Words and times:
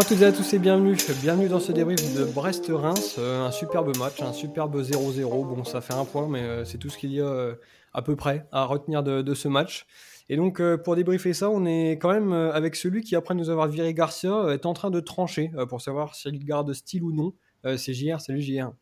Bonjour 0.00 0.12
à 0.12 0.14
toutes 0.16 0.22
et 0.22 0.26
à 0.28 0.32
tous 0.32 0.54
et 0.54 0.58
bienvenue. 0.58 0.96
Bienvenue 1.20 1.48
dans 1.50 1.60
ce 1.60 1.72
débrief 1.72 2.14
de 2.14 2.24
Brest-Reims. 2.24 3.16
Euh, 3.18 3.44
un 3.44 3.50
superbe 3.50 3.94
match, 3.98 4.22
un 4.22 4.32
superbe 4.32 4.80
0-0. 4.80 5.28
Bon, 5.28 5.62
ça 5.62 5.82
fait 5.82 5.92
un 5.92 6.06
point, 6.06 6.26
mais 6.26 6.40
euh, 6.40 6.64
c'est 6.64 6.78
tout 6.78 6.88
ce 6.88 6.96
qu'il 6.96 7.12
y 7.12 7.20
a 7.20 7.26
euh, 7.26 7.54
à 7.92 8.00
peu 8.00 8.16
près 8.16 8.46
à 8.50 8.64
retenir 8.64 9.02
de, 9.02 9.34
ce 9.34 9.46
match. 9.46 9.84
Et 10.30 10.36
donc, 10.36 10.62
pour 10.84 10.96
débriefer 10.96 11.34
ça, 11.34 11.50
on 11.50 11.66
est 11.66 11.98
quand 11.98 12.10
même 12.14 12.32
avec 12.32 12.76
celui 12.76 13.02
qui, 13.02 13.14
après 13.14 13.34
nous 13.34 13.50
avoir 13.50 13.68
viré 13.68 13.92
Garcia, 13.92 14.54
est 14.54 14.64
en 14.64 14.72
train 14.72 14.90
de 14.90 15.00
trancher 15.00 15.50
pour 15.68 15.82
savoir 15.82 16.14
s'il 16.14 16.42
garde 16.46 16.72
style 16.72 17.02
ou 17.02 17.12
non. 17.12 17.34
c'est 17.76 17.92
JR. 17.92 18.22
Salut 18.22 18.40
JR. 18.40 18.72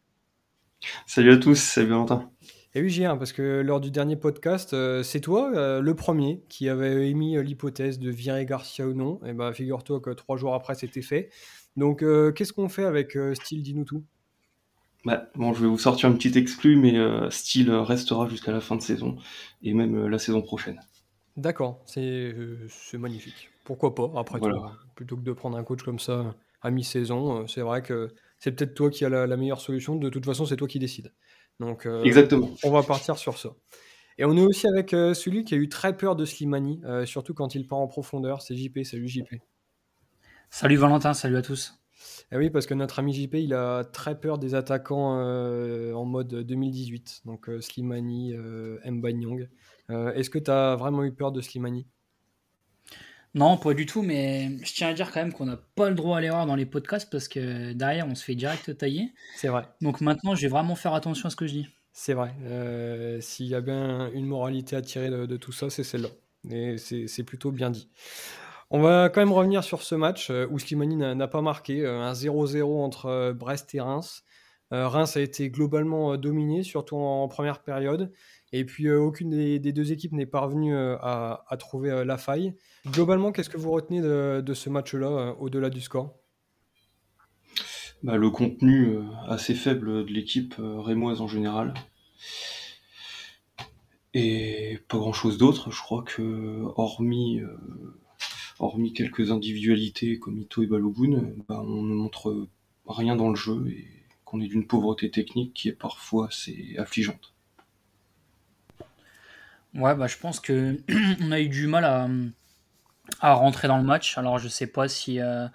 Salut 1.04 1.32
à 1.32 1.36
tous, 1.36 1.56
salut 1.56 1.88
Valentin. 1.88 2.30
Et 2.74 2.82
oui, 2.82 2.90
Gien, 2.90 3.16
parce 3.16 3.32
que 3.32 3.60
lors 3.62 3.80
du 3.80 3.90
dernier 3.90 4.16
podcast, 4.16 4.74
euh, 4.74 5.02
c'est 5.02 5.20
toi, 5.20 5.50
euh, 5.54 5.80
le 5.80 5.94
premier, 5.94 6.42
qui 6.50 6.68
avait 6.68 7.08
émis 7.08 7.36
euh, 7.36 7.42
l'hypothèse 7.42 7.98
de 7.98 8.10
virer 8.10 8.44
Garcia 8.44 8.86
ou 8.86 8.92
non. 8.92 9.20
Et 9.24 9.32
ben, 9.32 9.52
figure-toi 9.54 10.00
que 10.00 10.10
trois 10.10 10.36
jours 10.36 10.54
après, 10.54 10.74
c'était 10.74 11.02
fait. 11.02 11.30
Donc, 11.76 12.04
qu'est-ce 12.34 12.52
qu'on 12.52 12.68
fait 12.68 12.84
avec 12.84 13.16
Steel 13.34 13.62
Dis-nous 13.62 13.84
tout. 13.84 14.02
Bah, 15.04 15.30
bon, 15.36 15.54
je 15.54 15.62
vais 15.62 15.68
vous 15.68 15.78
sortir 15.78 16.08
un 16.08 16.12
petit 16.12 16.36
exclu, 16.36 16.74
mais 16.74 16.96
Steel 17.30 17.70
restera 17.70 18.28
jusqu'à 18.28 18.50
la 18.50 18.60
fin 18.60 18.74
de 18.74 18.82
saison 18.82 19.16
et 19.62 19.74
même 19.74 20.08
la 20.08 20.18
saison 20.18 20.42
prochaine. 20.42 20.80
D'accord, 21.36 21.80
c'est 21.86 22.34
magnifique. 22.94 23.48
Pourquoi 23.62 23.94
pas, 23.94 24.10
après 24.16 24.40
tout, 24.40 24.50
plutôt 24.96 25.16
que 25.16 25.22
de 25.22 25.32
prendre 25.32 25.56
un 25.56 25.62
coach 25.62 25.84
comme 25.84 26.00
ça 26.00 26.34
à 26.62 26.72
mi-saison, 26.72 27.46
c'est 27.46 27.60
vrai 27.60 27.80
que 27.80 28.08
c'est 28.40 28.50
peut-être 28.50 28.74
toi 28.74 28.90
qui 28.90 29.04
as 29.04 29.08
la, 29.08 29.28
la 29.28 29.36
meilleure 29.36 29.60
solution. 29.60 29.94
De 29.94 30.08
toute 30.08 30.24
façon, 30.24 30.46
c'est 30.46 30.56
toi 30.56 30.66
qui 30.66 30.80
décides. 30.80 31.12
Donc, 31.60 31.86
euh, 31.86 32.02
Exactement. 32.04 32.50
on 32.62 32.70
va 32.70 32.82
partir 32.82 33.18
sur 33.18 33.38
ça. 33.38 33.50
Et 34.16 34.24
on 34.24 34.36
est 34.36 34.44
aussi 34.44 34.66
avec 34.66 34.94
euh, 34.94 35.14
celui 35.14 35.44
qui 35.44 35.54
a 35.54 35.56
eu 35.56 35.68
très 35.68 35.96
peur 35.96 36.16
de 36.16 36.24
Slimani, 36.24 36.80
euh, 36.84 37.06
surtout 37.06 37.34
quand 37.34 37.54
il 37.54 37.66
part 37.66 37.78
en 37.78 37.86
profondeur. 37.86 38.42
C'est 38.42 38.56
JP. 38.56 38.82
Salut 38.84 39.08
JP. 39.08 39.36
Salut 40.50 40.76
Valentin, 40.76 41.14
salut 41.14 41.36
à 41.36 41.42
tous. 41.42 41.74
Et 42.30 42.34
eh 42.34 42.36
oui, 42.36 42.50
parce 42.50 42.66
que 42.66 42.74
notre 42.74 43.00
ami 43.00 43.12
JP, 43.12 43.34
il 43.34 43.54
a 43.54 43.84
très 43.84 44.18
peur 44.20 44.38
des 44.38 44.54
attaquants 44.54 45.18
en 45.18 46.04
mode 46.04 46.28
2018. 46.28 47.22
Donc 47.24 47.50
Slimani, 47.60 48.34
Mbanyong. 48.84 49.48
Est-ce 49.88 50.30
que 50.30 50.38
tu 50.38 50.50
as 50.50 50.76
vraiment 50.76 51.02
eu 51.02 51.12
peur 51.12 51.32
de 51.32 51.40
Slimani? 51.40 51.86
Non, 53.34 53.56
pas 53.56 53.74
du 53.74 53.86
tout, 53.86 54.02
mais 54.02 54.50
je 54.64 54.72
tiens 54.72 54.88
à 54.88 54.92
dire 54.94 55.12
quand 55.12 55.20
même 55.20 55.32
qu'on 55.32 55.44
n'a 55.44 55.58
pas 55.74 55.90
le 55.90 55.94
droit 55.94 56.18
à 56.18 56.20
l'erreur 56.20 56.46
dans 56.46 56.56
les 56.56 56.66
podcasts 56.66 57.10
parce 57.10 57.28
que 57.28 57.72
derrière, 57.72 58.06
on 58.06 58.14
se 58.14 58.24
fait 58.24 58.34
direct 58.34 58.76
tailler. 58.76 59.12
C'est 59.36 59.48
vrai. 59.48 59.64
Donc 59.80 60.00
maintenant, 60.00 60.34
je 60.34 60.42
vais 60.42 60.48
vraiment 60.48 60.74
faire 60.74 60.94
attention 60.94 61.26
à 61.26 61.30
ce 61.30 61.36
que 61.36 61.46
je 61.46 61.52
dis. 61.52 61.68
C'est 61.92 62.14
vrai. 62.14 62.32
Euh, 62.44 63.20
s'il 63.20 63.46
y 63.46 63.54
a 63.54 63.60
bien 63.60 64.10
une 64.12 64.26
moralité 64.26 64.76
à 64.76 64.82
tirer 64.82 65.10
de, 65.10 65.36
tout 65.36 65.52
ça, 65.52 65.68
c'est 65.68 65.82
celle-là. 65.82 66.10
Et 66.50 66.76
c'est 66.78 67.24
plutôt 67.24 67.50
bien 67.50 67.70
dit. 67.70 67.90
On 68.70 68.80
va 68.80 69.08
quand 69.08 69.20
même 69.20 69.32
revenir 69.32 69.64
sur 69.64 69.82
ce 69.82 69.94
match 69.94 70.30
euh, 70.30 70.46
où 70.50 70.58
Slimani 70.58 70.96
n'a 70.96 71.28
pas 71.28 71.42
marqué. 71.42 71.84
Euh, 71.84 72.00
un 72.00 72.12
0-0 72.12 72.62
entre 72.82 73.32
Brest 73.32 73.74
et 73.74 73.80
Reims. 73.80 74.22
Reims 74.70 75.16
a 75.16 75.20
été 75.22 75.48
globalement 75.50 76.18
dominé, 76.18 76.62
surtout 76.62 76.96
en 76.96 77.26
première 77.26 77.62
période. 77.62 78.12
Et 78.52 78.64
puis, 78.64 78.86
euh, 78.86 78.98
aucune 78.98 79.30
des, 79.30 79.72
deux 79.72 79.92
équipes 79.92 80.12
n'est 80.12 80.26
parvenue 80.26 80.74
euh, 80.74 80.96
à, 81.00 81.56
trouver 81.58 81.90
euh, 81.90 82.04
la 82.04 82.16
faille. 82.16 82.54
Globalement, 82.86 83.32
qu'est-ce 83.32 83.50
que 83.50 83.58
vous 83.58 83.70
retenez 83.70 84.00
de, 84.00 84.54
ce 84.54 84.70
match-là, 84.70 85.34
au-delà 85.38 85.68
du 85.70 85.80
score? 85.80 86.16
Bah, 88.02 88.16
Le 88.16 88.30
contenu 88.30 88.98
assez 89.26 89.54
faible 89.54 90.06
de 90.06 90.12
l'équipe 90.12 90.54
rémoise 90.58 91.20
en 91.20 91.28
général. 91.28 91.74
Et 94.14 94.78
pas 94.88 94.96
grand-chose 94.96 95.36
d'autre. 95.36 95.70
Je 95.70 95.82
crois 95.82 96.02
que, 96.02 96.62
hormis, 96.76 97.42
hormis 98.58 98.94
quelques 98.94 99.30
individualités 99.30 100.18
comme 100.18 100.38
Ito 100.38 100.62
et 100.62 100.66
Balogun, 100.66 101.34
bah, 101.48 101.60
on 101.62 101.82
ne 101.82 101.94
montre 101.94 102.48
rien 102.86 103.14
dans 103.16 103.28
le 103.28 103.36
jeu 103.36 103.68
et 103.68 103.86
qu'on 104.24 104.40
est 104.40 104.48
d'une 104.48 104.66
pauvreté 104.66 105.10
technique 105.10 105.52
qui 105.52 105.68
est 105.68 105.72
parfois 105.72 106.28
assez 106.28 106.74
affligeante. 106.78 107.34
Ouais, 109.78 109.94
bah, 109.94 110.08
je 110.08 110.16
pense 110.16 110.40
que 110.40 110.76
on 111.22 111.30
a 111.30 111.40
eu 111.40 111.48
du 111.48 111.68
mal 111.68 111.84
à, 111.84 112.08
à 113.20 113.34
rentrer 113.34 113.68
dans 113.68 113.78
le 113.78 113.84
match. 113.84 114.18
Alors, 114.18 114.38
je 114.38 114.48
sais 114.48 114.66
pas 114.66 114.88
si 114.88 115.20
euh, 115.20 115.46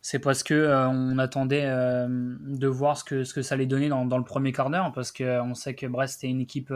c'est 0.00 0.18
parce 0.18 0.42
que 0.42 0.54
euh, 0.54 0.88
on 0.88 1.18
attendait 1.18 1.64
euh, 1.66 2.06
de 2.08 2.66
voir 2.66 2.96
ce 2.96 3.04
que, 3.04 3.22
ce 3.24 3.34
que 3.34 3.42
ça 3.42 3.54
allait 3.54 3.66
donner 3.66 3.90
dans, 3.90 4.06
dans 4.06 4.16
le 4.16 4.24
premier 4.24 4.52
quart 4.52 4.70
d'heure, 4.70 4.92
parce 4.92 5.12
qu'on 5.12 5.54
sait 5.54 5.74
que 5.74 5.86
Brest 5.86 6.24
est 6.24 6.28
une 6.30 6.40
équipe 6.40 6.72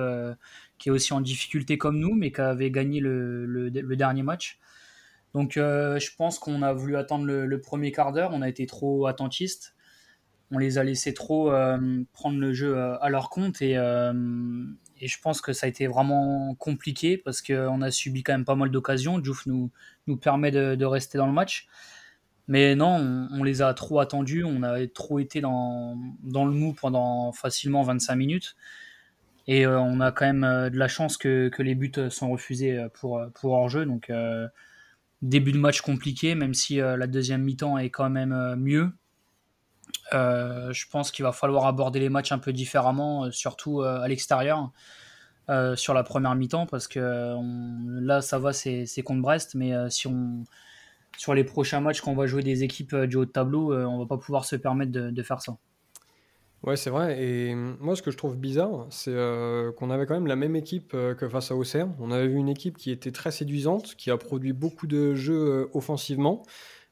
qui 0.78 0.90
est 0.90 0.92
aussi 0.92 1.14
en 1.14 1.22
difficulté 1.22 1.78
comme 1.78 1.98
nous, 1.98 2.14
mais 2.14 2.32
qui 2.32 2.42
avait 2.42 2.70
gagné 2.70 3.00
le, 3.00 3.46
le, 3.46 3.96
dernier 3.96 4.22
match. 4.22 4.58
Donc, 5.34 5.52
je 5.54 6.16
pense 6.16 6.38
qu'on 6.38 6.60
a 6.60 6.74
voulu 6.74 6.96
attendre 6.96 7.24
le, 7.24 7.46
le 7.46 7.60
premier 7.62 7.92
quart 7.92 8.12
d'heure. 8.12 8.30
On 8.34 8.42
a 8.42 8.48
été 8.48 8.66
trop 8.66 9.06
attentiste. 9.06 9.74
On 10.50 10.58
les 10.58 10.78
a 10.78 10.84
laissés 10.84 11.14
trop 11.14 11.50
prendre 12.12 12.38
le 12.38 12.52
jeu 12.52 12.78
à 12.78 13.08
leur 13.08 13.30
compte 13.30 13.62
et, 13.62 13.76
et 15.00 15.08
je 15.08 15.20
pense 15.20 15.40
que 15.40 15.52
ça 15.52 15.66
a 15.66 15.68
été 15.68 15.86
vraiment 15.86 16.54
compliqué 16.56 17.16
parce 17.18 17.42
qu'on 17.42 17.82
a 17.82 17.90
subi 17.90 18.22
quand 18.22 18.32
même 18.32 18.44
pas 18.44 18.54
mal 18.54 18.70
d'occasions. 18.70 19.18
Diouf 19.18 19.46
nous, 19.46 19.70
nous 20.06 20.16
permet 20.16 20.50
de, 20.50 20.84
rester 20.84 21.18
dans 21.18 21.26
le 21.26 21.32
match. 21.32 21.68
Mais 22.48 22.74
non, 22.74 23.28
on, 23.30 23.44
les 23.44 23.62
a 23.62 23.74
trop 23.74 24.00
attendus. 24.00 24.44
On 24.44 24.62
a 24.62 24.86
trop 24.86 25.18
été 25.18 25.40
dans, 25.40 25.96
dans 26.22 26.46
le 26.46 26.52
mou 26.52 26.72
pendant 26.72 27.32
facilement 27.32 27.82
25 27.82 28.16
minutes. 28.16 28.56
Et 29.46 29.66
euh, 29.66 29.80
on 29.80 30.00
a 30.00 30.12
quand 30.12 30.26
même 30.26 30.44
euh, 30.44 30.70
de 30.70 30.76
la 30.76 30.88
chance 30.88 31.16
que, 31.16 31.48
que, 31.48 31.62
les 31.62 31.74
buts 31.74 31.92
sont 32.10 32.30
refusés 32.30 32.86
pour, 32.94 33.20
pour 33.34 33.52
hors-jeu. 33.52 33.86
Donc, 33.86 34.10
euh, 34.10 34.46
début 35.22 35.52
de 35.52 35.58
match 35.58 35.80
compliqué, 35.80 36.34
même 36.34 36.54
si 36.54 36.76
la 36.76 37.06
deuxième 37.06 37.42
mi-temps 37.42 37.78
est 37.78 37.90
quand 37.90 38.10
même 38.10 38.54
mieux. 38.56 38.92
Euh, 40.14 40.72
je 40.72 40.86
pense 40.88 41.10
qu'il 41.10 41.24
va 41.24 41.32
falloir 41.32 41.66
aborder 41.66 42.00
les 42.00 42.08
matchs 42.08 42.32
un 42.32 42.38
peu 42.38 42.52
différemment, 42.52 43.24
euh, 43.24 43.30
surtout 43.30 43.82
euh, 43.82 44.00
à 44.00 44.08
l'extérieur, 44.08 44.70
sur 45.76 45.94
la 45.94 46.02
première 46.02 46.34
mi-temps, 46.34 46.66
parce 46.66 46.86
que 46.88 47.34
là, 48.02 48.20
ça 48.20 48.38
va, 48.38 48.52
c'est 48.52 49.02
contre 49.02 49.22
Brest, 49.22 49.54
mais 49.54 49.72
si 49.88 50.06
on, 50.06 50.44
sur 51.16 51.32
les 51.32 51.42
prochains 51.42 51.80
matchs, 51.80 52.02
quand 52.02 52.12
on 52.12 52.14
va 52.14 52.26
jouer 52.26 52.42
des 52.42 52.64
équipes 52.64 52.94
du 52.94 53.16
haut 53.16 53.24
de 53.24 53.30
tableau, 53.30 53.74
on 53.74 53.98
va 53.98 54.04
pas 54.04 54.18
pouvoir 54.18 54.44
se 54.44 54.56
permettre 54.56 54.92
de, 54.92 55.22
faire 55.22 55.40
ça. 55.40 55.56
Ouais, 56.62 56.76
c'est 56.76 56.90
vrai. 56.90 57.24
Et 57.24 57.54
moi, 57.54 57.96
ce 57.96 58.02
que 58.02 58.10
je 58.10 58.18
trouve 58.18 58.36
bizarre, 58.36 58.88
c'est 58.90 59.16
qu'on 59.78 59.88
avait 59.88 60.04
quand 60.04 60.12
même 60.12 60.26
la 60.26 60.36
même 60.36 60.54
équipe 60.54 60.90
que 60.90 61.28
face 61.30 61.50
à 61.50 61.56
Auxerre. 61.56 61.88
On 61.98 62.10
avait 62.10 62.28
vu 62.28 62.36
une 62.36 62.50
équipe 62.50 62.76
qui 62.76 62.90
était 62.90 63.10
très 63.10 63.30
séduisante, 63.30 63.94
qui 63.96 64.10
a 64.10 64.18
produit 64.18 64.52
beaucoup 64.52 64.86
de 64.86 65.14
jeux 65.14 65.70
offensivement. 65.72 66.42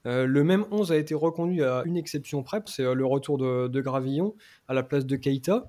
Euh, 0.06 0.26
le 0.26 0.44
même 0.44 0.64
11 0.70 0.92
a 0.92 0.96
été 0.96 1.14
reconduit 1.14 1.62
à 1.62 1.82
une 1.84 1.96
exception 1.96 2.42
près, 2.42 2.62
c'est 2.66 2.84
euh, 2.84 2.94
le 2.94 3.04
retour 3.04 3.38
de, 3.38 3.80
Gravillon 3.80 4.34
à 4.68 4.74
la 4.74 4.82
place 4.82 5.04
de 5.04 5.16
Keita. 5.16 5.66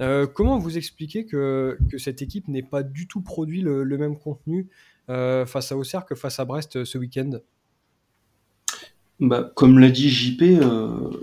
Euh, 0.00 0.26
comment 0.26 0.58
vous 0.58 0.78
expliquez 0.78 1.26
que, 1.26 1.76
cette 1.98 2.22
équipe 2.22 2.48
n'ait 2.48 2.62
pas 2.62 2.82
du 2.82 3.06
tout 3.06 3.20
produit 3.20 3.60
le, 3.60 3.84
même 3.98 4.16
contenu 4.16 4.68
face 5.08 5.72
à 5.72 5.76
Auxerre 5.76 6.06
que 6.06 6.14
face 6.14 6.38
à 6.38 6.44
Brest 6.44 6.84
ce 6.84 6.98
week-end? 6.98 7.40
Bah, 9.18 9.52
comme 9.54 9.78
l'a 9.78 9.90
dit 9.90 10.08
JP, 10.08 10.62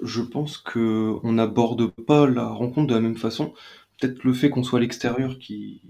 je 0.03 0.21
pense 0.21 0.57
qu'on 0.57 1.31
n'aborde 1.31 1.87
pas 1.87 2.27
la 2.27 2.47
rencontre 2.47 2.87
de 2.87 2.93
la 2.93 2.99
même 2.99 3.15
façon. 3.15 3.53
Peut-être 3.99 4.23
le 4.25 4.33
fait 4.33 4.49
qu'on 4.49 4.61
soit 4.61 4.77
à 4.77 4.81
l'extérieur 4.81 5.39
qui, 5.39 5.81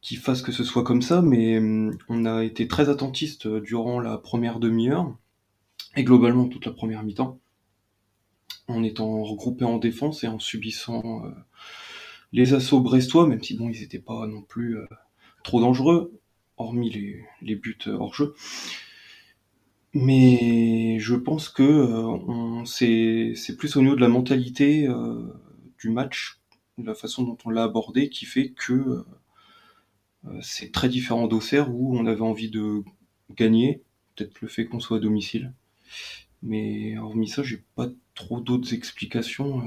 qui 0.00 0.14
fasse 0.16 0.40
que 0.40 0.52
ce 0.52 0.62
soit 0.62 0.84
comme 0.84 1.02
ça, 1.02 1.20
mais 1.20 1.58
hum, 1.58 1.98
on 2.08 2.24
a 2.24 2.44
été 2.44 2.68
très 2.68 2.88
attentiste 2.88 3.48
durant 3.48 3.98
la 3.98 4.16
première 4.16 4.60
demi-heure 4.60 5.14
et 5.96 6.04
globalement 6.04 6.48
toute 6.48 6.66
la 6.66 6.72
première 6.72 7.02
mi-temps, 7.02 7.40
en 8.68 8.82
étant 8.82 9.22
regroupé 9.22 9.64
en 9.64 9.78
défense 9.78 10.24
et 10.24 10.28
en 10.28 10.38
subissant 10.38 11.24
euh, 11.24 11.30
les 12.32 12.54
assauts 12.54 12.80
brestois, 12.80 13.26
même 13.26 13.42
si 13.42 13.56
bon, 13.56 13.68
ils 13.68 13.80
n'étaient 13.80 13.98
pas 13.98 14.26
non 14.26 14.42
plus 14.42 14.78
euh, 14.78 14.86
trop 15.42 15.60
dangereux, 15.60 16.20
hormis 16.56 16.90
les, 17.42 17.54
buts 17.54 17.78
hors 17.86 18.14
jeu. 18.14 18.34
Mais 19.92 20.98
je 20.98 21.14
pense 21.14 21.48
que 21.48 21.62
euh, 21.62 22.64
c'est 22.64 23.56
plus 23.56 23.76
au 23.76 23.82
niveau 23.82 23.94
de 23.94 24.00
la 24.00 24.08
mentalité 24.08 24.88
du 25.78 25.90
match, 25.90 26.40
de 26.78 26.86
la 26.86 26.94
façon 26.94 27.22
dont 27.22 27.38
on 27.44 27.50
l'a 27.50 27.64
abordé, 27.64 28.08
qui 28.08 28.24
fait 28.24 28.50
que 28.50 29.04
c'est 30.40 30.72
très 30.72 30.88
différent 30.88 31.28
d'Auxerre 31.28 31.72
où 31.72 31.96
on 31.96 32.06
avait 32.06 32.22
envie 32.22 32.50
de 32.50 32.82
gagner, 33.36 33.82
peut-être 34.16 34.40
le 34.40 34.48
fait 34.48 34.64
qu'on 34.64 34.80
soit 34.80 34.96
à 34.96 35.00
domicile. 35.00 35.52
Mais 36.42 36.98
hormis 36.98 37.28
ça, 37.28 37.42
j'ai 37.42 37.62
pas 37.74 37.88
trop 38.14 38.40
d'autres 38.40 38.74
explications 38.74 39.62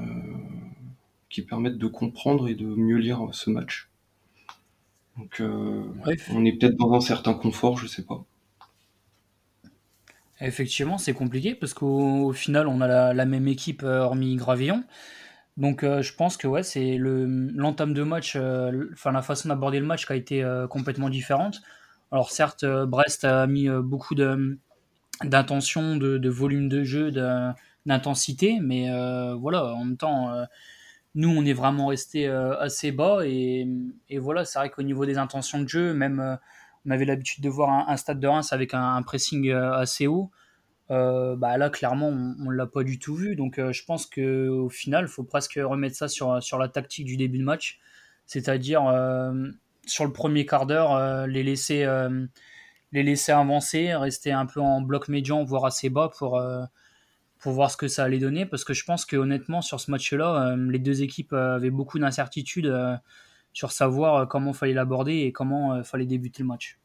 qui 1.29 1.41
permettent 1.41 1.77
de 1.77 1.87
comprendre 1.87 2.47
et 2.47 2.55
de 2.55 2.65
mieux 2.65 2.97
lire 2.97 3.29
ce 3.33 3.49
match. 3.49 3.89
Donc 5.17 5.41
on 5.41 6.45
est 6.45 6.53
peut-être 6.53 6.77
dans 6.77 6.93
un 6.93 7.01
certain 7.01 7.33
confort, 7.33 7.77
je 7.77 7.87
sais 7.87 8.03
pas. 8.05 8.23
Effectivement, 10.39 10.97
c'est 10.97 11.13
compliqué 11.13 11.55
parce 11.55 11.73
qu'au 11.73 12.31
final, 12.31 12.67
on 12.67 12.81
a 12.81 13.13
la, 13.13 13.25
même 13.25 13.47
équipe 13.47 13.81
euh, 13.83 13.99
hormis 13.99 14.35
Gravillon. 14.35 14.83
Donc 15.57 15.83
euh, 15.83 16.03
je 16.03 16.13
pense 16.13 16.37
que 16.37 16.47
ouais, 16.47 16.61
c'est 16.61 16.97
l'entame 16.99 17.93
de 17.93 18.03
match, 18.03 18.35
euh, 18.35 18.89
enfin 18.93 19.11
la 19.11 19.23
façon 19.23 19.49
d'aborder 19.49 19.79
le 19.79 19.87
match 19.87 20.05
qui 20.05 20.13
a 20.13 20.15
été 20.15 20.65
complètement 20.69 21.09
différente. 21.09 21.61
Alors 22.11 22.29
certes, 22.31 22.65
Brest 22.65 23.23
a 23.23 23.47
mis 23.47 23.67
beaucoup 23.67 24.13
d'intention, 25.23 25.95
de, 25.97 26.29
volume 26.29 26.69
de 26.69 26.83
jeu, 26.83 27.11
d'intensité, 27.85 28.59
mais 28.61 28.89
voilà, 29.35 29.73
en 29.73 29.85
même 29.85 29.97
temps, 29.97 30.31
nous 31.15 31.29
on 31.29 31.45
est 31.45 31.53
vraiment 31.53 31.87
resté 31.87 32.27
assez 32.27 32.91
bas 32.91 33.19
et, 33.25 33.67
voilà, 34.19 34.45
c'est 34.45 34.59
vrai 34.59 34.69
qu'au 34.69 34.83
niveau 34.83 35.05
des 35.05 35.17
intentions 35.17 35.61
de 35.61 35.67
jeu, 35.67 35.93
même 35.93 36.37
on 36.87 36.91
avait 36.91 37.05
l'habitude 37.05 37.43
de 37.43 37.49
voir 37.49 37.89
un, 37.89 37.97
stade 37.97 38.19
de 38.19 38.27
Reims 38.27 38.53
avec 38.53 38.73
un, 38.73 39.01
pressing 39.03 39.49
euh, 39.49 39.73
assez 39.73 40.07
haut. 40.07 40.31
Euh, 40.89 41.35
bah 41.35 41.57
là, 41.57 41.69
clairement, 41.69 42.07
on 42.07 42.49
ne 42.49 42.53
l'a 42.53 42.65
pas 42.65 42.83
du 42.83 42.97
tout 42.97 43.13
vu. 43.13 43.35
Donc, 43.35 43.59
euh, 43.59 43.73
je 43.73 43.83
pense 43.83 44.05
qu'au 44.05 44.69
final, 44.69 45.05
il 45.05 45.09
faut 45.09 45.23
presque 45.23 45.59
remettre 45.61 45.97
ça 45.97 46.07
sur, 46.07 46.41
sur 46.41 46.57
la 46.57 46.69
tactique 46.69 47.05
du 47.05 47.17
début 47.17 47.39
de 47.39 47.43
match. 47.43 47.79
C'est-à-dire, 48.25 48.83
sur 49.85 50.05
le 50.05 50.11
premier 50.11 50.45
quart 50.45 50.65
d'heure, 50.65 51.27
les, 51.27 51.43
laisser, 51.43 51.85
les 52.91 53.03
laisser 53.03 53.31
avancer, 53.31 53.95
rester 53.95 54.31
un 54.31 54.45
peu 54.45 54.61
en 54.61 54.81
bloc 54.81 55.07
médian, 55.07 55.43
voire 55.43 55.65
assez 55.65 55.89
bas 55.89 56.09
pour, 56.17 56.41
pour 57.39 57.51
voir 57.51 57.69
ce 57.69 57.77
que 57.77 57.87
ça 57.87 58.03
allait 58.03 58.19
donner. 58.19 58.45
Parce 58.45 58.63
que 58.63 58.73
je 58.73 58.85
pense 58.85 59.05
que 59.05 59.17
honnêtement, 59.17 59.61
sur 59.61 59.79
ce 59.79 59.91
match-là, 59.91 60.55
les 60.55 60.79
deux 60.79 61.03
équipes 61.03 61.33
avaient 61.33 61.69
beaucoup 61.69 61.99
d'incertitudes 61.99 62.73
sur 63.57 63.71
savoir 63.71 64.15
euh, 64.15 64.25
comment 64.27 64.53
fallait 64.53 64.73
l'aborder 64.73 65.21
et 65.21 65.31
comment 65.31 65.73
euh, 65.73 65.83
fallait 65.83 66.05
débuter 66.05 66.43
le 66.43 66.47
match. 66.47 66.77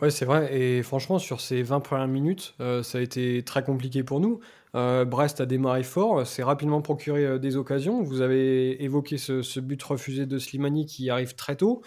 Ouais, 0.00 0.10
c'est 0.10 0.24
vrai. 0.24 0.56
Et 0.56 0.82
franchement, 0.84 1.18
sur 1.18 1.40
ces 1.40 1.62
20 1.62 1.80
premières 1.80 2.06
minutes, 2.06 2.54
euh, 2.60 2.84
ça 2.84 2.98
a 2.98 3.00
été 3.00 3.42
très 3.42 3.64
compliqué 3.64 4.04
pour 4.04 4.20
nous. 4.20 4.40
Brest 4.74 5.42
a 5.42 5.44
démarré 5.44 5.82
fort, 5.82 6.26
s'est 6.26 6.42
rapidement 6.42 6.80
procuré 6.80 7.38
des 7.38 7.58
occasions. 7.58 8.00
Vous 8.00 8.22
avez 8.22 8.82
évoqué 8.82 9.18
ce, 9.18 9.60
but 9.60 9.82
refusé 9.82 10.24
de 10.24 10.38
Slimani 10.38 10.86
qui 10.86 11.10
arrive 11.10 11.34
très 11.34 11.56
tôt. 11.56 11.82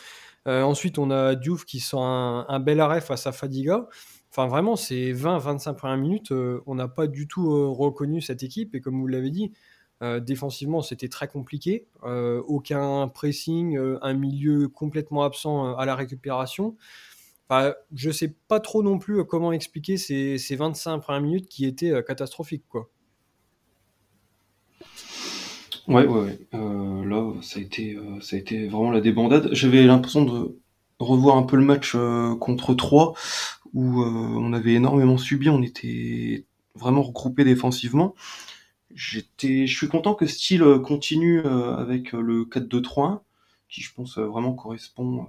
Ensuite, 0.46 0.98
on 0.98 1.12
a 1.12 1.36
Diouf 1.36 1.66
qui 1.66 1.80
sent 1.80 1.98
un, 2.00 2.60
bel 2.60 2.80
arrêt 2.80 3.02
face 3.02 3.28
à 3.28 3.32
Fadiga. 3.32 3.88
Enfin, 4.32 4.48
vraiment, 4.48 4.76
ces 4.76 5.14
20-25 5.14 5.76
premières 5.76 5.98
minutes, 5.98 6.32
on 6.32 6.76
n'a 6.76 6.88
pas 6.88 7.08
du 7.08 7.28
tout 7.28 7.74
reconnu 7.74 8.22
cette 8.22 8.44
équipe. 8.44 8.76
Et 8.76 8.82
comme 8.82 9.00
vous 9.00 9.08
l'avez 9.08 9.32
dit, 9.32 9.52
euh, 10.02 10.20
défensivement, 10.20 10.82
c'était 10.82 11.08
très 11.08 11.28
compliqué. 11.28 11.88
Euh, 12.04 12.42
aucun 12.48 13.08
pressing, 13.08 13.78
euh, 13.78 13.98
un 14.02 14.14
milieu 14.14 14.68
complètement 14.68 15.24
absent 15.24 15.76
à 15.76 15.86
la 15.86 15.96
récupération. 15.96 16.76
je 17.94 18.08
ne 18.08 18.14
sais 18.14 18.36
pas 18.48 18.60
trop 18.60 18.84
non 18.84 18.98
plus 19.00 19.24
comment 19.26 19.52
expliquer 19.52 19.98
ces, 19.98 20.56
25 20.56 21.00
premières 21.00 21.22
minutes 21.22 21.48
qui 21.48 21.66
étaient 21.66 22.04
catastrophiques. 22.04 22.66
Quoi. 22.70 22.90
Ouais, 25.88 26.08
ouais, 26.08 26.40
là, 26.52 27.34
ça 27.42 27.60
a, 27.60 27.62
été, 27.62 27.98
ça 28.22 28.36
a 28.36 28.40
été 28.40 28.68
vraiment 28.68 28.92
la 28.92 29.02
débandade. 29.02 29.50
J'avais 29.52 29.84
l'impression 29.84 30.26
de 30.26 30.60
revoir 31.00 31.38
un 31.38 31.44
peu 31.44 31.58
le 31.58 31.66
match 31.66 31.96
contre 32.40 32.74
3 32.74 33.14
où 33.74 34.02
on 34.02 34.54
avait 34.54 34.74
énormément 34.74 35.18
subi, 35.18 35.50
on 35.50 35.62
était 35.62 36.46
vraiment 36.76 37.02
regroupé 37.02 37.44
défensivement. 37.44 38.16
J'étais, 38.94 39.68
je 39.68 39.76
suis 39.76 39.88
content 39.90 40.16
que 40.16 40.26
style 40.26 40.64
euh, 40.64 40.80
continue 40.80 41.40
euh, 41.40 41.76
avec 41.76 42.14
euh, 42.14 42.22
le 42.22 42.46
4-2-3-1, 42.46 43.22
qui 43.68 43.82
je 43.82 43.94
pense 43.94 44.18
vraiment 44.18 44.54
correspond 44.54 45.28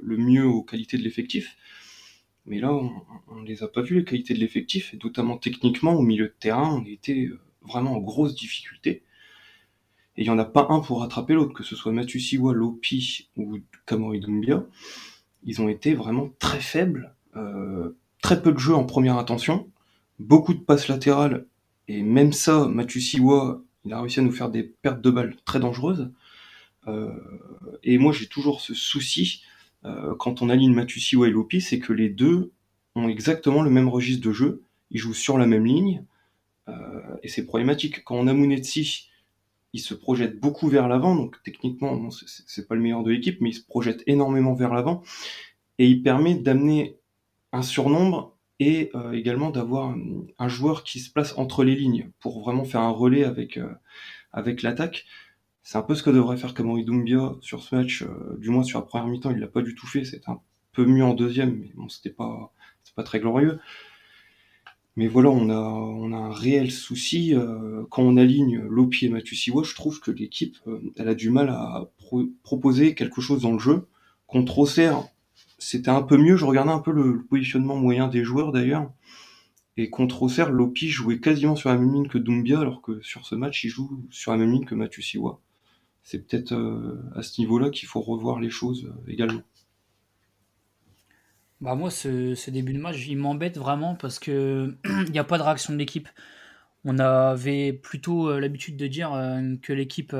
le 0.00 0.16
mieux 0.16 0.46
aux 0.46 0.62
qualités 0.62 0.96
de 0.96 1.02
l'effectif. 1.02 1.56
Mais 2.46 2.60
là, 2.60 2.72
on 2.72 3.34
ne 3.36 3.46
les 3.46 3.62
a 3.62 3.68
pas 3.68 3.82
vues, 3.82 3.96
les 3.98 4.04
qualités 4.04 4.32
de 4.32 4.38
l'effectif, 4.38 4.94
et 4.94 4.98
notamment 5.02 5.36
techniquement, 5.36 5.94
au 5.94 6.02
milieu 6.02 6.28
de 6.28 6.34
terrain, 6.40 6.80
on 6.80 6.86
était 6.86 7.28
vraiment 7.60 7.96
en 7.96 7.98
grosse 7.98 8.34
difficulté. 8.34 9.02
Et 10.18 10.22
il 10.22 10.24
n'y 10.24 10.30
en 10.30 10.38
a 10.38 10.44
pas 10.44 10.66
un 10.68 10.80
pour 10.80 11.00
rattraper 11.00 11.32
l'autre, 11.32 11.54
que 11.54 11.62
ce 11.62 11.76
soit 11.76 11.92
Mathieu 11.92 12.20
Siwa, 12.20 12.52
Lopi 12.52 13.30
ou 13.36 13.58
Kamori 13.86 14.20
Doumbia. 14.20 14.66
Ils 15.44 15.62
ont 15.62 15.68
été 15.68 15.94
vraiment 15.94 16.28
très 16.38 16.60
faibles, 16.60 17.14
très 18.20 18.42
peu 18.42 18.52
de 18.52 18.58
jeux 18.58 18.74
en 18.74 18.84
première 18.84 19.16
intention, 19.16 19.70
beaucoup 20.18 20.52
de 20.52 20.58
passes 20.58 20.88
latérales 20.88 21.46
et 21.88 22.02
même 22.02 22.32
ça, 22.32 22.66
Mathieu 22.68 23.00
Siwa, 23.00 23.62
il 23.84 23.92
a 23.94 24.00
réussi 24.00 24.20
à 24.20 24.22
nous 24.22 24.30
faire 24.30 24.50
des 24.50 24.62
pertes 24.62 25.00
de 25.00 25.10
balles 25.10 25.34
très 25.46 25.58
dangereuses. 25.58 26.10
Euh, 26.86 27.10
et 27.82 27.96
moi, 27.96 28.12
j'ai 28.12 28.26
toujours 28.26 28.60
ce 28.60 28.74
souci 28.74 29.42
euh, 29.84 30.14
quand 30.18 30.42
on 30.42 30.50
aligne 30.50 30.74
Mathieu 30.74 31.00
Siwa 31.00 31.26
et 31.26 31.30
Lopi, 31.30 31.62
c'est 31.62 31.78
que 31.78 31.94
les 31.94 32.10
deux 32.10 32.52
ont 32.94 33.08
exactement 33.08 33.62
le 33.62 33.70
même 33.70 33.88
registre 33.88 34.26
de 34.26 34.32
jeu. 34.32 34.62
Ils 34.90 34.98
jouent 34.98 35.14
sur 35.14 35.38
la 35.38 35.46
même 35.46 35.64
ligne. 35.64 36.04
Euh, 36.68 37.00
et 37.22 37.28
c'est 37.28 37.46
problématique. 37.46 38.04
Quand 38.04 38.16
on 38.16 38.26
a 38.26 38.34
Mounetsi, 38.34 39.07
il 39.78 39.80
se 39.80 39.94
projette 39.94 40.40
beaucoup 40.40 40.68
vers 40.68 40.88
l'avant. 40.88 41.14
Donc 41.14 41.36
techniquement, 41.44 42.10
c'est 42.10 42.68
pas 42.68 42.74
le 42.74 42.80
meilleur 42.80 43.02
de 43.04 43.10
l'équipe, 43.10 43.40
mais 43.40 43.50
il 43.50 43.54
se 43.54 43.64
projette 43.64 44.02
énormément 44.06 44.54
vers 44.54 44.74
l'avant. 44.74 45.02
Et 45.78 45.86
il 45.86 46.02
permet 46.02 46.34
d'amener 46.34 46.98
un 47.52 47.62
surnombre 47.62 48.36
et 48.60 48.90
euh, 48.96 49.12
également 49.12 49.50
d'avoir 49.50 49.94
un 50.38 50.48
joueur 50.48 50.82
qui 50.82 50.98
se 50.98 51.12
place 51.12 51.38
entre 51.38 51.62
les 51.62 51.76
lignes 51.76 52.10
pour 52.18 52.40
vraiment 52.40 52.64
faire 52.64 52.80
un 52.80 52.90
relais 52.90 53.24
avec, 53.24 53.56
euh, 53.56 53.72
avec 54.32 54.62
l'attaque. 54.62 55.06
C'est 55.62 55.78
un 55.78 55.82
peu 55.82 55.94
ce 55.94 56.02
que 56.02 56.10
devrait 56.10 56.36
faire 56.36 56.54
Kamori 56.54 56.84
Doumbia 56.84 57.36
sur 57.40 57.62
ce 57.62 57.76
match, 57.76 58.02
euh, 58.02 58.36
du 58.38 58.50
moins 58.50 58.64
sur 58.64 58.80
la 58.80 58.86
première 58.86 59.06
mi-temps, 59.06 59.30
il 59.30 59.38
l'a 59.38 59.46
pas 59.46 59.62
du 59.62 59.76
tout 59.76 59.86
fait, 59.86 60.04
c'était 60.04 60.28
un 60.28 60.40
peu 60.72 60.84
mieux 60.86 61.04
en 61.04 61.14
deuxième, 61.14 61.56
mais 61.56 61.70
bon, 61.76 61.88
c'était 61.88 62.10
pas, 62.10 62.52
pas 62.96 63.04
très 63.04 63.20
glorieux. 63.20 63.60
Mais 64.98 65.06
voilà, 65.06 65.30
on 65.30 65.48
a, 65.48 66.16
un 66.18 66.32
réel 66.32 66.72
souci. 66.72 67.32
quand 67.88 68.02
on 68.02 68.16
aligne 68.16 68.58
Lopi 68.68 69.06
et 69.06 69.08
Matusiwa, 69.08 69.62
je 69.62 69.76
trouve 69.76 70.00
que 70.00 70.10
l'équipe, 70.10 70.56
elle 70.96 71.08
a 71.08 71.14
du 71.14 71.30
mal 71.30 71.50
à 71.50 71.88
proposer 72.42 72.96
quelque 72.96 73.20
chose 73.20 73.42
dans 73.42 73.52
le 73.52 73.60
jeu. 73.60 73.86
Contre 74.26 74.58
Auxerre, 74.58 75.04
c'était 75.56 75.92
un 75.92 76.02
peu 76.02 76.16
mieux. 76.16 76.36
Je 76.36 76.44
regardais 76.44 76.72
un 76.72 76.80
peu 76.80 76.90
le, 76.90 77.22
positionnement 77.22 77.76
moyen 77.76 78.08
des 78.08 78.24
joueurs 78.24 78.50
d'ailleurs. 78.50 78.90
Et 79.76 79.88
contre 79.88 80.24
Auxerre, 80.24 80.50
Lopi 80.50 80.88
jouait 80.88 81.20
quasiment 81.20 81.54
sur 81.54 81.68
la 81.68 81.78
même 81.78 81.94
ligne 81.94 82.08
que 82.08 82.18
Doumbia, 82.18 82.58
alors 82.58 82.82
que 82.82 83.00
sur 83.00 83.24
ce 83.24 83.36
match, 83.36 83.62
il 83.62 83.68
joue 83.68 84.04
sur 84.10 84.32
la 84.32 84.38
même 84.38 84.50
ligne 84.50 84.64
que 84.64 84.74
Mathieu 84.74 85.00
Siwa. 85.00 85.38
C'est 86.02 86.26
peut-être 86.26 86.54
euh, 86.54 87.00
à 87.14 87.22
ce 87.22 87.40
niveau-là 87.40 87.70
qu'il 87.70 87.86
faut 87.86 88.00
revoir 88.00 88.40
les 88.40 88.50
choses 88.50 88.86
euh, 88.86 89.12
également. 89.12 89.42
Bah 91.60 91.74
moi, 91.74 91.90
ce, 91.90 92.50
début 92.50 92.72
de 92.72 92.78
match, 92.78 93.06
il 93.08 93.16
m'embête 93.16 93.58
vraiment 93.58 93.96
parce 93.96 94.18
que 94.18 94.76
il 94.84 95.10
n'y 95.12 95.18
a 95.18 95.24
pas 95.24 95.38
de 95.38 95.42
réaction 95.42 95.72
de 95.72 95.78
l'équipe. 95.78 96.08
On 96.84 96.98
avait 96.98 97.72
plutôt 97.72 98.30
euh, 98.30 98.40
l'habitude 98.40 98.76
de 98.76 98.86
dire 98.86 99.10
que 99.62 99.72
l'équipe 99.72 100.14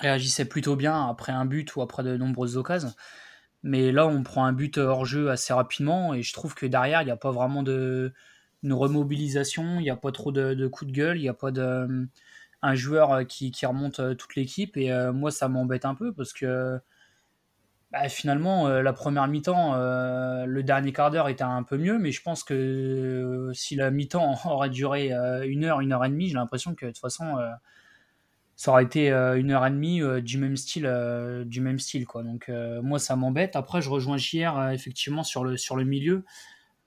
réagissait 0.00 0.44
plutôt 0.46 0.76
bien 0.76 1.08
après 1.08 1.32
un 1.32 1.44
but 1.44 1.74
ou 1.76 1.82
après 1.82 2.02
de 2.02 2.16
nombreuses 2.16 2.56
occasions. 2.56 2.94
Mais 3.62 3.92
là, 3.92 4.06
on 4.06 4.22
prend 4.22 4.44
un 4.44 4.52
but 4.52 4.78
hors 4.78 5.04
jeu 5.06 5.30
assez 5.30 5.52
rapidement 5.52 6.14
et 6.14 6.22
je 6.22 6.32
trouve 6.32 6.54
que 6.54 6.66
derrière, 6.66 7.02
il 7.02 7.06
n'y 7.06 7.10
a 7.10 7.16
pas 7.16 7.30
vraiment 7.32 7.62
de 7.62 8.12
une 8.62 8.72
remobilisation, 8.72 9.80
il 9.80 9.82
n'y 9.82 9.90
a 9.90 9.96
pas 9.96 10.12
trop 10.12 10.32
de, 10.32 10.66
coups 10.68 10.90
de 10.92 10.96
gueule, 10.96 11.18
il 11.18 11.22
n'y 11.22 11.28
a 11.28 11.34
pas 11.34 11.50
de 11.50 12.08
un 12.62 12.74
joueur 12.76 13.26
qui, 13.26 13.50
qui 13.50 13.66
remonte 13.66 14.00
euh, 14.00 14.14
toute 14.14 14.36
l'équipe 14.36 14.76
et 14.76 14.92
euh, 14.92 15.12
moi 15.12 15.32
ça 15.32 15.48
m'embête 15.48 15.84
un 15.84 15.96
peu 15.96 16.12
parce 16.14 16.32
que 16.32 16.78
bah, 17.92 18.08
finalement 18.08 18.66
euh, 18.66 18.82
la 18.82 18.92
première 18.92 19.28
mi-temps 19.28 19.74
le 19.76 20.62
dernier 20.62 20.92
quart 20.92 21.10
d'heure 21.10 21.28
était 21.28 21.44
un 21.44 21.62
peu 21.62 21.76
mieux 21.76 21.98
mais 21.98 22.10
je 22.10 22.22
pense 22.22 22.42
que 22.42 23.50
si 23.54 23.76
la 23.76 23.90
mi-temps 23.90 24.34
aurait 24.46 24.70
duré 24.70 25.12
une 25.46 25.64
heure 25.64 25.80
une 25.80 25.92
heure 25.92 26.04
et 26.04 26.08
demie 26.08 26.28
j'ai 26.28 26.34
l'impression 26.34 26.74
que 26.74 26.86
de 26.86 26.90
toute 26.90 27.00
façon 27.00 27.36
ça 28.62 28.70
aurait 28.70 28.84
été 28.84 29.10
euh, 29.10 29.38
une 29.38 29.50
heure 29.50 29.66
et 29.66 29.70
demie 29.70 30.02
euh, 30.02 30.20
du 30.20 30.38
même 30.38 30.56
style, 30.56 30.86
euh, 30.86 31.44
du 31.44 31.60
même 31.60 31.80
style 31.80 32.06
quoi. 32.06 32.22
Donc 32.22 32.50
moi 32.82 32.98
ça 32.98 33.16
m'embête. 33.16 33.56
Après 33.56 33.82
je 33.82 33.90
rejoins 33.90 34.16
JR 34.16 34.70
effectivement 34.70 35.24
sur 35.24 35.44
le 35.44 35.56
sur 35.56 35.76
le 35.76 35.84
milieu 35.84 36.24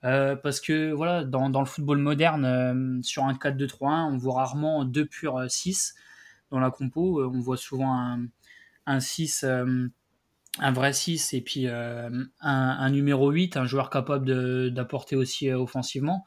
parce 0.02 0.60
que 0.60 0.92
voilà 0.92 1.24
dans, 1.24 1.50
dans 1.50 1.60
le 1.60 1.66
football 1.66 1.98
moderne 1.98 3.02
sur 3.02 3.24
un 3.24 3.32
4-2-3-1 3.32 4.12
on 4.12 4.16
voit 4.16 4.34
rarement 4.34 4.84
deux 4.84 5.04
purs 5.04 5.50
6 5.50 5.96
dans 6.52 6.60
la 6.60 6.70
compo. 6.70 7.24
on 7.24 7.40
voit 7.40 7.56
souvent 7.56 7.92
un, 7.92 8.26
un 8.86 9.00
6 9.00 9.44
un 10.58 10.72
vrai 10.72 10.92
6 10.92 11.34
et 11.34 11.40
puis 11.40 11.66
un, 11.68 12.10
un, 12.40 12.90
numéro 12.90 13.30
8, 13.30 13.56
un 13.56 13.66
joueur 13.66 13.90
capable 13.90 14.72
d'apporter 14.72 15.16
aussi 15.16 15.50
offensivement. 15.50 16.24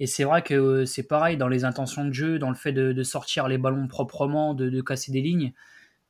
Et 0.00 0.06
c'est 0.06 0.24
vrai 0.24 0.42
que 0.42 0.54
euh, 0.54 0.84
c'est 0.84 1.04
pareil 1.04 1.36
dans 1.36 1.48
les 1.48 1.64
intentions 1.64 2.04
de 2.04 2.12
jeu, 2.12 2.38
dans 2.38 2.48
le 2.48 2.56
fait 2.56 2.72
de, 2.72 3.02
sortir 3.02 3.46
les 3.46 3.58
ballons 3.58 3.86
proprement, 3.86 4.54
de, 4.54 4.80
casser 4.80 5.12
des 5.12 5.20
lignes. 5.20 5.52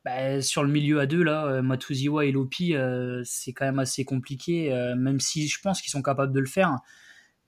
bah, 0.03 0.41
sur 0.41 0.63
le 0.63 0.69
milieu 0.69 0.99
à 0.99 1.05
deux, 1.05 1.23
là, 1.23 1.61
Matuziwa 1.61 2.25
et 2.25 2.31
Lopi, 2.31 2.75
c'est 3.23 3.53
quand 3.53 3.65
même 3.65 3.79
assez 3.79 4.03
compliqué, 4.05 4.71
même 4.97 5.19
si 5.19 5.47
je 5.47 5.59
pense 5.61 5.81
qu'ils 5.81 5.91
sont 5.91 6.01
capables 6.01 6.33
de 6.33 6.39
le 6.39 6.47
faire, 6.47 6.79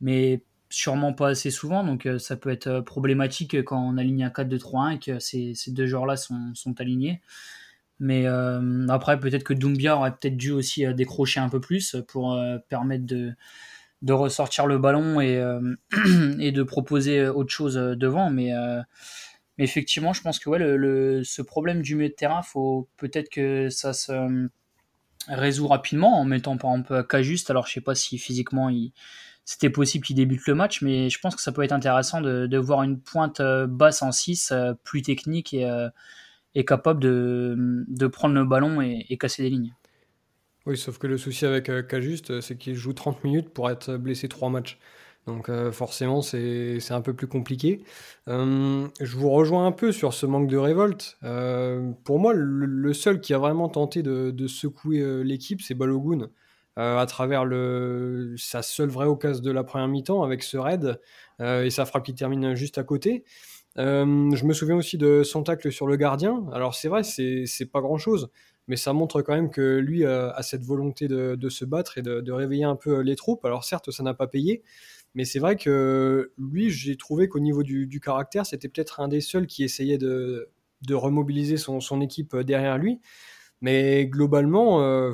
mais 0.01 0.43
sûrement 0.69 1.13
pas 1.13 1.29
assez 1.29 1.51
souvent, 1.51 1.83
donc 1.83 2.07
ça 2.19 2.35
peut 2.35 2.49
être 2.49 2.81
problématique 2.81 3.63
quand 3.63 3.79
on 3.79 3.97
aligne 3.97 4.23
un 4.25 4.29
4-2-3-1 4.29 4.95
et 4.95 4.99
que 4.99 5.19
ces, 5.19 5.55
deux 5.71 5.85
joueurs-là 5.87 6.15
sont, 6.15 6.75
alignés. 6.79 7.21
Mais 7.99 8.25
après, 8.89 9.19
peut-être 9.19 9.43
que 9.43 9.53
Doumbia 9.53 9.95
aurait 9.95 10.11
peut-être 10.11 10.37
dû 10.37 10.51
aussi 10.51 10.85
décrocher 10.93 11.39
un 11.39 11.49
peu 11.49 11.61
plus 11.61 11.95
pour 12.07 12.37
permettre 12.67 13.05
de, 13.05 13.33
de 14.01 14.13
ressortir 14.13 14.67
le 14.67 14.77
ballon 14.77 15.21
et, 15.21 15.41
et 16.39 16.51
de 16.51 16.63
proposer 16.63 17.27
autre 17.27 17.51
chose 17.51 17.75
devant, 17.75 18.29
mais 18.29 18.51
mais 19.57 19.63
effectivement, 19.63 20.13
je 20.13 20.21
pense 20.21 20.39
que 20.39 20.49
ouais, 20.49 20.59
le, 20.59 21.23
ce 21.23 21.41
problème 21.41 21.81
du 21.81 21.95
milieu 21.95 22.09
de 22.09 22.13
terrain, 22.13 22.41
faut 22.41 22.89
peut-être 22.97 23.29
que 23.29 23.69
ça 23.69 23.93
se 23.93 24.11
euh, 24.11 24.47
résout 25.27 25.67
rapidement 25.67 26.19
en 26.19 26.25
mettant 26.25 26.57
par 26.57 26.71
exemple 26.71 27.07
cas 27.07 27.21
juste. 27.21 27.49
Alors 27.49 27.67
je 27.67 27.73
sais 27.73 27.81
pas 27.81 27.95
si 27.95 28.17
physiquement 28.17 28.69
il, 28.69 28.91
c'était 29.45 29.69
possible 29.69 30.05
qu'il 30.05 30.17
débute 30.17 30.45
le 30.47 30.55
match, 30.55 30.81
mais 30.81 31.09
je 31.09 31.19
pense 31.19 31.35
que 31.35 31.41
ça 31.41 31.51
peut 31.51 31.63
être 31.63 31.71
intéressant 31.71 32.19
de, 32.19 32.47
de 32.47 32.57
voir 32.57 32.83
une 32.83 32.99
pointe 32.99 33.39
euh, 33.39 33.65
basse 33.67 34.01
en 34.01 34.11
6, 34.11 34.51
euh, 34.51 34.73
plus 34.83 35.01
technique 35.01 35.53
et, 35.53 35.65
et 36.55 36.65
capable 36.65 37.01
de, 37.01 37.55
de, 37.87 38.07
prendre 38.07 38.33
le 38.33 38.45
ballon 38.45 38.81
et, 38.81 39.17
casser 39.17 39.43
des 39.43 39.49
lignes. 39.49 39.73
Oui, 40.65 40.77
sauf 40.77 40.97
que 40.97 41.05
le 41.05 41.17
souci 41.17 41.45
avec 41.45 41.69
Cajuste, 41.87 42.41
c'est 42.41 42.57
qu'il 42.57 42.75
joue 42.75 42.93
30 42.93 43.23
minutes 43.23 43.49
pour 43.49 43.69
être 43.69 43.97
blessé 43.97 44.27
3 44.27 44.49
matchs. 44.49 44.79
Donc 45.27 45.49
euh, 45.49 45.71
forcément, 45.71 46.21
c'est 46.21 46.91
un 46.91 47.01
peu 47.01 47.13
plus 47.13 47.27
compliqué. 47.27 47.83
Euh, 48.27 48.87
je 49.01 49.17
vous 49.17 49.29
rejoins 49.31 49.65
un 49.65 49.71
peu 49.71 49.91
sur 49.91 50.13
ce 50.13 50.25
manque 50.25 50.47
de 50.47 50.57
révolte. 50.57 51.17
Euh, 51.23 51.91
pour 52.03 52.19
moi, 52.19 52.33
le, 52.35 52.93
seul 52.93 53.19
qui 53.19 53.33
a 53.33 53.37
vraiment 53.39 53.69
tenté 53.69 54.03
de, 54.03 54.47
secouer 54.47 55.23
l'équipe, 55.23 55.61
c'est 55.61 55.73
Balogun. 55.73 56.29
à 56.75 57.05
travers 57.07 57.45
sa 58.37 58.61
seule 58.61 58.89
vraie 58.89 59.07
occasion 59.07 59.43
de 59.43 59.51
la 59.51 59.63
première 59.63 59.87
mi-temps 59.87 60.23
avec 60.23 60.43
ce 60.43 60.57
raid 60.57 60.99
et 61.39 61.69
sa 61.69 61.85
frappe 61.85 62.05
qui 62.05 62.13
termine 62.13 62.55
juste 62.55 62.77
à 62.77 62.83
côté. 62.83 63.23
Je 63.77 64.45
me 64.45 64.53
souviens 64.53 64.75
aussi 64.75 64.97
de 64.97 65.23
son 65.23 65.43
tacle 65.43 65.71
sur 65.71 65.87
le 65.87 65.95
gardien. 65.95 66.45
Alors 66.53 66.75
c'est 66.75 66.87
vrai, 66.87 67.03
c'est 67.03 67.65
pas 67.71 67.81
grand-chose, 67.81 68.29
mais 68.67 68.75
ça 68.75 68.93
montre 68.93 69.21
quand 69.21 69.33
même 69.33 69.49
que 69.49 69.77
lui 69.77 70.05
a, 70.05 70.41
cette 70.41 70.63
volonté 70.63 71.07
de, 71.07 71.49
se 71.49 71.65
battre 71.65 71.97
et 71.97 72.01
de, 72.01 72.31
réveiller 72.31 72.63
un 72.63 72.75
peu 72.75 73.01
les 73.01 73.15
troupes. 73.15 73.45
Alors 73.45 73.63
certes, 73.63 73.91
ça 73.91 74.03
n'a 74.03 74.13
pas 74.13 74.27
payé, 74.27 74.63
mais 75.15 75.23
c'est 75.23 75.39
vrai 75.39 75.55
que 75.55 76.33
lui, 76.37 76.69
j'ai 76.69 76.97
trouvé 76.97 77.29
qu'au 77.29 77.39
niveau 77.39 77.63
du, 77.63 77.99
caractère, 78.01 78.45
c'était 78.45 78.67
peut-être 78.67 78.99
un 78.99 79.07
des 79.07 79.21
seuls 79.21 79.47
qui 79.47 79.63
essayait 79.63 79.97
de, 79.97 80.49
remobiliser 80.91 81.57
son, 81.57 82.01
équipe 82.01 82.35
euh, 82.35 82.43
derrière 82.43 82.77
lui. 82.77 82.99
Mais 83.61 84.05
globalement, 84.05 84.81
euh, 84.81 85.13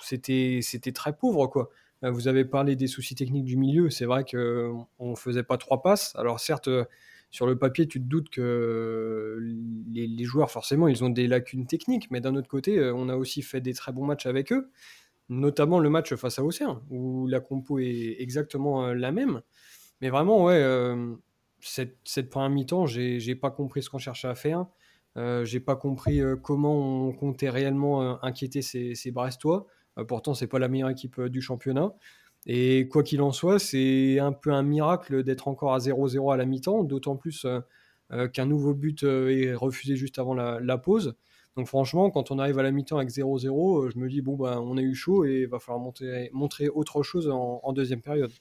c'était 0.00 0.62
très 0.94 1.14
pauvre. 1.14 1.70
Euh, 2.04 2.10
vous 2.10 2.28
avez 2.28 2.44
parlé 2.44 2.76
des 2.76 2.86
soucis 2.86 3.14
techniques 3.16 3.44
du 3.44 3.56
milieu. 3.56 3.90
C'est 3.90 4.06
vrai 4.06 4.24
qu'on 4.24 4.86
ne 5.00 5.16
faisait 5.16 5.42
pas 5.42 5.58
trois 5.58 5.82
passes. 5.82 6.14
Alors 6.16 6.40
certes, 6.40 6.70
sur 7.32 7.46
le 7.46 7.58
papier, 7.58 7.88
tu 7.88 8.00
te 8.00 8.06
doutes 8.06 8.30
que 8.30 9.38
les, 9.92 10.06
les, 10.06 10.24
joueurs, 10.24 10.52
forcément, 10.52 10.86
ils 10.86 11.02
ont 11.02 11.10
des 11.10 11.26
lacunes 11.26 11.66
techniques. 11.66 12.10
Mais 12.12 12.20
d'un 12.20 12.36
autre 12.36 12.48
côté, 12.48 12.92
on 12.94 13.08
a 13.08 13.16
aussi 13.16 13.42
fait 13.42 13.60
des 13.60 13.74
très 13.74 13.90
bons 13.90 14.04
matchs 14.04 14.26
avec 14.26 14.52
eux 14.52 14.70
notamment 15.32 15.78
le 15.78 15.90
match 15.90 16.14
face 16.14 16.38
à 16.38 16.44
Auxerre, 16.44 16.80
où 16.90 17.26
la 17.26 17.40
compo 17.40 17.78
est 17.78 18.16
exactement 18.18 18.86
euh, 18.86 18.94
la 18.94 19.12
même. 19.12 19.42
Mais 20.00 20.10
vraiment, 20.10 20.44
ouais, 20.44 20.60
euh, 20.62 21.14
cette, 21.60 22.30
première 22.30 22.50
mi-temps, 22.50 22.86
j'ai 22.86 23.34
pas 23.34 23.50
compris 23.50 23.82
ce 23.82 23.90
qu'on 23.90 23.98
cherchait 23.98 24.28
à 24.28 24.34
faire. 24.34 24.66
Euh, 25.16 25.44
j'ai 25.44 25.60
pas 25.60 25.76
compris 25.76 26.20
comment 26.42 27.06
on 27.06 27.12
comptait 27.12 27.50
réellement 27.50 28.22
inquiéter 28.24 28.62
ces, 28.62 28.94
ces 28.94 29.10
Brestois. 29.10 29.66
pourtant, 30.08 30.34
c'est 30.34 30.46
pas 30.46 30.58
la 30.58 30.68
meilleure 30.68 30.90
équipe 30.90 31.20
du 31.20 31.40
championnat. 31.40 31.94
Et 32.46 32.88
quoi 32.88 33.02
qu'il 33.02 33.22
en 33.22 33.32
soit, 33.32 33.58
c'est 33.58 34.18
un 34.18 34.32
peu 34.32 34.52
un 34.52 34.62
miracle 34.62 35.22
d'être 35.22 35.48
encore 35.48 35.74
à 35.74 35.78
0-0 35.78 36.32
à 36.32 36.36
la 36.36 36.44
mi-temps, 36.44 36.82
d'autant 36.84 37.16
plus 37.16 37.46
qu'un 38.32 38.46
nouveau 38.46 38.74
but 38.74 39.04
est 39.04 39.54
refusé 39.54 39.96
juste 39.96 40.18
avant 40.18 40.34
la, 40.34 40.78
pause. 40.78 41.14
Donc 41.56 41.66
franchement, 41.66 42.10
quand 42.10 42.30
on 42.30 42.38
arrive 42.38 42.58
à 42.58 42.62
la 42.62 42.70
mi-temps 42.70 42.96
avec 42.96 43.10
0-0, 43.10 43.84
euh, 43.86 43.90
je 43.90 43.98
me 43.98 44.08
dis, 44.08 44.22
bon, 44.22 44.36
bah, 44.36 44.58
on 44.60 44.76
a 44.78 44.80
eu 44.80 44.94
chaud 44.94 45.24
et 45.24 45.42
il 45.42 45.48
va 45.48 45.58
falloir 45.58 45.82
montrer, 45.82 46.30
montrer 46.32 46.68
autre 46.68 47.02
chose 47.02 47.28
en, 47.28 47.72
deuxième 47.72 48.00
période. 48.00 48.32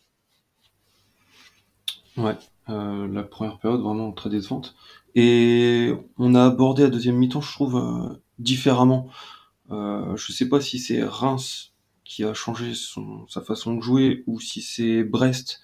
Ouais, 2.18 2.38
euh, 2.70 3.08
la 3.08 3.24
première 3.24 3.60
période 3.60 3.82
vraiment 3.82 4.12
très 4.12 4.30
décevante. 4.30 4.76
Et 5.16 5.94
on 6.18 6.36
a 6.36 6.46
abordé 6.46 6.84
la 6.84 6.90
deuxième 6.90 7.18
mi-temps, 7.18 7.42
je 7.42 7.52
trouve, 7.52 7.76
euh, 7.76 8.16
différemment. 8.40 9.10
Euh, 9.72 10.16
je 10.16 10.32
sais 10.32 10.48
pas 10.48 10.62
si 10.62 10.80
c'est 10.80 11.04
Reims 11.04 11.71
qui 12.12 12.26
a 12.26 12.34
changé 12.34 12.74
sa 13.30 13.40
façon 13.40 13.74
de 13.74 13.82
jouer 13.82 14.26
ou 14.28 14.42
si 14.42 14.62
c'est 14.62 15.06
Brest 15.06 15.62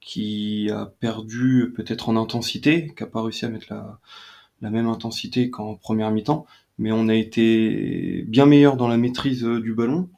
qui 0.00 0.68
a 0.68 0.86
perdu 0.86 1.72
peut-être 1.76 2.08
en 2.08 2.16
intensité, 2.16 2.92
qui 2.96 3.04
n'a 3.04 3.08
pas 3.08 3.22
réussi 3.22 3.44
à 3.44 3.50
mettre 3.50 3.66
la, 3.70 4.70
même 4.70 4.88
intensité 4.88 5.48
qu'en 5.48 5.76
première 5.76 6.10
mi-temps, 6.10 6.44
mais 6.78 6.90
on 6.90 7.06
a 7.06 7.14
été 7.14 8.24
bien 8.26 8.46
meilleur 8.46 8.76
dans 8.76 8.88
la 8.88 8.96
maîtrise 8.96 9.44
euh, 9.44 9.60
du 9.60 9.72
ballon 9.72 10.10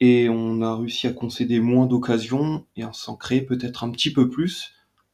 et 0.00 0.28
on 0.28 0.62
a 0.62 0.76
réussi 0.76 1.06
à 1.06 1.12
concéder 1.12 1.60
moins 1.60 1.86
d'occasions 1.86 2.66
et 2.74 2.82
à 2.82 2.92
s'en 2.92 3.14
créer 3.14 3.42
peut-être 3.42 3.84
un 3.84 3.90
petit 3.90 4.12
peu 4.12 4.28
plus. 4.28 4.72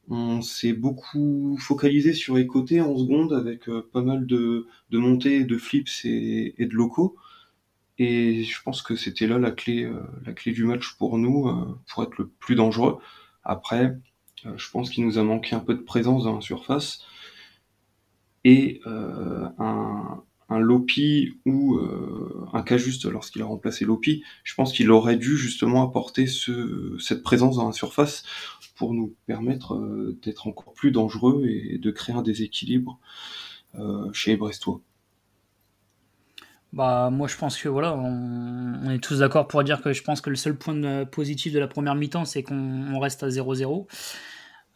On 0.09 0.41
s'est 0.41 0.73
beaucoup 0.73 1.57
focalisé 1.59 2.13
sur 2.13 2.37
les 2.37 2.47
côtés 2.47 2.81
en 2.81 2.97
seconde 2.97 3.33
avec 3.33 3.69
euh, 3.69 3.87
pas 3.93 4.01
mal 4.01 4.25
de, 4.25 4.65
de 4.89 4.97
montées, 4.97 5.43
de 5.43 5.57
flips 5.59 6.05
et, 6.05 6.55
de 6.57 6.73
locaux. 6.73 7.15
Et 7.97 8.43
je 8.43 8.61
pense 8.61 8.81
que 8.81 8.95
c'était 8.95 9.27
là 9.27 9.37
la 9.39 9.51
clé, 9.51 9.83
euh, 9.83 10.01
la 10.25 10.33
clé 10.33 10.51
du 10.51 10.65
match 10.65 10.95
pour 10.97 11.17
nous, 11.17 11.49
pour 11.87 12.03
être 12.03 12.17
le 12.17 12.27
plus 12.27 12.55
dangereux. 12.55 12.99
Après, 13.43 13.95
je 14.55 14.69
pense 14.71 14.89
qu'il 14.89 15.05
nous 15.05 15.17
a 15.17 15.23
manqué 15.23 15.55
un 15.55 15.59
peu 15.59 15.73
de 15.73 15.81
présence 15.81 16.25
dans 16.25 16.35
la 16.35 16.41
surface 16.41 17.05
et 18.45 18.79
euh, 18.85 19.49
un, 19.57 20.23
un 20.49 20.59
Lopi 20.59 21.39
ou 21.45 21.77
euh, 21.77 22.45
un 22.53 22.61
Cajuste 22.61 23.05
lorsqu'il 23.05 23.41
a 23.41 23.45
remplacé 23.45 23.83
Lopi, 23.83 24.23
je 24.43 24.53
pense 24.53 24.71
qu'il 24.71 24.91
aurait 24.91 25.17
dû 25.17 25.35
justement 25.35 25.83
apporter 25.83 26.27
ce, 26.27 26.95
cette 26.99 27.23
présence 27.23 27.57
dans 27.57 27.65
la 27.65 27.73
surface 27.73 28.23
pour 28.75 28.93
nous 28.93 29.15
permettre 29.25 29.73
euh, 29.73 30.17
d'être 30.21 30.47
encore 30.47 30.73
plus 30.73 30.91
dangereux 30.91 31.47
et 31.47 31.79
de 31.79 31.91
créer 31.91 32.15
un 32.15 32.21
déséquilibre 32.21 32.99
chez 34.13 34.31
les 34.31 34.37
Brestois. 34.37 34.79
Bah, 36.75 37.09
moi, 37.09 37.27
je 37.29 37.37
pense 37.37 37.57
que 37.57 37.69
voilà, 37.69 37.95
on, 37.95 38.89
est 38.89 39.01
tous 39.01 39.19
d'accord 39.19 39.47
pour 39.47 39.63
dire 39.63 39.81
que 39.81 39.93
je 39.93 40.03
pense 40.03 40.19
que 40.19 40.29
le 40.29 40.35
seul 40.35 40.57
point 40.57 41.05
positif 41.05 41.53
de 41.53 41.59
la 41.59 41.67
première 41.67 41.95
mi-temps, 41.95 42.25
c'est 42.25 42.43
qu'on 42.43 42.99
reste 42.99 43.23
à 43.23 43.29
0-0. 43.29 43.87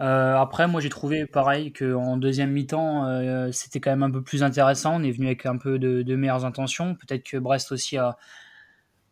Euh, 0.02 0.36
après, 0.38 0.68
moi 0.68 0.80
j'ai 0.80 0.88
trouvé 0.88 1.26
pareil 1.26 1.74
qu'en 1.74 2.16
deuxième 2.16 2.52
mi-temps, 2.52 3.06
euh, 3.06 3.52
c'était 3.52 3.82
quand 3.82 3.90
même 3.92 4.04
un 4.04 4.12
peu 4.12 4.22
plus 4.24 4.44
intéressant. 4.44 4.96
On 4.96 5.04
est 5.04 5.12
venu 5.12 5.26
avec 5.28 5.46
un 5.46 5.58
peu 5.58 5.78
de, 5.78 6.16
meilleures 6.16 6.46
intentions. 6.46 6.96
Peut-être 6.96 7.24
que 7.24 7.38
Brest 7.38 7.74
aussi 7.74 7.98
a, 7.98 8.18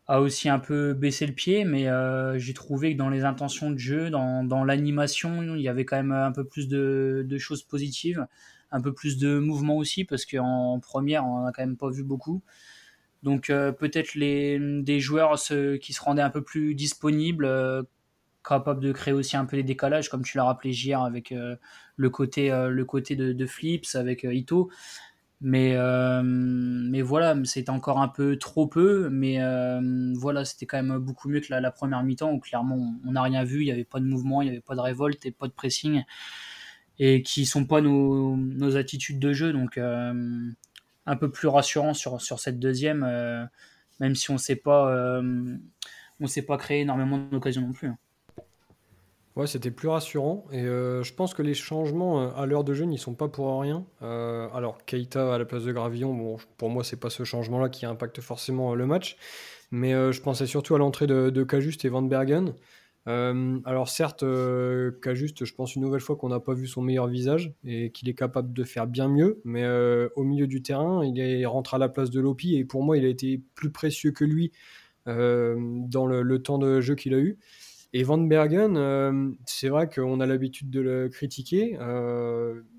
aussi 0.07 0.47
un 0.47 0.59
peu 0.59 0.93
baissé 0.93 1.27
le 1.27 1.33
pied, 1.33 1.65
mais 1.65 1.89
euh, 1.89 2.39
j'ai 2.39 2.53
trouvé 2.53 2.93
que 2.93 2.97
dans 2.97 3.09
les 3.09 3.25
intentions 3.25 3.69
de 3.69 3.77
jeu, 3.77 4.09
dans, 4.09 4.63
l'animation, 4.63 5.55
il 5.55 5.61
y 5.61 5.67
avait 5.67 5.83
quand 5.83 5.97
même 5.97 6.13
un 6.13 6.31
peu 6.31 6.45
plus 6.45 6.69
de, 6.69 7.37
choses 7.37 7.63
positives, 7.63 8.25
un 8.71 8.79
peu 8.79 8.93
plus 8.93 9.17
de 9.17 9.39
mouvement 9.39 9.75
aussi, 9.75 10.05
parce 10.05 10.25
qu'en 10.25 10.79
première, 10.79 11.25
on 11.25 11.45
a 11.45 11.51
quand 11.51 11.63
même 11.63 11.75
pas 11.75 11.89
vu 11.89 12.03
beaucoup. 12.03 12.41
Donc 13.27 13.47
peut-être 13.47 14.15
les 14.15 14.57
des 14.81 15.01
joueurs 15.01 15.35
qui 15.81 15.93
se 15.93 16.01
rendaient 16.01 16.21
un 16.21 16.29
peu 16.29 16.43
plus 16.43 16.75
disponibles 16.75 17.45
capable 18.47 18.81
de 18.81 18.91
créer 18.91 19.13
aussi 19.13 19.35
un 19.37 19.45
peu 19.45 19.57
des 19.57 19.63
décalages, 19.63 20.09
comme 20.09 20.23
tu 20.23 20.37
l'as 20.37 20.45
rappelé 20.45 20.71
hier 20.71 21.01
avec 21.01 21.31
euh, 21.31 21.55
le 21.97 22.09
côté, 22.09 22.51
euh, 22.51 22.69
le 22.69 22.85
côté 22.85 23.15
de, 23.15 23.45
Flips, 23.45 23.95
avec 23.95 24.25
euh, 24.25 24.33
Ito. 24.33 24.69
Mais, 25.39 25.77
mais 26.23 27.03
voilà, 27.03 27.35
c'était 27.43 27.69
encore 27.69 28.01
un 28.01 28.07
peu 28.07 28.39
trop 28.39 28.65
peu, 28.65 29.07
mais 29.11 29.37
voilà, 30.15 30.43
c'était 30.45 30.65
quand 30.65 30.81
même 30.81 30.97
beaucoup 30.97 31.29
mieux 31.29 31.41
que 31.41 31.53
la, 31.53 31.69
première 31.69 32.01
mi-temps 32.01 32.31
où 32.31 32.39
clairement 32.39 32.95
on 33.05 33.11
n'a 33.11 33.21
rien 33.21 33.43
vu, 33.43 33.61
il 33.61 33.65
n'y 33.65 33.71
avait 33.71 33.83
pas 33.83 33.99
de 33.99 34.05
mouvement, 34.05 34.41
il 34.41 34.45
n'y 34.45 34.51
avait 34.51 34.61
pas 34.61 34.73
de 34.73 34.81
révolte 34.81 35.27
et 35.27 35.31
pas 35.31 35.47
de 35.47 35.51
pressing, 35.51 36.01
et 36.97 37.21
qui 37.21 37.45
sont 37.45 37.67
pas 37.67 37.81
nos, 37.81 38.35
nos 38.35 38.77
attitudes 38.77 39.19
de 39.19 39.31
jeu, 39.31 39.53
donc 39.53 39.79
un 41.07 41.15
peu 41.15 41.31
plus 41.31 41.47
rassurant 41.47 41.95
sur, 41.95 42.21
cette 42.21 42.59
deuxième, 42.59 42.99
même 43.99 44.15
si 44.15 44.29
on 44.29 44.33
ne 44.33 44.39
sait 44.39 44.55
pas, 44.55 45.19
sait 46.25 46.43
pas 46.43 46.57
créer 46.57 46.81
énormément 46.81 47.17
d'occasions 47.17 47.63
non 47.63 47.73
plus. 47.73 47.87
Hein. 47.87 47.97
Ouais, 49.37 49.45
c'était 49.45 49.69
plus 49.69 49.87
rassurant. 49.87 50.45
Et 50.51 50.63
euh, 50.63 51.03
je 51.03 51.13
pense 51.13 51.35
que 51.35 51.43
les 51.43 51.53
changements 51.53 52.23
euh, 52.23 52.29
à 52.35 52.47
l'heure 52.47 52.63
de 52.63 52.73
jeu 52.73 52.85
n'y 52.85 52.97
sont 52.97 53.13
pas 53.13 53.27
pour 53.27 53.61
rien. 53.61 53.85
Euh, 54.01 54.47
alors, 54.51 54.83
Keita 54.83 55.31
à 55.31 55.37
la 55.37 55.45
place 55.45 55.63
de 55.63 55.71
Gravillon, 55.71 56.11
bon, 56.15 56.37
pour 56.57 56.71
moi, 56.71 56.83
c'est 56.83 56.99
pas 56.99 57.11
ce 57.11 57.23
changement-là 57.23 57.69
qui 57.69 57.85
impacte 57.85 58.19
forcément 58.19 58.73
le 58.73 58.87
match. 58.87 59.15
Mais 59.69 59.91
je 59.91 60.21
pensais 60.21 60.47
surtout 60.47 60.73
à 60.73 60.79
l'entrée 60.79 61.05
de, 61.07 61.29
de 61.29 61.43
Cajuste 61.43 61.85
et 61.85 61.89
Van 61.89 62.01
Bergen. 62.01 62.53
Alors 63.07 63.87
certes, 63.87 64.23
euh, 64.23 64.91
je 65.03 65.53
pense 65.53 65.75
une 65.75 65.81
nouvelle 65.81 66.01
fois 66.01 66.17
qu'on 66.17 66.29
n'a 66.29 66.41
pas 66.41 66.53
vu 66.53 66.67
son 66.67 66.81
meilleur 66.81 67.07
visage 67.07 67.53
et 67.63 67.91
qu'il 67.91 68.09
est 68.09 68.13
capable 68.13 68.51
de 68.51 68.63
faire 68.63 68.85
bien 68.85 69.07
mieux, 69.07 69.39
mais 69.45 69.65
au 70.15 70.23
milieu 70.23 70.47
du 70.47 70.61
terrain, 70.61 71.05
il 71.05 71.19
est 71.19 71.45
rentre 71.45 71.73
à 71.73 71.77
la 71.77 71.89
place 71.89 72.09
de 72.09 72.19
Lopi 72.19 72.55
et 72.57 72.65
pour 72.65 72.83
moi, 72.83 72.97
il 72.97 73.05
a 73.05 73.07
été 73.07 73.41
plus 73.55 73.71
précieux 73.71 74.11
que 74.11 74.25
lui 74.25 74.51
dans 75.05 76.05
le, 76.05 76.39
temps 76.39 76.57
de 76.57 76.81
jeu 76.81 76.95
qu'il 76.95 77.13
a 77.13 77.19
eu. 77.19 77.37
Et 77.93 78.03
Van 78.03 78.17
Bergen, 78.17 79.37
c'est 79.45 79.69
vrai 79.69 79.87
qu'on 79.87 80.19
a 80.19 80.25
l'habitude 80.25 80.69
de 80.69 80.81
le 80.81 81.07
critiquer. 81.07 81.77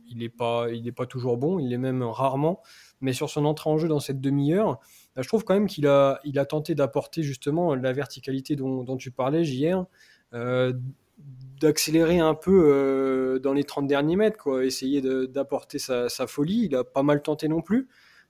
il 0.09 0.19
n'est 0.19 0.29
pas, 0.29 0.67
pas 0.95 1.07
toujours 1.07 1.39
bon, 1.39 1.59
il 1.59 1.73
est 1.73 1.79
même 1.79 2.03
rarement. 2.03 2.61
Mais 3.01 3.13
sur 3.13 3.31
son 3.31 3.45
entrée 3.45 3.71
en 3.71 3.79
jeu 3.79 3.89
dans 3.89 4.01
cette 4.01 4.21
demi-heure, 4.21 4.79
bah, 5.15 5.23
je 5.23 5.29
trouve 5.29 5.45
quand 5.45 5.55
même 5.55 5.69
qu'il 5.69 5.87
a, 5.87 6.21
tenté 6.49 6.75
d'apporter 6.75 7.23
justement 7.23 7.75
la 7.75 7.93
verticalité 7.93 8.57
dont, 8.57 8.83
dont 8.83 8.97
tu 8.97 9.11
parlais, 9.11 9.45
JR, 9.45 9.77
euh, 9.77 9.85
d'accélérer 10.33 12.19
un 12.19 12.35
peu 12.35 12.71
euh, 12.73 13.39
dans 13.39 13.53
les 13.53 13.65
30 13.65 13.87
derniers 13.87 14.17
mètres, 14.17 14.39
quoi, 14.39 14.65
essayer 14.65 15.01
d'apporter 15.01 15.79
sa, 15.79 16.09
folie. 16.27 16.67
Il 16.67 16.77
a 16.77 16.85
pas 16.85 17.03
mal 17.03 17.23
tenté 17.23 17.49
non 17.49 17.63
plus. 17.63 17.89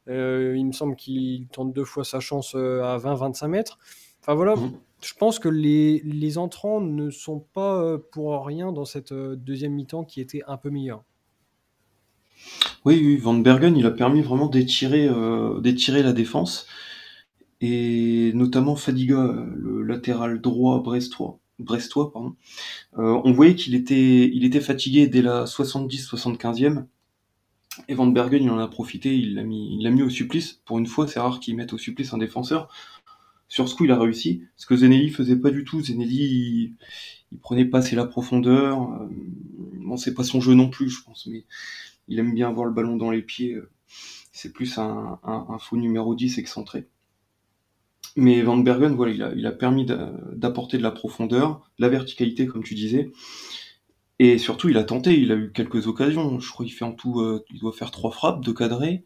Euh, 0.09 0.55
il 0.57 0.67
me 0.67 0.73
semble 0.73 0.97
qu'il 0.97 1.47
tente 1.49 1.73
deux 1.75 1.85
fois 1.85 2.05
sa 2.05 2.21
chance 2.21 2.55
à 2.55 2.97
20-25 2.99 3.49
mètres. 3.49 3.79
Enfin 4.21 4.35
voilà, 4.35 4.57
mmh. 4.57 4.73
je 5.03 5.15
pense 5.15 5.39
que 5.39 5.49
les, 5.49 6.01
les, 6.05 6.39
entrants 6.39 6.81
ne 6.81 7.11
sont 7.11 7.41
pas 7.41 7.99
pour 8.13 8.45
rien 8.45 8.73
dans 8.73 8.85
cette 8.85 9.13
deuxième 9.13 9.73
mi-temps 9.73 10.05
qui 10.05 10.21
était 10.21 10.43
un 10.47 10.57
peu 10.57 10.71
meilleure. 10.71 11.05
Oui, 12.85 13.01
oui, 13.05 13.17
Van 13.17 13.35
Bergen, 13.35 13.77
il 13.77 13.87
a 13.87 13.91
permis 13.91 14.23
vraiment 14.23 14.47
d'étirer 14.47 15.09
d'étirer 15.61 16.03
la 16.03 16.13
défense 16.13 16.67
et 17.61 18.33
notamment 18.35 18.77
Fadiga, 18.77 19.35
le 19.57 19.83
latéral 19.83 20.41
droit 20.41 20.83
brestois, 20.83 21.39
brestois 21.59 22.13
pardon. 22.13 22.37
Euh, 22.99 23.21
on 23.25 23.33
voyait 23.33 23.55
qu'il 23.55 23.75
était, 23.75 24.61
fatigué 24.61 25.07
dès 25.07 25.23
la 25.23 25.45
70-75e. 25.45 26.87
Et 27.87 27.95
Van 27.95 28.07
Bergen, 28.07 28.43
il 28.43 28.51
en 28.51 28.59
a 28.59 28.67
profité, 28.67 29.17
il 29.17 29.35
l'a 29.35 29.45
mis, 29.45 29.79
il 29.81 30.03
au 30.03 30.11
supplice. 30.11 30.61
Pour 30.65 30.79
une 30.79 30.87
fois, 30.87 31.07
c'est 31.07 31.21
rare 31.21 31.39
qu'il 31.39 31.55
mette 31.57 31.73
au 31.73 31.79
supplice 31.79 32.13
un 32.13 32.19
défenseur. 32.19 32.69
Sur 33.49 33.69
ce 33.69 33.75
coup, 33.75 33.85
il 33.85 33.93
a 33.93 33.99
réussi. 33.99 34.43
Ce 34.57 34.67
que 34.67 34.77
Zenelli 34.77 35.11
faisait 35.11 35.37
pas 35.37 35.51
du 35.51 35.65
tout. 35.65 35.81
Zenelli, 35.81 36.75
il, 37.31 37.39
prenait 37.39 37.65
pas 37.65 37.79
assez 37.79 37.95
la 37.95 38.07
profondeur. 38.07 38.83
Euh, 38.83 39.09
bon, 39.81 39.97
c'est 39.97 40.15
pas 40.15 40.25
son 40.25 40.41
jeu 40.41 40.55
non 40.55 40.69
plus, 40.69 40.89
je 40.89 41.03
pense, 41.05 41.27
mais 41.27 41.45
il 42.09 42.19
aime 42.19 42.35
bien 42.35 42.49
avoir 42.49 42.67
le 42.67 42.73
ballon 42.73 42.97
dans 42.97 43.11
les 43.11 43.23
pieds. 43.23 43.57
C'est 44.33 44.53
plus 44.53 44.79
un, 44.79 45.21
un 45.23 45.59
faux 45.59 45.77
numéro 45.77 46.15
10 46.15 46.39
excentré. 46.39 46.89
Mais 48.21 48.43
Van 48.43 48.57
Bergen, 48.57 48.97
voilà, 48.97 49.33
il 49.37 49.47
a, 49.47 49.53
permis 49.53 49.87
d'apporter 49.87 50.77
de 50.77 50.83
la 50.83 50.91
profondeur, 50.91 51.71
de 51.79 51.85
la 51.85 51.89
verticalité, 51.89 52.47
comme 52.47 52.65
tu 52.65 52.75
disais. 52.75 53.13
Et 54.19 54.39
surtout, 54.39 54.69
il 54.69 54.77
a 54.77 54.83
tenté, 54.83 55.17
il 55.17 55.31
a 55.31 55.37
eu 55.37 55.53
quelques 55.53 55.87
occasions. 55.87 56.41
Je 56.41 56.51
crois 56.51 56.67
qu'il 56.67 56.75
fait 56.75 56.85
en 56.85 56.95
tout, 56.95 57.21
euh, 57.21 57.45
il 57.53 57.61
doit 57.61 57.71
faire 57.71 57.93
trois 57.93 58.11
frappes 58.11 58.45
de 58.45 58.51
cadré. 58.51 59.05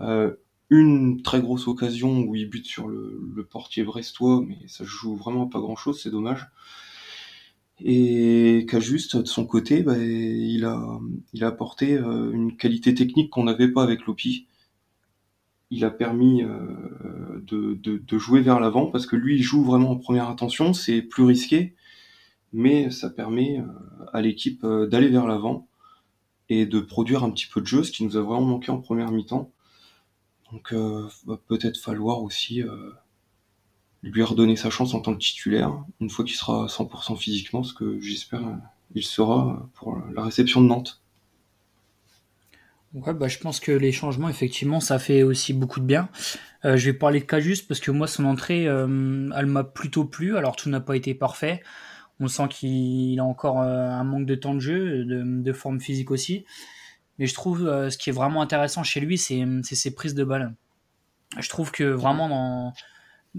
Euh, 0.00 0.32
une 0.70 1.22
très 1.22 1.40
grosse 1.40 1.68
occasion 1.68 2.22
où 2.22 2.34
il 2.34 2.50
bute 2.50 2.66
sur 2.66 2.88
le, 2.88 3.46
portier 3.48 3.84
brestois, 3.84 4.44
mais 4.44 4.58
ça 4.66 4.82
joue 4.84 5.14
vraiment 5.14 5.46
pas 5.46 5.60
grand 5.60 5.76
chose, 5.76 6.02
c'est 6.02 6.10
dommage. 6.10 6.48
Et 7.80 8.66
juste 8.80 9.16
de 9.16 9.28
son 9.28 9.46
côté, 9.46 9.84
bah, 9.84 9.96
il, 9.96 10.64
a, 10.64 10.98
il 11.32 11.44
a 11.44 11.46
apporté 11.46 11.94
euh, 11.94 12.32
une 12.32 12.56
qualité 12.56 12.92
technique 12.92 13.30
qu'on 13.30 13.44
n'avait 13.44 13.70
pas 13.70 13.84
avec 13.84 14.04
Lopi 14.06 14.47
il 15.70 15.84
a 15.84 15.90
permis 15.90 16.42
euh, 16.42 17.40
de, 17.42 18.18
jouer 18.18 18.40
vers 18.40 18.60
l'avant 18.60 18.86
parce 18.86 19.06
que 19.06 19.16
lui 19.16 19.36
il 19.36 19.42
joue 19.42 19.62
vraiment 19.62 19.90
en 19.90 19.96
première 19.96 20.28
intention, 20.28 20.72
c'est 20.72 21.02
plus 21.02 21.24
risqué, 21.24 21.74
mais 22.52 22.90
ça 22.90 23.10
permet 23.10 23.60
euh, 23.60 23.64
à 24.12 24.22
l'équipe 24.22 24.64
euh, 24.64 24.86
d'aller 24.86 25.08
vers 25.08 25.26
l'avant 25.26 25.68
et 26.48 26.66
de 26.66 26.80
produire 26.80 27.24
un 27.24 27.30
petit 27.30 27.46
peu 27.46 27.60
de 27.60 27.66
jeu, 27.66 27.82
ce 27.82 27.92
qui 27.92 28.04
nous 28.04 28.16
a 28.16 28.22
vraiment 28.22 28.42
manqué 28.42 28.70
en 28.70 28.80
première 28.80 29.10
mi-temps. 29.10 29.50
Donc 30.50 30.72
va 30.72 31.36
peut-être 31.46 31.76
falloir 31.78 32.22
aussi 32.22 32.62
lui 34.02 34.22
redonner 34.22 34.56
sa 34.56 34.70
chance 34.70 34.94
en 34.94 35.00
tant 35.00 35.12
que 35.12 35.18
titulaire, 35.18 35.84
une 36.00 36.08
fois 36.08 36.24
qu'il 36.24 36.36
sera 36.36 36.66
100% 36.66 37.18
physiquement, 37.18 37.62
ce 37.62 37.74
que 37.74 38.00
j'espère 38.00 38.40
il 38.94 39.04
sera 39.04 39.68
pour 39.74 39.98
la 40.14 40.22
réception 40.22 40.62
de 40.62 40.68
Nantes. 40.68 41.02
Ouais, 42.94 43.12
bah, 43.12 43.28
je 43.28 43.38
pense 43.38 43.60
que 43.60 43.70
les 43.70 43.92
changements, 43.92 44.30
effectivement, 44.30 44.80
ça 44.80 44.98
fait 44.98 45.22
aussi 45.22 45.52
beaucoup 45.52 45.80
de 45.80 45.84
bien. 45.84 46.08
Euh, 46.64 46.76
je 46.76 46.86
vais 46.86 46.96
parler 46.96 47.20
de 47.20 47.24
Cajus 47.26 47.58
parce 47.68 47.80
que 47.80 47.90
moi, 47.90 48.06
son 48.06 48.24
entrée, 48.24 48.66
euh, 48.66 49.30
elle 49.36 49.46
m'a 49.46 49.64
plutôt 49.64 50.04
plu. 50.04 50.36
Alors, 50.38 50.56
tout 50.56 50.70
n'a 50.70 50.80
pas 50.80 50.96
été 50.96 51.14
parfait. 51.14 51.62
On 52.18 52.28
sent 52.28 52.48
qu'il 52.48 53.20
a 53.20 53.24
encore 53.24 53.60
euh, 53.60 53.90
un 53.90 54.04
manque 54.04 54.26
de 54.26 54.34
temps 54.34 54.54
de 54.54 54.60
jeu, 54.60 55.04
de, 55.04 55.52
forme 55.52 55.80
physique 55.80 56.10
aussi. 56.10 56.46
Mais 57.18 57.26
je 57.26 57.34
trouve 57.34 57.60
ce 57.90 57.98
qui 57.98 58.10
est 58.10 58.12
vraiment 58.12 58.42
intéressant 58.42 58.84
chez 58.84 59.00
lui, 59.00 59.18
c'est 59.18 59.44
ses 59.62 59.94
prises 59.94 60.14
de 60.14 60.24
balles. 60.24 60.54
Je 61.38 61.48
trouve 61.48 61.72
que 61.72 61.84
vraiment, 61.84 62.28
dans 62.28 62.72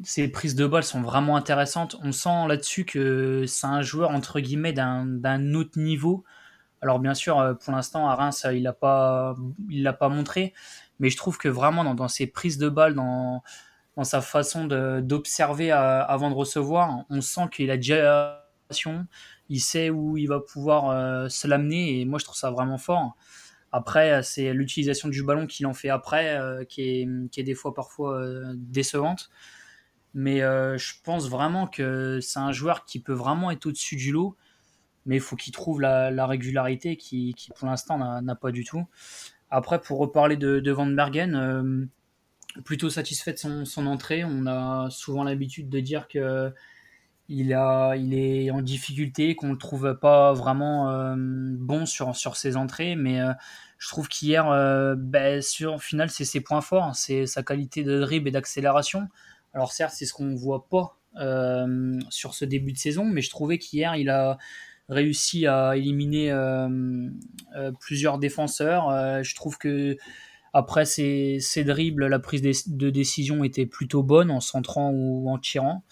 ses 0.04 0.28
prises 0.28 0.56
de 0.56 0.68
balles 0.68 0.84
sont 0.84 1.02
vraiment 1.02 1.36
intéressantes. 1.38 1.98
On 2.04 2.12
sent 2.12 2.48
là-dessus 2.48 2.86
que 2.86 3.46
c'est 3.48 3.68
un 3.68 3.82
joueur, 3.82 4.12
entre 4.12 4.40
guillemets, 4.42 4.74
d'un 4.74 5.54
autre 5.54 5.80
niveau 5.80 6.24
alors 6.82 7.00
bien 7.00 7.14
sûr, 7.14 7.40
euh, 7.40 7.54
pour 7.54 7.74
l'instant, 7.74 8.08
à 8.08 8.16
Reims, 8.16 8.46
il 8.52 8.64
l'a 8.64 8.74
pas, 8.74 9.36
il 9.70 9.84
l'a 9.84 9.94
pas 9.94 10.10
montré, 10.10 10.54
mais 11.00 11.10
je 11.10 11.18
trouve 11.18 11.38
que 11.38 11.50
vraiment 11.50 11.94
dans, 11.94 12.08
ses 12.08 12.28
prises 12.28 12.58
de 12.58 12.70
balles, 12.70 12.94
dans, 12.96 13.44
sa 14.04 14.22
façon 14.22 14.66
d'observer 14.66 15.74
euh, 15.74 16.06
avant 16.06 16.30
de 16.30 16.36
recevoir, 16.36 17.04
on 17.10 17.22
sent 17.22 17.50
qu'il 17.52 17.70
a 17.70 17.76
déjà 17.76 18.46
il 19.50 19.60
sait 19.60 19.90
où 19.90 20.16
il 20.16 20.28
va 20.28 20.40
pouvoir 20.40 20.92
euh, 20.92 21.28
se 21.28 21.48
l'amener, 21.48 22.00
et 22.00 22.06
moi 22.06 22.20
je 22.20 22.26
trouve 22.26 22.38
ça 22.38 22.52
vraiment 22.52 22.78
fort. 22.78 23.16
Après, 23.72 24.24
c'est 24.24 24.54
l'utilisation 24.54 25.10
du 25.10 25.24
ballon 25.24 25.48
qu'il 25.48 25.68
en 25.68 25.74
fait 25.74 25.90
après 25.90 26.40
qui 26.70 27.08
est 27.38 27.44
des 27.44 27.54
fois 27.54 27.74
parfois 27.74 28.24
décevante. 28.56 29.30
Mais 30.16 30.40
je 30.40 30.94
pense 31.04 31.30
vraiment 31.30 31.68
que 31.68 32.20
c'est 32.20 32.40
un 32.40 32.52
joueur 32.52 32.86
qui 32.86 33.00
peut 33.00 33.14
vraiment 33.14 33.52
être 33.52 33.68
au-dessus 33.68 33.96
du 33.96 34.12
lot 34.12 34.36
mais 35.06 35.16
il 35.16 35.22
faut 35.22 35.36
qu'il 35.36 35.54
trouve 35.54 35.82
la, 35.82 36.28
régularité 36.28 36.98
qui, 36.98 37.36
pour 37.56 37.68
l'instant 37.68 37.98
n'a 38.22 38.36
pas 38.36 38.52
du 38.52 38.64
tout. 38.64 38.86
Après, 39.52 39.82
pour 39.82 40.00
reparler 40.00 40.38
de, 40.38 40.72
Van 40.72 40.86
Bergen, 40.86 41.36
euh, 41.36 42.62
plutôt 42.64 42.90
satisfait 42.90 43.34
de 43.34 43.38
son, 43.38 43.88
entrée. 43.88 44.24
On 44.24 44.46
a 44.46 44.90
souvent 44.90 45.24
l'habitude 45.24 45.70
de 45.70 45.80
dire 45.80 46.08
que 46.08 46.54
il, 47.28 47.54
a, 47.54 47.96
il 47.96 48.16
est 48.16 48.50
en 48.50 48.62
difficulté, 48.62 49.36
qu'on 49.36 49.48
ne 49.48 49.52
le 49.54 49.58
trouve 49.58 49.98
pas 50.00 50.34
vraiment 50.34 50.90
euh, 50.92 51.16
bon 51.16 51.86
sur, 51.86 52.16
sur 52.16 52.36
ses 52.36 52.58
entrées, 52.58 52.96
mais 52.96 53.22
euh, 53.22 53.34
je 53.78 53.88
trouve 53.88 54.08
qu'hier, 54.08 54.46
ben, 54.98 55.42
sur, 55.42 55.76
au 55.76 55.80
final, 55.80 56.10
c'est 56.10 56.26
ses 56.26 56.42
points 56.42 56.62
forts, 56.62 56.96
c'est 56.96 57.26
sa 57.26 57.44
qualité 57.44 57.84
de 57.84 58.00
dribble 58.00 58.28
et 58.28 58.32
d'accélération. 58.32 59.08
Alors 59.54 59.72
certes, 59.72 59.94
c'est 59.96 60.06
ce 60.06 60.14
qu'on 60.14 60.36
voit 60.36 60.68
pas 60.68 60.96
sur 62.10 62.34
ce 62.34 62.46
début 62.46 62.74
de 62.74 62.78
saison, 62.78 63.06
mais 63.06 63.22
je 63.22 63.30
trouvais 63.30 63.58
qu'hier, 63.58 63.96
il 63.96 64.10
a 64.10 64.38
réussi 64.90 65.46
à 65.46 65.78
éliminer 65.78 66.32
euh, 66.32 66.68
euh, 67.56 67.72
plusieurs 67.80 68.18
défenseurs. 68.18 68.90
Euh, 68.90 69.24
je 69.24 69.36
trouve 69.36 69.58
que 69.58 69.96
après 70.52 70.86
ces, 70.86 71.40
dribbles, 71.58 72.08
la 72.08 72.20
prise 72.20 72.42
de 72.42 72.90
décision 72.90 73.44
était 73.44 73.68
plutôt 73.68 74.02
bonne 74.02 74.32
en 74.32 74.40
centrant 74.40 74.90
ou 74.90 75.30
en 75.30 75.38
tirant. 75.38 75.84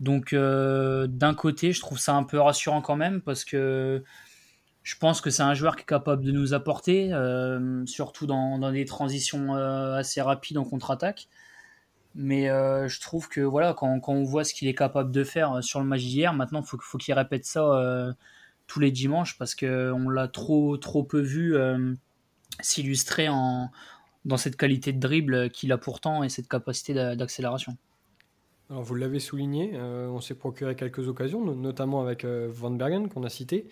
Donc 0.00 0.34
d'un 0.34 1.34
côté, 1.34 1.72
je 1.72 1.80
trouve 1.80 1.98
ça 1.98 2.14
un 2.14 2.24
peu 2.24 2.40
rassurant 2.40 2.82
quand 2.82 2.96
même 2.96 3.22
parce 3.22 3.44
que 3.44 4.02
je 4.82 4.96
pense 4.96 5.20
que 5.20 5.30
c'est 5.30 5.44
un 5.44 5.54
joueur 5.54 5.76
qui 5.76 5.82
est 5.82 5.86
capable 5.86 6.24
de 6.24 6.32
nous 6.32 6.52
apporter, 6.52 7.12
surtout 7.86 8.26
dans, 8.26 8.58
dans, 8.58 8.72
des 8.72 8.84
transitions 8.84 9.54
assez 9.54 10.20
rapides 10.20 10.58
en 10.58 10.64
contre-attaque. 10.64 11.28
Mais 12.18 12.48
euh, 12.48 12.88
je 12.88 12.98
trouve 12.98 13.28
que 13.28 13.42
voilà, 13.42 13.74
quand, 13.74 14.00
quand 14.00 14.14
on 14.14 14.24
voit 14.24 14.42
ce 14.42 14.54
qu'il 14.54 14.68
est 14.68 14.74
capable 14.74 15.10
de 15.12 15.22
faire 15.22 15.52
euh, 15.52 15.60
sur 15.60 15.80
le 15.80 15.86
match 15.86 16.02
maintenant 16.34 16.62
faut, 16.62 16.78
faut 16.80 16.96
qu'il 16.96 17.12
répète 17.12 17.44
ça 17.44 17.62
euh, 17.62 18.10
tous 18.66 18.80
les 18.80 18.90
dimanches 18.90 19.36
parce 19.36 19.54
qu'on 19.54 20.08
l'a 20.08 20.26
trop, 20.26 20.78
trop 20.78 21.04
peu 21.04 21.20
vu 21.20 21.54
s'illustrer 22.60 23.26
dans 23.26 24.36
cette 24.38 24.56
qualité 24.56 24.92
de 24.94 24.98
dribble 24.98 25.50
qu'il 25.50 25.70
a 25.72 25.78
pourtant 25.78 26.24
et 26.24 26.30
cette 26.30 26.48
capacité 26.48 26.94
d'accélération. 26.94 27.76
Alors 28.68 28.82
vous 28.82 28.96
l'avez 28.96 29.20
souligné, 29.20 29.70
euh, 29.74 30.08
on 30.08 30.20
s'est 30.20 30.34
procuré 30.34 30.74
quelques 30.74 31.06
occasions, 31.06 31.54
notamment 31.54 32.02
avec 32.02 32.24
euh, 32.24 32.48
Van 32.50 32.72
Bergen 32.72 33.08
qu'on 33.08 33.22
a 33.22 33.28
cité, 33.28 33.68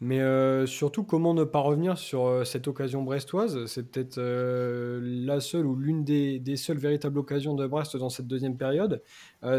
mais 0.00 0.20
euh, 0.20 0.64
surtout 0.64 1.04
comment 1.04 1.34
ne 1.34 1.44
pas 1.44 1.58
revenir 1.58 1.98
sur 1.98 2.46
cette 2.46 2.66
occasion 2.66 3.02
brestoise? 3.02 3.66
C'est 3.66 3.90
peut-être 3.90 4.18
la 4.18 5.40
seule 5.40 5.66
ou 5.66 5.76
l'une 5.76 6.02
des, 6.02 6.56
seules 6.56 6.78
véritables 6.78 7.18
occasions 7.18 7.54
de 7.54 7.66
Brest 7.66 7.98
dans 7.98 8.08
cette 8.08 8.26
deuxième 8.26 8.56
période. 8.56 9.02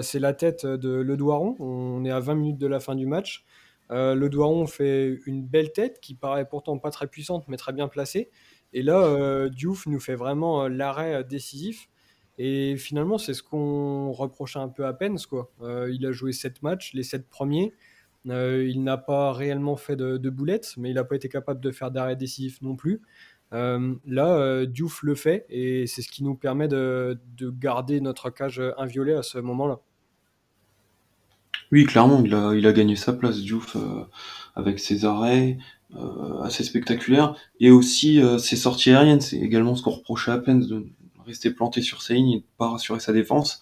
c'est 0.01 0.19
la 0.19 0.33
tête 0.33 0.65
de 0.65 0.89
Le 0.89 1.17
Douaron, 1.17 1.55
on 1.59 2.03
est 2.03 2.11
à 2.11 2.19
20 2.19 2.33
minutes 2.33 2.57
de 2.57 2.67
la 2.67 2.79
fin 2.79 2.95
du 2.95 3.05
match. 3.05 3.45
le 3.91 4.27
Douaron 4.27 4.65
fait 4.65 5.19
une 5.27 5.45
belle 5.45 5.71
tête 5.71 5.99
qui 6.01 6.15
paraît 6.15 6.47
pourtant 6.49 6.79
pas 6.79 6.89
très 6.89 7.05
puissante 7.05 7.45
mais 7.47 7.57
très 7.57 7.73
bien 7.73 7.87
placée. 7.87 8.31
Et 8.73 8.81
là, 8.81 9.49
Diouf 9.49 9.85
nous 9.85 9.99
fait 9.99 10.15
vraiment 10.15 10.67
l'arrêt 10.67 11.23
décisif. 11.23 11.89
Et 12.41 12.77
finalement, 12.77 13.17
c'est 13.17 13.33
ce 13.33 13.43
qu'on 13.43 14.13
reprochait 14.13 14.59
un 14.59 14.69
peu 14.69 14.85
à 14.85 14.93
Pence. 14.93 15.25
Quoi. 15.25 15.51
Euh, 15.61 15.91
il 15.93 16.05
a 16.05 16.13
joué 16.13 16.31
7 16.31 16.63
matchs, 16.63 16.93
les 16.93 17.03
7 17.03 17.27
premiers. 17.29 17.73
il 18.25 18.81
n'a 18.81 18.97
pas 18.97 19.33
réellement 19.33 19.75
fait 19.75 19.97
de, 19.97 20.29
boulettes, 20.29 20.73
mais 20.77 20.89
il 20.89 20.95
n'a 20.95 21.03
pas 21.03 21.17
été 21.17 21.27
capable 21.27 21.59
de 21.59 21.69
faire 21.69 21.91
d'arrêt 21.91 22.15
décisif 22.15 22.61
non 22.61 22.77
plus. 22.77 23.01
là, 23.51 24.65
Diouf 24.65 25.03
le 25.03 25.15
fait 25.15 25.45
et 25.49 25.85
c'est 25.85 26.01
ce 26.01 26.09
qui 26.09 26.23
nous 26.23 26.35
permet 26.35 26.69
de, 26.69 27.19
garder 27.41 27.99
notre 27.99 28.29
cage 28.29 28.61
inviolée 28.77 29.13
à 29.13 29.23
ce 29.23 29.39
moment-là. 29.39 29.81
Oui, 31.73 31.83
clairement, 31.83 32.23
il 32.23 32.33
a, 32.33 32.53
il 32.55 32.65
a 32.65 32.71
gagné 32.71 32.95
sa 32.95 33.11
place, 33.11 33.41
Diouf, 33.41 33.75
avec 34.55 34.79
ses 34.79 35.03
arrêts 35.03 35.57
assez 36.41 36.63
spectaculaires 36.63 37.35
et 37.59 37.69
aussi 37.69 38.21
ses 38.39 38.55
sorties 38.55 38.91
aériennes. 38.91 39.19
C'est 39.19 39.39
également 39.39 39.75
ce 39.75 39.83
qu'on 39.83 39.91
reprochait 39.91 40.31
à 40.31 40.37
peine 40.37 40.61
de 40.61 40.87
rester 41.29 41.51
planté 41.51 41.81
sur 41.81 42.01
ses 42.01 42.15
lignes 42.15 42.31
et 42.31 42.39
de 42.39 42.45
pas 42.57 42.69
rassurer 42.69 42.99
sa 42.99 43.13
défense. 43.13 43.61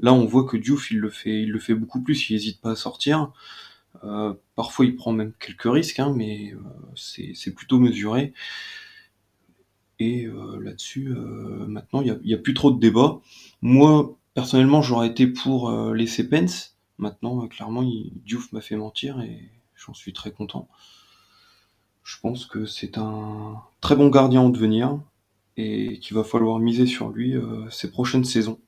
Là, 0.00 0.14
on 0.14 0.24
voit 0.24 0.44
que 0.44 0.56
Diouf, 0.56 0.90
il 0.90 0.98
le 0.98 1.10
fait, 1.10 1.42
il 1.42 1.50
le 1.50 1.58
fait 1.58 1.74
beaucoup 1.74 2.00
plus, 2.00 2.30
il 2.30 2.32
n'hésite 2.34 2.60
pas 2.60 2.70
à 2.70 2.76
sortir. 2.76 3.32
Euh, 4.04 4.32
parfois, 4.56 4.86
il 4.86 4.96
prend 4.96 5.12
même 5.12 5.32
quelques 5.38 5.70
risques, 5.70 6.00
hein, 6.00 6.12
mais 6.16 6.52
euh, 6.54 6.58
c'est 6.94 7.54
plutôt 7.54 7.78
mesuré. 7.78 8.32
Et 9.98 10.24
euh, 10.24 10.58
là-dessus, 10.62 11.14
maintenant, 11.68 12.00
il 12.00 12.18
n'y 12.24 12.34
a, 12.34 12.38
plus 12.38 12.54
trop 12.54 12.70
de 12.70 12.80
débat. 12.80 13.20
Moi, 13.60 14.16
personnellement, 14.32 14.80
j'aurais 14.80 15.08
été 15.08 15.26
pour 15.26 15.70
laisser 15.92 16.28
Pence. 16.28 16.76
Maintenant, 16.96 17.46
clairement, 17.48 17.82
Diouf 18.24 18.52
m'a 18.52 18.62
fait 18.62 18.76
mentir 18.76 19.20
et 19.20 19.50
j'en 19.76 19.92
suis 19.92 20.14
très 20.14 20.30
content. 20.30 20.68
Je 22.02 22.18
pense 22.20 22.46
que 22.46 22.64
c'est 22.64 22.96
un 22.96 23.62
très 23.82 23.96
bon 23.96 24.08
gardien 24.08 24.40
en 24.40 24.48
devenir 24.48 24.98
et 25.56 25.98
qu'il 25.98 26.16
va 26.16 26.24
falloir 26.24 26.58
miser 26.58 26.86
sur 26.86 27.10
lui 27.10 27.34
ces 27.70 27.90
prochaines 27.90 28.24
saisons. 28.24 28.58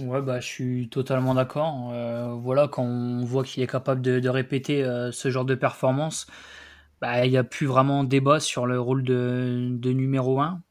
Ouais, 0.00 0.22
bah, 0.22 0.40
je 0.40 0.46
suis 0.46 0.88
totalement 0.88 1.34
d'accord. 1.34 1.90
Euh, 1.92 2.34
voilà, 2.34 2.68
quand 2.68 2.84
on 2.84 3.24
voit 3.24 3.42
qu'il 3.44 3.62
est 3.62 3.66
capable 3.66 4.00
de, 4.00 4.28
répéter 4.28 4.84
euh, 4.84 5.10
ce 5.12 5.30
genre 5.30 5.44
de 5.44 5.54
performance, 5.54 6.26
bah, 7.00 7.24
il 7.26 7.30
n'y 7.30 7.36
a 7.36 7.44
plus 7.44 7.66
vraiment 7.66 8.04
débat 8.04 8.40
sur 8.40 8.66
le 8.66 8.80
rôle 8.80 9.02
de, 9.02 9.78
numéro 9.84 10.40
1. 10.40 10.62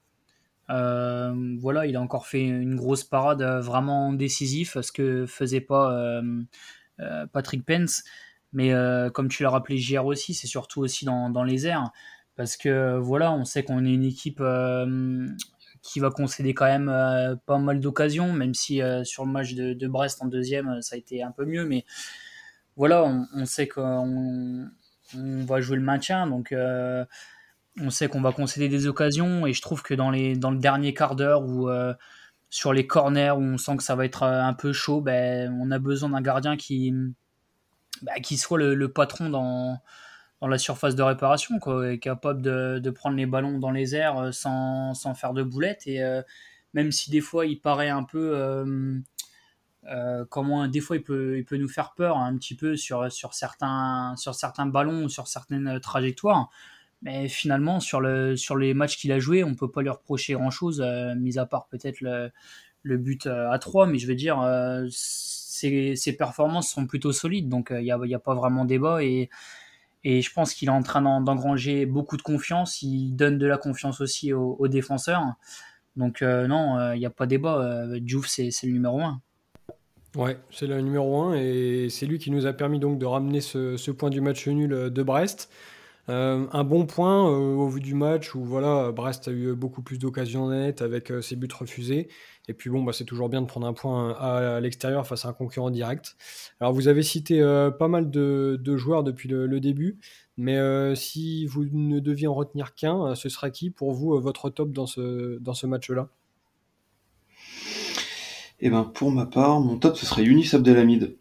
Euh, 0.69 1.55
voilà, 1.60 1.86
il 1.86 1.95
a 1.95 2.01
encore 2.01 2.27
fait 2.27 2.43
une 2.43 2.75
grosse 2.75 3.03
parade 3.03 3.41
vraiment 3.41 4.13
décisif, 4.13 4.79
ce 4.81 4.91
que 4.91 5.25
faisait 5.25 5.62
pas 5.62 6.21
Patrick 7.33 7.65
Pence. 7.65 8.03
Mais 8.53 8.71
comme 9.13 9.27
tu 9.29 9.43
l'as 9.43 9.49
rappelé 9.49 9.77
hier 9.77 10.05
aussi, 10.05 10.33
c'est 10.33 10.47
surtout 10.47 10.81
aussi 10.81 11.05
dans, 11.05 11.43
les 11.43 11.67
airs. 11.67 11.91
Parce 12.38 12.56
que 12.56 12.97
voilà, 12.97 13.34
on 13.34 13.43
sait 13.43 13.63
qu'on 13.63 13.84
est 13.84 13.93
une 13.93 14.06
équipe 14.06 14.41
qui 15.88 16.00
va 16.02 16.10
concéder 16.10 16.54
quand 16.54 16.65
même 16.65 16.89
euh, 16.89 17.36
pas 17.45 17.58
mal 17.58 17.80
d'occasions, 17.80 18.34
même 18.34 18.54
si 18.54 18.82
euh, 18.82 19.06
sur 19.06 19.26
le 19.26 19.32
match 19.32 19.54
de, 19.54 19.88
Brest 19.88 20.21
en 20.21 20.26
deuxième, 20.26 20.67
euh, 20.67 20.82
ça 20.82 20.95
a 20.95 20.97
été 21.00 21.23
un 21.23 21.32
peu 21.32 21.45
mieux. 21.45 21.65
Mais 21.65 21.86
voilà, 22.76 23.06
on, 23.34 23.45
sait 23.45 23.67
qu'on 23.67 24.67
va 25.13 25.62
jouer 25.62 25.78
le 25.78 25.84
maintien, 25.84 26.28
donc 26.28 26.54
on 26.54 27.89
sait 27.89 28.08
qu'on 28.08 28.21
va 28.21 28.32
concéder 28.32 28.69
des 28.69 28.86
occasions. 28.86 29.47
Et 29.47 29.54
je 29.54 29.62
trouve 29.62 29.82
que 29.82 29.93
dans, 29.93 30.12
les, 30.12 30.36
dans 30.36 30.52
le 30.52 30.60
dernier 30.60 30.93
quart 30.93 31.15
d'heure 31.15 31.43
ou 31.43 31.69
sur 32.52 32.73
les 32.73 32.86
corners 32.86 33.32
où 33.32 33.41
on 33.41 33.58
sent 33.58 33.78
que 33.78 33.84
ça 33.84 33.95
va 33.95 34.06
être 34.06 34.21
un 34.21 34.54
peu 34.54 34.73
chaud, 34.73 35.02
ben, 35.02 35.52
on 35.60 35.71
a 35.71 35.80
besoin 35.80 36.10
d'un 36.10 36.21
gardien 36.21 36.56
qui, 36.56 36.93
ben, 38.04 38.21
qui 38.21 38.38
soit 38.38 38.60
le 38.60 38.91
patron 38.91 39.30
dans 39.32 39.82
dans 40.41 40.47
la 40.47 40.58
surface 40.58 40.95
de 40.95 41.02
réparation, 41.02 41.60
quoi, 41.60 41.91
est 41.91 42.00
capable 42.00 42.41
de, 42.41 42.80
de, 42.80 42.89
prendre 42.89 43.17
les 43.17 43.26
ballons 43.26 43.58
dans 43.60 43.71
les 43.71 43.95
airs 43.95 44.17
euh, 44.17 44.32
sans, 44.32 44.93
sans 44.93 45.15
faire 45.15 45.34
de 45.34 45.43
boulettes. 45.43 45.88
Et 45.88 46.04
euh, 46.04 46.21
même 46.73 46.91
si 46.91 47.10
des 47.10 47.21
fois 47.21 47.45
il 47.45 47.60
paraît 47.60 47.89
un 47.89 48.04
peu. 48.04 48.36
Euh, 48.36 50.26
comment 50.30 50.67
des 50.67 50.82
fois 50.82 50.97
il 50.97 51.04
peut, 51.04 51.38
il 51.38 51.45
peut 51.45 51.56
nous 51.56 51.69
faire 51.69 51.93
peur 51.95 52.17
un 52.17 52.36
petit 52.38 52.56
peu 52.56 52.76
sur, 52.76 53.10
sur, 53.10 53.34
certains, 53.34 54.15
sur 54.17 54.36
certains 54.36 54.65
ballons 54.65 55.06
ou 55.06 55.10
sur 55.10 55.28
certaines 55.28 55.80
trajectoires. 55.80 56.50
Mais 57.04 57.30
finalement, 57.30 57.80
sur, 57.80 58.02
le, 58.02 58.36
sur 58.36 58.58
les 58.58 58.73
matchs 58.73 58.97
qu'il 58.97 59.12
a 59.12 59.19
joués, 59.19 59.43
on 59.43 59.56
peut 59.56 59.71
pas 59.71 59.82
lui 59.82 59.89
reprocher 59.89 60.34
grand-chose, 60.34 60.84
mis 61.15 61.38
à 61.38 61.45
part 61.45 61.67
peut-être 61.67 62.02
le, 62.02 62.32
le, 62.82 62.97
but 62.97 63.28
à 63.28 63.58
3. 63.60 63.88
Mais 63.88 63.97
je 63.97 64.08
veux 64.08 64.15
dire, 64.15 64.43
ses, 64.89 65.95
ses, 65.95 66.17
performances 66.17 66.69
sont 66.69 66.86
plutôt 66.86 67.13
solides, 67.13 67.47
donc 67.47 67.69
il 67.71 67.84
n'y 67.84 67.91
a, 67.91 68.00
y 68.04 68.15
a, 68.15 68.19
pas 68.19 68.34
vraiment 68.34 68.65
débat. 68.65 69.04
Et, 69.04 69.30
et 70.10 70.22
je 70.22 70.32
pense 70.32 70.54
qu'il 70.54 70.70
est 70.70 70.72
en 70.72 70.84
train 70.84 71.02
d'engranger 71.02 71.86
beaucoup 71.86 72.15
de 72.15 72.22
confiance. 72.22 72.82
Il 72.82 73.12
donne 73.17 73.38
de 73.38 73.46
la 73.46 73.58
confiance 73.58 74.00
aussi 74.00 74.32
aux, 74.32 74.67
défenseurs. 74.70 75.22
Donc 75.98 76.22
euh, 76.22 76.48
non, 76.48 76.80
il 76.80 76.82
euh, 76.82 76.98
n'y 76.98 77.06
a 77.06 77.10
pas 77.10 77.26
débat. 77.26 77.62
Euh, 77.62 78.00
Diouf, 78.00 78.26
c'est 78.26 78.50
le 78.63 78.72
numéro 78.72 79.02
1. 79.02 79.22
Ouais, 80.15 80.38
c'est 80.50 80.65
le 80.65 80.80
numéro 80.80 81.24
1 81.24 81.34
et 81.36 81.88
c'est 81.89 82.06
lui 82.06 82.20
qui 82.20 82.32
nous 82.32 82.46
a 82.46 82.54
permis 82.54 82.80
donc 82.80 83.00
de 83.00 83.06
ramener 83.06 83.41
ce, 83.41 83.91
point 83.91 84.10
du 84.10 84.22
match 84.22 84.48
nul 84.48 84.70
de 84.70 85.04
Brest. 85.04 85.52
Un 86.08 86.63
bon 86.63 86.86
point 86.86 87.28
au 87.30 87.67
vu 87.67 87.82
du 87.82 87.93
match 87.93 88.34
où 88.34 88.43
voilà, 88.43 88.91
Brest 88.91 89.28
a 89.28 89.32
eu 89.32 89.56
beaucoup 89.56 89.82
plus 89.82 90.00
d'occasions 90.00 90.50
nettes 90.50 90.82
avec 90.82 91.12
ses 91.22 91.36
buts 91.36 91.48
refusés. 91.54 92.08
Et 92.50 92.54
puis 92.54 92.70
bon, 92.70 92.82
bah, 92.84 92.93
c'est 92.93 93.04
toujours 93.04 93.28
bien 93.30 93.41
de 93.41 93.48
prendre 93.48 93.67
un 93.67 93.74
point 93.74 94.12
à, 94.13 94.60
l'extérieur 94.62 95.06
face 95.06 95.26
à 95.26 95.30
un 95.30 95.34
concurrent 95.34 95.70
direct. 95.70 96.15
Alors 96.60 96.74
vous 96.74 96.88
avez 96.88 97.04
cité 97.04 97.41
euh, 97.41 97.72
pas 97.72 97.89
mal 97.89 98.10
de, 98.10 98.78
joueurs 98.78 99.04
depuis 99.04 99.28
le, 99.28 99.60
début, 99.60 99.98
mais 100.38 100.58
euh, 100.58 100.96
si 100.96 101.46
vous 101.46 101.65
ne 101.72 102.00
deviez 102.00 102.28
en 102.28 102.34
retenir 102.34 102.74
qu'un, 102.74 103.08
euh, 103.08 103.15
ce 103.15 103.28
sera 103.28 103.50
qui 103.50 103.70
pour 103.70 103.91
vous 103.91 104.20
votre 104.20 104.50
top 104.50 104.72
dans 104.72 104.86
ce, 104.86 105.38
dans 105.39 105.54
ce 105.54 105.67
match-là? 105.67 106.10
Eh 108.60 108.70
ben 108.70 108.84
pour 108.84 109.12
ma 109.12 109.26
part, 109.26 109.60
mon 109.60 109.78
top 109.78 109.98
ce 109.98 110.06
serait 110.06 110.24
Younis 110.24 110.50
Abdelhamid 110.54 111.17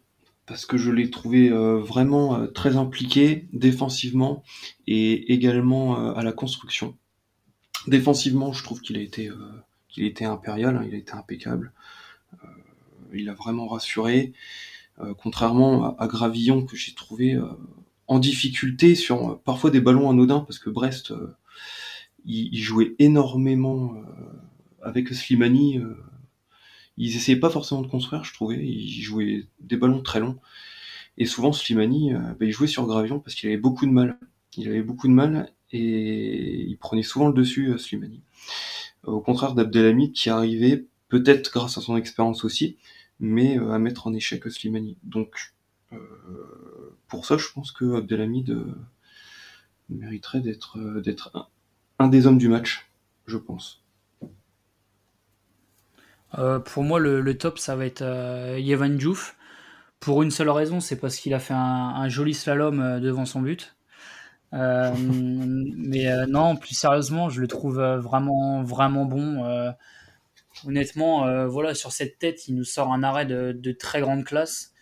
parce 0.47 0.65
que 0.65 0.77
je 0.77 0.91
l'ai 0.91 1.09
trouvé 1.11 1.49
vraiment 1.49 2.47
très 2.47 2.77
impliqué 2.77 3.47
défensivement 3.53 4.43
et 4.87 5.33
également 5.33 6.15
à 6.15 6.23
la 6.23 6.31
construction. 6.31 6.97
Défensivement, 7.85 8.53
je 8.53 8.63
trouve 8.63 8.81
qu'il 8.81 8.97
a 8.97 9.01
été 9.01 9.29
il 9.97 10.05
était 10.05 10.25
impérial, 10.25 10.77
hein, 10.77 10.83
il 10.87 10.93
a 10.93 10.97
été 10.97 11.13
impeccable. 11.13 11.73
Euh, 12.43 12.47
il 13.13 13.29
a 13.29 13.33
vraiment 13.33 13.67
rassuré. 13.67 14.33
Euh, 14.99 15.13
contrairement 15.15 15.97
à, 15.97 16.07
Gravillon 16.07 16.65
que 16.65 16.75
j'ai 16.75 16.93
trouvé 16.93 17.33
euh, 17.33 17.45
en 18.07 18.19
difficulté 18.19 18.95
sur 18.95 19.39
parfois 19.41 19.69
des 19.69 19.81
ballons 19.81 20.09
anodins 20.09 20.39
parce 20.39 20.59
que 20.59 20.69
Brest 20.69 21.13
il, 22.25 22.57
jouait 22.57 22.95
énormément 22.99 23.95
avec 24.81 25.09
Slimani. 25.09 25.79
Ils 26.97 27.15
essayaient 27.15 27.39
pas 27.39 27.49
forcément 27.49 27.81
de 27.81 27.87
construire, 27.87 28.23
je 28.23 28.33
trouvais. 28.33 28.57
Ils 28.57 29.01
jouaient 29.01 29.45
des 29.59 29.77
ballons 29.77 30.01
très 30.01 30.19
longs. 30.19 30.37
Et 31.17 31.25
souvent, 31.25 31.51
Slimani, 31.51 32.13
bah, 32.13 32.45
il 32.45 32.51
jouait 32.51 32.67
sur 32.67 32.85
Gravillon 32.85 33.19
parce 33.19 33.35
qu'il 33.35 33.49
avait 33.49 33.57
beaucoup 33.57 33.85
de 33.85 33.91
mal. 33.91 34.17
Il 34.55 34.67
avait 34.67 34.83
beaucoup 34.83 35.07
de 35.07 35.13
mal 35.13 35.51
et 35.71 36.61
il 36.61 36.77
prenait 36.77 37.03
souvent 37.03 37.27
le 37.27 37.33
dessus, 37.33 37.77
Slimani 37.77 38.21
au 39.07 39.21
contraire 39.21 39.53
d'Abdelhamid 39.53 40.13
qui 40.13 40.29
arrivait, 40.29 40.85
peut-être 41.09 41.51
grâce 41.51 41.77
à 41.77 41.81
son 41.81 41.97
expérience 41.97 42.43
aussi, 42.43 42.77
mais 43.19 43.57
euh, 43.57 43.71
à 43.71 43.79
mettre 43.79 44.07
en 44.07 44.13
échec 44.13 44.43
Slimani. 44.51 44.97
Donc, 45.03 45.53
euh, 45.93 46.97
pour 47.07 47.25
ça, 47.25 47.37
je 47.37 47.47
pense 47.53 47.71
que 47.71 47.95
Abdelhamid 47.95 48.49
euh, 48.49 48.75
mériterait 49.89 50.41
d'être 50.41 50.77
un, 51.99 52.07
des 52.09 52.27
hommes 52.27 52.37
du 52.37 52.49
match, 52.49 52.89
je 53.25 53.37
pense. 53.37 53.81
Pour 56.33 56.83
moi, 56.83 56.99
le, 56.99 57.37
top, 57.37 57.59
ça 57.59 57.75
va 57.75 57.85
être 57.85 58.03
Yevan 58.57 58.95
Diouf. 58.97 59.35
Pour 59.99 60.21
une 60.21 60.31
seule 60.31 60.49
raison, 60.49 60.79
c'est 60.79 60.97
parce 60.97 61.17
qu'il 61.17 61.33
a 61.33 61.39
fait 61.39 61.55
un 61.55 62.07
joli 62.07 62.33
slalom 62.33 62.99
devant 62.99 63.25
son 63.25 63.41
but. 63.41 63.77
Euh, 64.53 64.93
mais 64.97 66.07
euh, 66.07 66.25
non, 66.27 66.55
plus 66.55 66.75
sérieusement, 66.75 67.29
je 67.29 67.41
le 67.41 67.47
trouve 67.47 67.79
euh, 67.79 67.99
vraiment, 67.99 68.63
vraiment 68.63 69.05
bon. 69.05 69.73
honnêtement, 70.65 71.47
voilà, 71.47 71.73
sur 71.73 71.91
cette 71.91 72.19
tête, 72.19 72.47
il 72.47 72.55
nous 72.55 72.63
sort 72.63 72.91
un 72.91 73.03
arrêt 73.03 73.25
de, 73.25 73.71
très 73.71 74.01
grande 74.01 74.23
classe. 74.23 74.73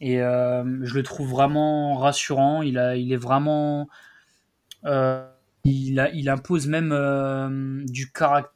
Et 0.00 0.16
je 0.18 0.94
le 0.94 1.02
trouve 1.02 1.30
vraiment 1.30 1.96
rassurant. 1.96 2.62
Il, 2.62 2.78
a, 2.78 2.96
il 2.96 3.12
est 3.12 3.16
vraiment. 3.16 3.88
il, 4.84 6.00
a, 6.00 6.10
il 6.10 6.28
impose 6.28 6.66
même 6.66 7.84
du 7.86 8.10
caractère. 8.12 8.54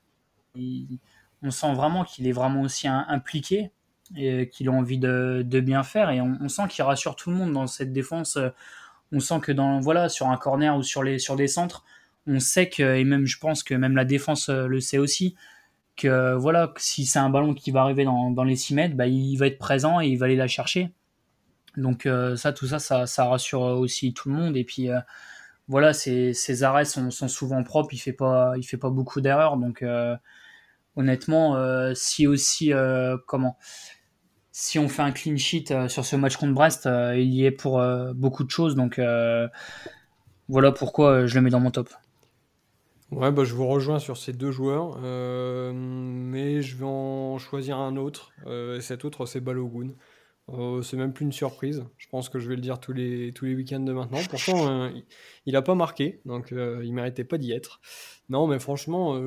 On 1.45 1.53
sent 1.53 1.73
vraiment 1.75 2.03
qu'il 2.03 2.27
est 2.27 2.33
vraiment 2.33 2.63
aussi 2.63 2.89
impliqué 2.89 3.71
et 4.17 4.49
qu'il 4.49 4.69
a 4.69 4.73
envie 4.73 4.99
de, 4.99 5.61
bien 5.61 5.85
faire. 5.85 6.11
Et 6.11 6.21
on, 6.21 6.49
sent 6.49 6.65
qu'il 6.69 6.83
rassure 6.83 7.15
tout 7.15 7.31
le 7.31 7.37
monde 7.37 7.53
dans 7.53 7.69
cette 7.69 7.93
défense 7.93 8.37
on 9.15 9.21
sent 9.21 9.41
que 9.41 9.53
dans 9.53 9.81
voilà 9.81 10.09
sur 10.09 10.29
un 10.29 10.37
corner 10.37 10.77
ou 10.77 10.83
sur 10.83 11.03
des 11.05 11.49
centres, 11.49 11.85
on 12.27 12.41
sait 12.41 12.69
que 12.69 12.97
et 12.97 13.05
même 13.05 13.27
je 13.27 13.39
pense 13.39 13.63
que 13.63 13.75
même 13.75 13.97
la 13.97 14.05
défense 14.05 14.49
euh, 14.49 14.67
le 14.67 14.81
sait 14.81 14.99
aussi 14.99 15.37
que 15.97 16.35
voilà 16.35 16.73
si 16.77 17.07
c'est 17.07 17.19
un 17.19 17.31
ballon 17.31 17.55
qui 17.55 17.71
va 17.71 17.83
arriver 17.83 18.05
dans, 18.05 18.45
les 18.45 18.57
6 18.57 18.75
mètres, 18.75 18.97
bah, 18.97 19.07
il 19.07 19.37
va 19.37 19.47
être 19.47 19.59
présent 19.59 20.01
et 20.01 20.09
il 20.09 20.19
va 20.19 20.27
aller 20.27 20.37
la 20.37 20.49
chercher. 20.49 20.93
Donc 21.77 22.07
euh, 22.07 22.37
ça 22.37 22.53
tout 22.53 22.67
ça, 22.67 22.79
ça, 23.07 23.25
rassure 23.25 23.61
aussi 23.61 24.13
tout 24.15 24.29
le 24.29 24.35
monde 24.35 24.57
et 24.57 24.65
puis 24.65 24.91
euh, 24.91 24.99
voilà 25.69 25.93
ses, 25.93 26.63
arrêts 26.63 26.85
sont, 26.85 27.11
souvent 27.11 27.63
propres, 27.63 27.95
il 27.95 27.99
fait 27.99 28.13
pas 28.13 28.55
il 28.57 28.65
fait 28.65 28.77
pas 28.77 28.91
beaucoup 28.91 29.21
d'erreurs 29.21 29.57
donc 29.57 29.85
honnêtement 30.97 31.57
si 31.95 32.27
aussi 32.27 32.73
comment 33.27 33.57
si 34.53 34.79
on 34.79 34.89
fait 34.89 35.03
un 35.03 35.11
clean 35.11 35.37
sheet 35.37 35.89
sur 35.89 36.05
ce 36.05 36.17
match 36.17 36.37
contre 36.37 36.55
Brest, 36.55 36.89
il 37.15 37.33
y 37.33 37.45
est 37.45 37.51
pour 37.51 37.83
beaucoup 38.15 38.45
de 38.45 38.51
choses. 38.51 38.75
Donc 38.75 39.01
voilà 40.49 40.73
pourquoi 40.73 41.27
je 41.27 41.35
le 41.35 41.41
mets 41.41 41.51
dans 41.51 41.61
mon 41.61 41.71
top. 41.71 41.89
Ouais, 43.15 43.31
bah, 43.31 43.45
je 43.45 43.55
vous 43.55 43.67
rejoins 43.67 44.01
sur 44.01 44.17
ces 44.17 44.33
deux 44.33 44.51
joueurs, 44.51 44.99
euh, 45.03 45.73
mais 45.73 46.63
je 46.63 46.77
vais 46.77 46.85
en 46.85 47.39
choisir 47.39 47.79
un 47.79 47.97
autre. 47.97 48.33
Euh, 48.47 48.79
et 48.79 48.81
cet 48.81 49.05
autre, 49.05 49.25
c'est 49.27 49.41
Balogun. 49.41 49.91
Euh, 50.51 50.83
c'est 50.83 50.97
même 50.97 51.13
plus 51.13 51.25
une 51.25 51.33
surprise. 51.33 51.85
Je 51.97 52.09
pense 52.09 52.29
que 52.29 52.39
je 52.39 52.49
vais 52.49 52.57
le 52.57 52.61
dire 52.61 52.81
tous 52.81 52.93
les, 52.93 53.33
tous 53.33 53.45
les 53.45 53.55
week-ends 53.55 53.81
de 53.81 53.93
maintenant. 53.93 54.19
Pourtant, 54.31 54.91
il 55.47 55.53
n'a 55.53 55.63
pas 55.63 55.75
marqué, 55.75 56.21
donc 56.25 56.51
il 56.51 56.93
méritait 56.93 57.25
pas 57.25 57.39
d'y 57.39 57.53
être. 57.53 57.81
Non, 58.29 58.47
mais 58.47 58.59
franchement, 58.59 59.21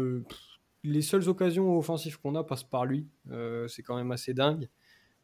les 0.83 1.01
seules 1.01 1.27
occasions 1.29 1.77
offensives 1.77 2.19
qu'on 2.19 2.35
a 2.35 2.43
passent 2.43 2.63
par 2.63 2.85
lui. 2.85 3.07
c'est 3.67 3.83
quand 3.83 3.95
même 3.95 4.11
assez 4.11 4.33
dingue. 4.33 4.69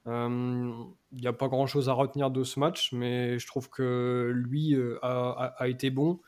Il 0.06 0.96
n'y 1.12 1.28
a 1.28 1.34
pas 1.34 1.48
grand-chose 1.48 1.90
à 1.90 1.94
retenir 1.94 2.32
de 2.32 2.44
ce 2.44 2.60
match, 2.60 2.92
mais 2.94 3.40
je 3.40 3.48
trouve 3.48 3.70
que 3.70 4.32
lui 4.34 4.76
a, 5.02 5.56
a 5.58 5.68
été 5.68 5.90
bon. 5.90 6.20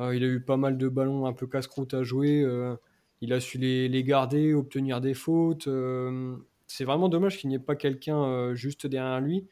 Euh, 0.00 0.16
il 0.16 0.24
a 0.24 0.26
eu 0.26 0.40
pas 0.40 0.56
mal 0.56 0.78
de 0.78 0.88
ballons 0.88 1.26
un 1.26 1.32
peu 1.32 1.46
casse-croûte 1.46 1.94
à 1.94 2.02
jouer. 2.02 2.42
Euh, 2.42 2.74
il 3.20 3.32
a 3.32 3.40
su 3.40 3.58
les, 3.58 4.04
garder, 4.04 4.54
obtenir 4.54 5.00
des 5.00 5.14
fautes. 5.14 5.66
Euh, 5.68 6.36
c'est 6.66 6.84
vraiment 6.84 7.08
dommage 7.08 7.38
qu'il 7.38 7.48
n'y 7.50 7.56
ait 7.56 7.58
pas 7.58 7.76
quelqu'un 7.76 8.54
juste 8.54 8.86
derrière 8.86 9.20
lui. 9.20 9.46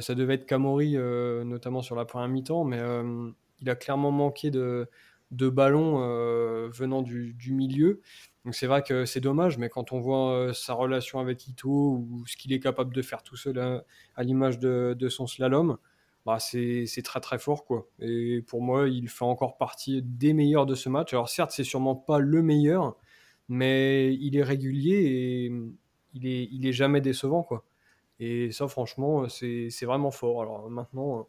ça 0.00 0.14
devait 0.14 0.34
être 0.34 0.46
Camori, 0.46 0.96
notamment 0.96 1.80
sur 1.80 1.94
la 1.94 2.04
première 2.04 2.28
mi-temps, 2.28 2.64
mais 2.64 2.80
il 3.60 3.70
a 3.70 3.76
clairement 3.76 4.10
manqué 4.10 4.50
de 4.50 4.88
ballons 5.30 5.98
venant 6.68 7.02
du, 7.02 7.36
milieu. 7.52 8.02
Donc 8.46 8.54
c'est 8.54 8.68
vrai 8.68 8.84
que 8.84 9.04
c'est 9.06 9.20
dommage, 9.20 9.58
mais 9.58 9.68
quand 9.68 9.90
on 9.90 9.98
voit 9.98 10.52
sa 10.54 10.72
relation 10.72 11.18
avec 11.18 11.48
Ito 11.48 11.68
ou 11.68 12.24
ce 12.28 12.36
qu'il 12.36 12.52
est 12.52 12.60
capable 12.60 12.94
de 12.94 13.02
faire 13.02 13.24
tout 13.24 13.34
seul 13.36 13.58
à, 13.58 14.22
l'image 14.22 14.60
de, 14.60 15.08
son 15.08 15.26
slalom, 15.26 15.78
bah, 16.24 16.38
c'est 16.38 16.86
très 17.02 17.18
très 17.18 17.40
fort 17.40 17.64
quoi. 17.64 17.88
Et 17.98 18.42
pour 18.46 18.62
moi, 18.62 18.88
il 18.88 19.08
fait 19.08 19.24
encore 19.24 19.56
partie 19.56 20.00
des 20.00 20.32
meilleurs 20.32 20.64
de 20.64 20.76
ce 20.76 20.88
match. 20.88 21.12
Alors 21.12 21.28
certes, 21.28 21.50
c'est 21.50 21.64
sûrement 21.64 21.96
pas 21.96 22.20
le 22.20 22.40
meilleur, 22.40 22.96
mais 23.48 24.14
il 24.14 24.36
est 24.36 24.44
régulier 24.44 24.94
et 24.94 25.52
il 26.14 26.28
est, 26.28 26.48
il 26.52 26.68
est 26.68 26.72
jamais 26.72 27.00
décevant 27.00 27.42
quoi. 27.42 27.64
Et 28.20 28.52
ça, 28.52 28.68
franchement, 28.68 29.28
c'est 29.28 29.84
vraiment 29.84 30.12
fort. 30.12 30.40
Alors 30.42 30.70
maintenant, 30.70 31.26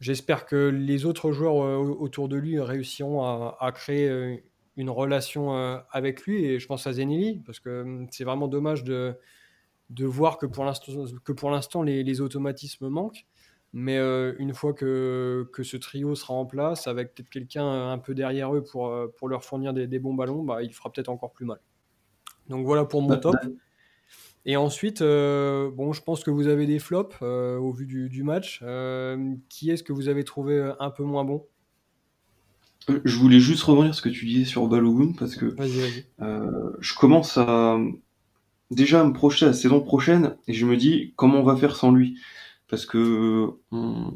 j'espère 0.00 0.44
que 0.44 0.56
les 0.56 1.06
autres 1.06 1.30
joueurs 1.30 1.62
euh, 1.62 1.76
autour 1.78 2.28
de 2.28 2.36
lui 2.36 2.60
réussiront 2.60 3.22
à, 3.22 3.72
créer 3.72 4.08
euh, 4.08 4.36
une 4.78 4.88
relation 4.88 5.54
euh, 5.54 5.76
avec 5.90 6.22
lui. 6.22 6.44
Et 6.46 6.58
je 6.58 6.66
pense 6.66 6.86
à 6.86 6.92
Zenili, 6.92 7.42
parce 7.44 7.60
que 7.60 7.82
hum, 7.82 8.06
c'est 8.10 8.24
vraiment 8.24 8.48
dommage 8.48 8.84
de, 8.84 9.14
de 9.90 10.06
voir 10.06 10.38
que 10.38 10.46
pour 10.46 10.64
l'instant, 10.64 11.82
les, 11.82 12.02
les 12.02 12.20
automatismes 12.22 12.88
manquent. 12.88 13.26
Mais 13.74 13.98
euh, 13.98 14.34
une 14.38 14.54
fois 14.54 14.72
que, 14.72 15.48
que, 15.52 15.62
ce 15.62 15.76
trio 15.76 16.14
sera 16.14 16.32
en 16.32 16.46
place, 16.46 16.86
avec 16.86 17.14
peut-être 17.14 17.28
quelqu'un 17.28 17.90
un 17.90 17.98
peu 17.98 18.14
derrière 18.14 18.54
eux 18.54 18.64
pour, 18.64 18.88
euh, 18.88 19.08
pour 19.18 19.28
leur 19.28 19.44
fournir 19.44 19.74
des, 19.74 19.86
des 19.86 19.98
bons 19.98 20.14
ballons, 20.14 20.42
bah, 20.42 20.62
il 20.62 20.72
fera 20.72 20.90
peut-être 20.90 21.10
encore 21.10 21.32
plus 21.32 21.44
mal. 21.44 21.58
Donc 22.48 22.64
voilà 22.64 22.86
pour 22.86 23.02
mon 23.02 23.08
bah, 23.08 23.16
top. 23.18 23.36
Bah. 23.42 23.50
Et 24.46 24.56
ensuite, 24.56 25.02
euh, 25.02 25.70
bon, 25.70 25.92
je 25.92 26.02
pense 26.02 26.24
que 26.24 26.30
vous 26.30 26.46
avez 26.46 26.66
des 26.66 26.78
flops 26.78 27.20
au 27.20 27.70
vu 27.72 27.84
du, 27.84 28.08
du 28.08 28.22
match. 28.22 28.64
qui 29.50 29.70
est-ce 29.70 29.82
que 29.82 29.92
vous 29.92 30.08
avez 30.08 30.24
trouvé 30.24 30.72
un 30.80 30.90
peu 30.90 31.02
moins 31.02 31.24
bon? 31.24 31.46
Je 33.04 33.16
voulais 33.16 33.40
juste 33.40 33.62
revenir 33.62 33.94
sur 33.94 34.04
ce 34.04 34.08
que 34.08 34.14
tu 34.14 34.26
disais 34.26 34.44
sur 34.44 34.66
Balogun 34.66 35.12
parce 35.18 35.36
que 35.36 35.54
je 36.18 36.94
commence 36.94 37.36
à 37.38 37.78
déjà 38.70 39.04
me 39.04 39.12
projeter 39.12 39.46
la 39.46 39.52
saison 39.52 39.80
prochaine 39.80 40.36
et 40.46 40.52
je 40.52 40.66
me 40.66 40.76
dis 40.76 41.12
comment 41.16 41.38
on 41.38 41.44
va 41.44 41.56
faire 41.56 41.76
sans 41.76 41.90
lui? 41.92 42.18
Parce 42.68 42.84
que 42.86 43.50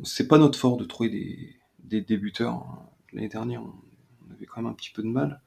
c'est 0.05 0.29
pas 0.29 0.39
notre 0.39 0.59
fort 0.59 0.77
de 0.77 0.85
trouver 0.85 1.09
des, 1.09 1.57
des 1.93 2.01
débuteurs. 2.01 2.55
Hein. 2.55 2.89
L'année 3.13 3.29
dernière, 3.29 3.63
on, 3.63 4.33
avait 4.33 4.47
quand 4.47 4.63
même 4.63 4.71
un 4.71 4.75
petit 4.75 4.91
peu 4.91 5.03
de 5.03 5.09
mal. 5.09 5.41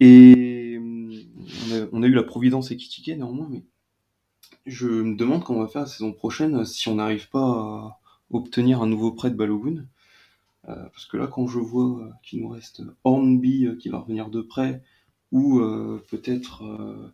Et 0.00 0.78
on 1.92 2.02
a, 2.02 2.06
eu 2.06 2.12
la 2.12 2.22
Providence 2.22 2.70
et 2.70 2.76
Kitike 2.76 3.16
néanmoins, 3.16 3.48
mais 3.50 3.62
je 4.66 4.88
me 4.88 5.16
demande 5.16 5.44
comment 5.44 5.60
on 5.60 5.62
va 5.62 5.68
faire 5.68 5.82
la 5.82 5.88
saison 5.88 6.12
prochaine 6.12 6.64
si 6.64 6.88
on 6.88 6.96
n'arrive 6.96 7.28
pas 7.30 7.40
à 7.40 8.00
obtenir 8.30 8.82
un 8.82 8.86
nouveau 8.86 9.12
prêt 9.12 9.30
de 9.30 9.36
Balogun. 9.36 9.86
Euh, 10.68 10.74
parce 10.90 11.06
que 11.06 11.16
là, 11.16 11.26
quand 11.26 11.46
je 11.46 11.58
vois 11.58 12.08
qu'il 12.22 12.40
nous 12.40 12.48
reste 12.48 12.82
Hornby 13.04 13.66
euh, 13.66 13.76
qui 13.76 13.88
va 13.88 13.98
revenir 13.98 14.30
de 14.30 14.42
près, 14.42 14.82
ou 15.32 15.60
euh, 15.60 16.04
peut-être 16.10 16.62
euh, 16.62 17.10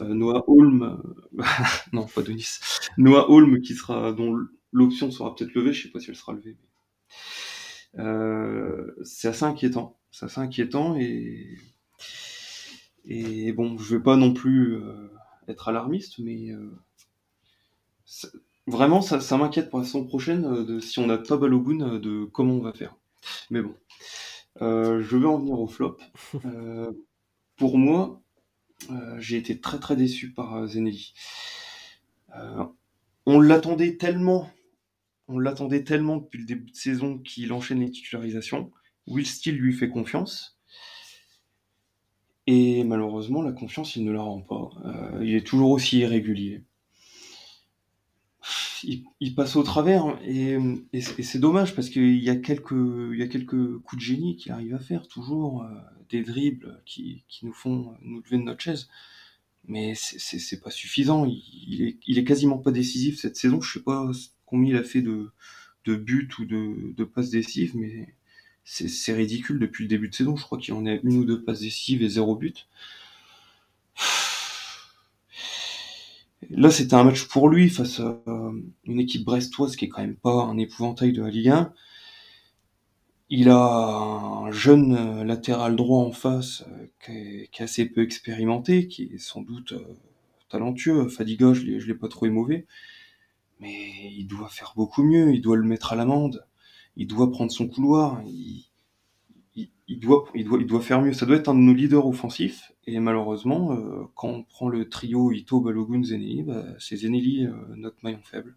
euh, 0.00 0.14
Noah 0.14 0.44
Holm, 0.48 1.00
non 1.92 2.06
pas 2.06 2.22
Denis, 2.22 2.58
Noah 2.96 3.30
Holm 3.30 3.60
qui 3.60 3.74
sera 3.74 4.12
dont 4.12 4.34
l'option 4.72 5.10
sera 5.10 5.34
peut-être 5.34 5.54
levée, 5.54 5.74
je 5.74 5.84
sais 5.84 5.90
pas 5.90 6.00
si 6.00 6.10
elle 6.10 6.16
sera 6.16 6.32
levée. 6.32 6.56
c'est 9.04 9.28
assez 9.28 9.44
inquiétant, 9.44 10.00
c'est 10.10 10.24
assez 10.24 10.40
inquiétant 10.40 10.96
et 10.96 11.58
et 13.04 13.52
bon, 13.52 13.78
je 13.78 13.96
vais 13.96 14.02
pas 14.02 14.16
non 14.16 14.32
plus 14.32 14.78
être 15.48 15.68
alarmiste, 15.68 16.18
mais 16.18 16.52
vraiment 18.70 19.02
ça, 19.02 19.20
ça 19.20 19.36
m'inquiète 19.36 19.70
pour 19.70 19.80
la 19.80 19.84
saison 19.84 20.04
prochaine 20.06 20.64
de 20.64 20.80
si 20.80 20.98
on 20.98 21.06
n'a 21.06 21.18
pas 21.18 21.36
Balogun 21.36 21.98
de 21.98 22.24
comment 22.24 22.54
on 22.54 22.62
va 22.62 22.72
faire. 22.72 22.96
Mais 23.50 23.60
bon, 23.62 23.74
je 24.60 25.16
vais 25.16 25.26
en 25.26 25.38
venir 25.38 25.58
au 25.60 25.66
flop 25.66 25.98
pour 27.60 27.76
moi, 27.76 28.22
euh, 28.90 29.20
j'ai 29.20 29.36
été 29.36 29.60
très 29.60 29.78
très 29.78 29.96
déçu 29.96 30.32
par 30.32 30.56
euh, 30.56 30.66
Zenelli. 30.66 31.12
Euh, 32.36 32.64
on 33.26 33.38
l'attendait 33.38 33.96
tellement, 33.96 34.50
on 35.28 35.38
l'attendait 35.38 35.84
tellement 35.84 36.16
depuis 36.16 36.38
le 36.38 36.46
début 36.46 36.70
de 36.70 36.76
saison 36.76 37.18
qu'il 37.18 37.52
enchaîne 37.52 37.80
les 37.80 37.90
titularisations. 37.90 38.72
Will 39.06 39.26
Steele 39.26 39.56
lui 39.56 39.74
fait 39.74 39.90
confiance. 39.90 40.58
Et 42.46 42.82
malheureusement, 42.84 43.42
la 43.42 43.52
confiance, 43.52 43.94
il 43.96 44.04
ne 44.04 44.12
la 44.12 44.22
rend 44.22 44.40
pas. 44.40 44.70
il 45.20 45.34
est 45.34 45.46
toujours 45.46 45.70
aussi 45.70 45.98
irrégulier 45.98 46.64
il, 48.84 49.34
passe 49.34 49.56
au 49.56 49.62
travers 49.62 50.18
et, 50.24 50.58
c'est 51.00 51.38
dommage 51.38 51.74
parce 51.74 51.88
qu'il 51.88 52.22
y 52.22 52.30
a 52.30 52.36
quelques 52.36 52.68
coups 52.68 53.96
de 53.96 54.00
génie 54.00 54.36
qu'il 54.36 54.52
arrive 54.52 54.74
à 54.74 54.78
faire 54.78 55.08
toujours 55.08 55.62
euh, 55.62 55.68
des 56.08 56.22
dribbles 56.22 56.82
qui, 56.86 57.24
nous 57.42 57.52
font 57.52 57.94
nous 58.02 58.20
lever 58.20 58.38
de 58.38 58.42
notre 58.42 58.60
chaise. 58.60 58.88
Mais 59.66 59.94
c'est 59.94 60.60
pas 60.60 60.70
suffisant. 60.70 61.26
Il, 61.26 61.96
est, 62.06 62.24
quasiment 62.24 62.58
pas 62.58 62.70
décisif 62.70 63.18
cette 63.18 63.36
saison. 63.36 63.60
Je 63.60 63.74
sais 63.74 63.84
pas 63.84 64.10
combien 64.46 64.74
il 64.74 64.76
a 64.76 64.82
fait 64.82 65.02
de, 65.02 65.30
de 65.84 65.96
buts 65.96 66.30
ou 66.38 66.44
de, 66.44 66.94
de 66.96 67.04
passes 67.04 67.30
décisives 67.30 67.76
mais 67.76 68.14
c'est 68.64 69.14
ridicule 69.14 69.58
depuis 69.58 69.84
le 69.84 69.88
début 69.88 70.08
de 70.08 70.14
saison. 70.14 70.36
Je 70.36 70.44
crois 70.44 70.58
qu'il 70.58 70.74
en 70.74 70.86
a 70.86 70.92
une 70.92 71.16
ou 71.18 71.24
deux 71.24 71.42
passes 71.42 71.60
décisives 71.60 72.02
et 72.02 72.08
zéro 72.08 72.36
but 72.36 72.68
Là, 76.48 76.70
c'était 76.70 76.94
un 76.94 77.04
match 77.04 77.28
pour 77.28 77.48
lui 77.48 77.68
face 77.68 78.00
à 78.00 78.22
une 78.84 78.98
équipe 78.98 79.24
brestoise 79.24 79.76
qui 79.76 79.84
est 79.84 79.88
quand 79.88 80.00
même 80.00 80.16
pas 80.16 80.42
un 80.44 80.56
épouvantail 80.56 81.12
de 81.12 81.22
la 81.22 81.30
Ligue 81.30 81.48
1. 81.48 81.72
Il 83.28 83.48
a 83.50 83.62
un 83.62 84.50
jeune 84.50 84.96
euh, 84.96 85.24
latéral 85.24 85.76
droit 85.76 86.04
en 86.04 86.10
face 86.10 86.64
euh, 86.68 86.86
qui 87.52 87.60
est, 87.62 87.62
assez 87.62 87.86
peu 87.86 88.02
expérimenté, 88.02 88.88
qui 88.88 89.04
est 89.14 89.18
sans 89.18 89.42
doute 89.42 89.72
euh, 89.72 89.84
talentueux. 90.48 91.08
Fadiga, 91.08 91.52
je 91.52 91.62
l'ai, 91.62 91.78
l'ai 91.78 91.94
pas 91.94 92.08
trouvé 92.08 92.30
mauvais. 92.30 92.66
Mais 93.60 94.12
il 94.16 94.26
doit 94.26 94.48
faire 94.48 94.72
beaucoup 94.74 95.04
mieux, 95.04 95.32
il 95.32 95.42
doit 95.42 95.56
le 95.56 95.62
mettre 95.62 95.92
à 95.92 95.96
l'amende, 95.96 96.44
il 96.96 97.06
doit 97.06 97.30
prendre 97.30 97.52
son 97.52 97.68
couloir, 97.68 98.20
il 98.24 100.00
doit, 100.00 100.24
il, 100.34 100.44
doit, 100.44 100.58
il 100.58 100.66
doit 100.66 100.80
faire 100.80 101.02
mieux. 101.02 101.12
Ça 101.12 101.26
doit 101.26 101.36
être 101.36 101.50
un 101.50 101.54
de 101.54 101.60
nos 101.60 101.74
leaders 101.74 102.06
offensifs. 102.06 102.72
Et 102.92 102.98
malheureusement, 102.98 103.72
euh, 103.72 104.04
quand 104.16 104.28
on 104.28 104.42
prend 104.42 104.68
le 104.68 104.88
trio 104.88 105.30
Ito, 105.30 105.60
Balogun, 105.60 106.02
Zeneli, 106.02 106.42
bah, 106.42 106.64
c'est 106.80 106.96
Zeneli 106.96 107.46
euh, 107.46 107.52
notre 107.76 107.98
maillon 108.02 108.20
faible. 108.24 108.56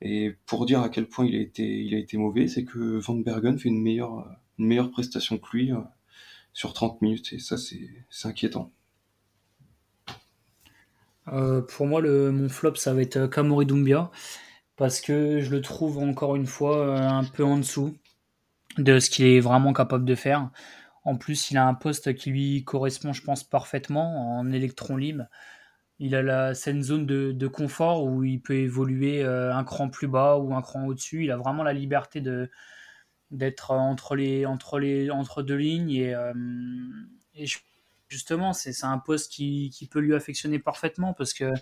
Et 0.00 0.34
pour 0.46 0.66
dire 0.66 0.80
à 0.80 0.88
quel 0.88 1.08
point 1.08 1.24
il 1.24 1.36
a 1.36 1.38
été, 1.38 1.62
il 1.62 1.94
a 1.94 1.98
été 1.98 2.16
mauvais, 2.16 2.48
c'est 2.48 2.64
que 2.64 2.98
Van 2.98 3.14
Bergen 3.14 3.56
fait 3.56 3.68
une 3.68 3.80
meilleure, 3.80 4.26
une 4.58 4.66
meilleure 4.66 4.90
prestation 4.90 5.38
que 5.38 5.46
lui 5.52 5.72
euh, 5.72 5.78
sur 6.52 6.72
30 6.72 7.00
minutes. 7.00 7.32
Et 7.32 7.38
ça, 7.38 7.56
c'est 7.56 7.88
inquiétant. 8.24 8.72
pour 11.24 11.86
moi, 11.86 12.00
le, 12.00 12.32
mon 12.32 12.48
flop, 12.48 12.74
ça 12.74 12.92
va 12.92 13.02
être 13.02 13.26
Kamori 13.28 13.66
Doumbia. 13.66 14.10
Parce 14.76 15.00
que 15.00 15.40
je 15.40 15.50
le 15.50 15.60
trouve 15.60 15.98
encore 15.98 16.34
une 16.34 16.46
fois 16.46 16.98
un 16.98 17.22
peu 17.22 17.44
en 17.44 17.58
dessous 17.58 17.96
de 18.78 18.98
ce 18.98 19.08
qu'il 19.08 19.26
est 19.26 19.38
vraiment 19.38 19.72
capable 19.72 20.04
de 20.04 20.16
faire. 20.16 20.50
En 21.04 21.16
plus, 21.16 21.50
il 21.50 21.58
a 21.58 21.66
un 21.66 21.74
poste 21.74 22.14
qui 22.14 22.30
lui 22.30 22.64
correspond, 22.64 23.12
je 23.12 23.22
pense, 23.22 23.44
parfaitement 23.44 24.38
en 24.38 24.50
électron 24.50 24.96
libre. 24.96 25.24
Il 25.98 26.14
a 26.14 26.22
la 26.22 26.54
scène 26.54 26.82
zone 26.82 27.06
de, 27.06 27.46
confort 27.46 28.04
où 28.04 28.24
il 28.24 28.40
peut 28.40 28.54
évoluer 28.54 29.22
euh, 29.24 29.54
un 29.54 29.64
cran 29.64 29.88
plus 29.90 30.08
bas 30.08 30.38
ou 30.38 30.54
un 30.54 30.62
cran 30.62 30.86
au-dessus. 30.86 31.24
Il 31.24 31.30
a 31.30 31.36
vraiment 31.36 31.62
la 31.62 31.72
liberté 31.72 32.20
de 32.20 32.50
d'être 33.30 33.72
entre 33.72 34.14
les 34.16 34.46
entre 34.46 34.78
les 34.78 35.10
entre 35.10 35.42
deux 35.42 35.56
lignes 35.56 35.90
et, 35.90 36.14
euh, 36.14 36.32
justement 38.08 38.52
c'est 38.52 38.84
un 38.84 38.98
poste 38.98 39.32
qui, 39.32 39.70
qui, 39.70 39.88
peut 39.88 39.98
lui 39.98 40.14
affectionner 40.14 40.58
parfaitement 40.60 41.14
parce 41.14 41.34
que 41.34 41.52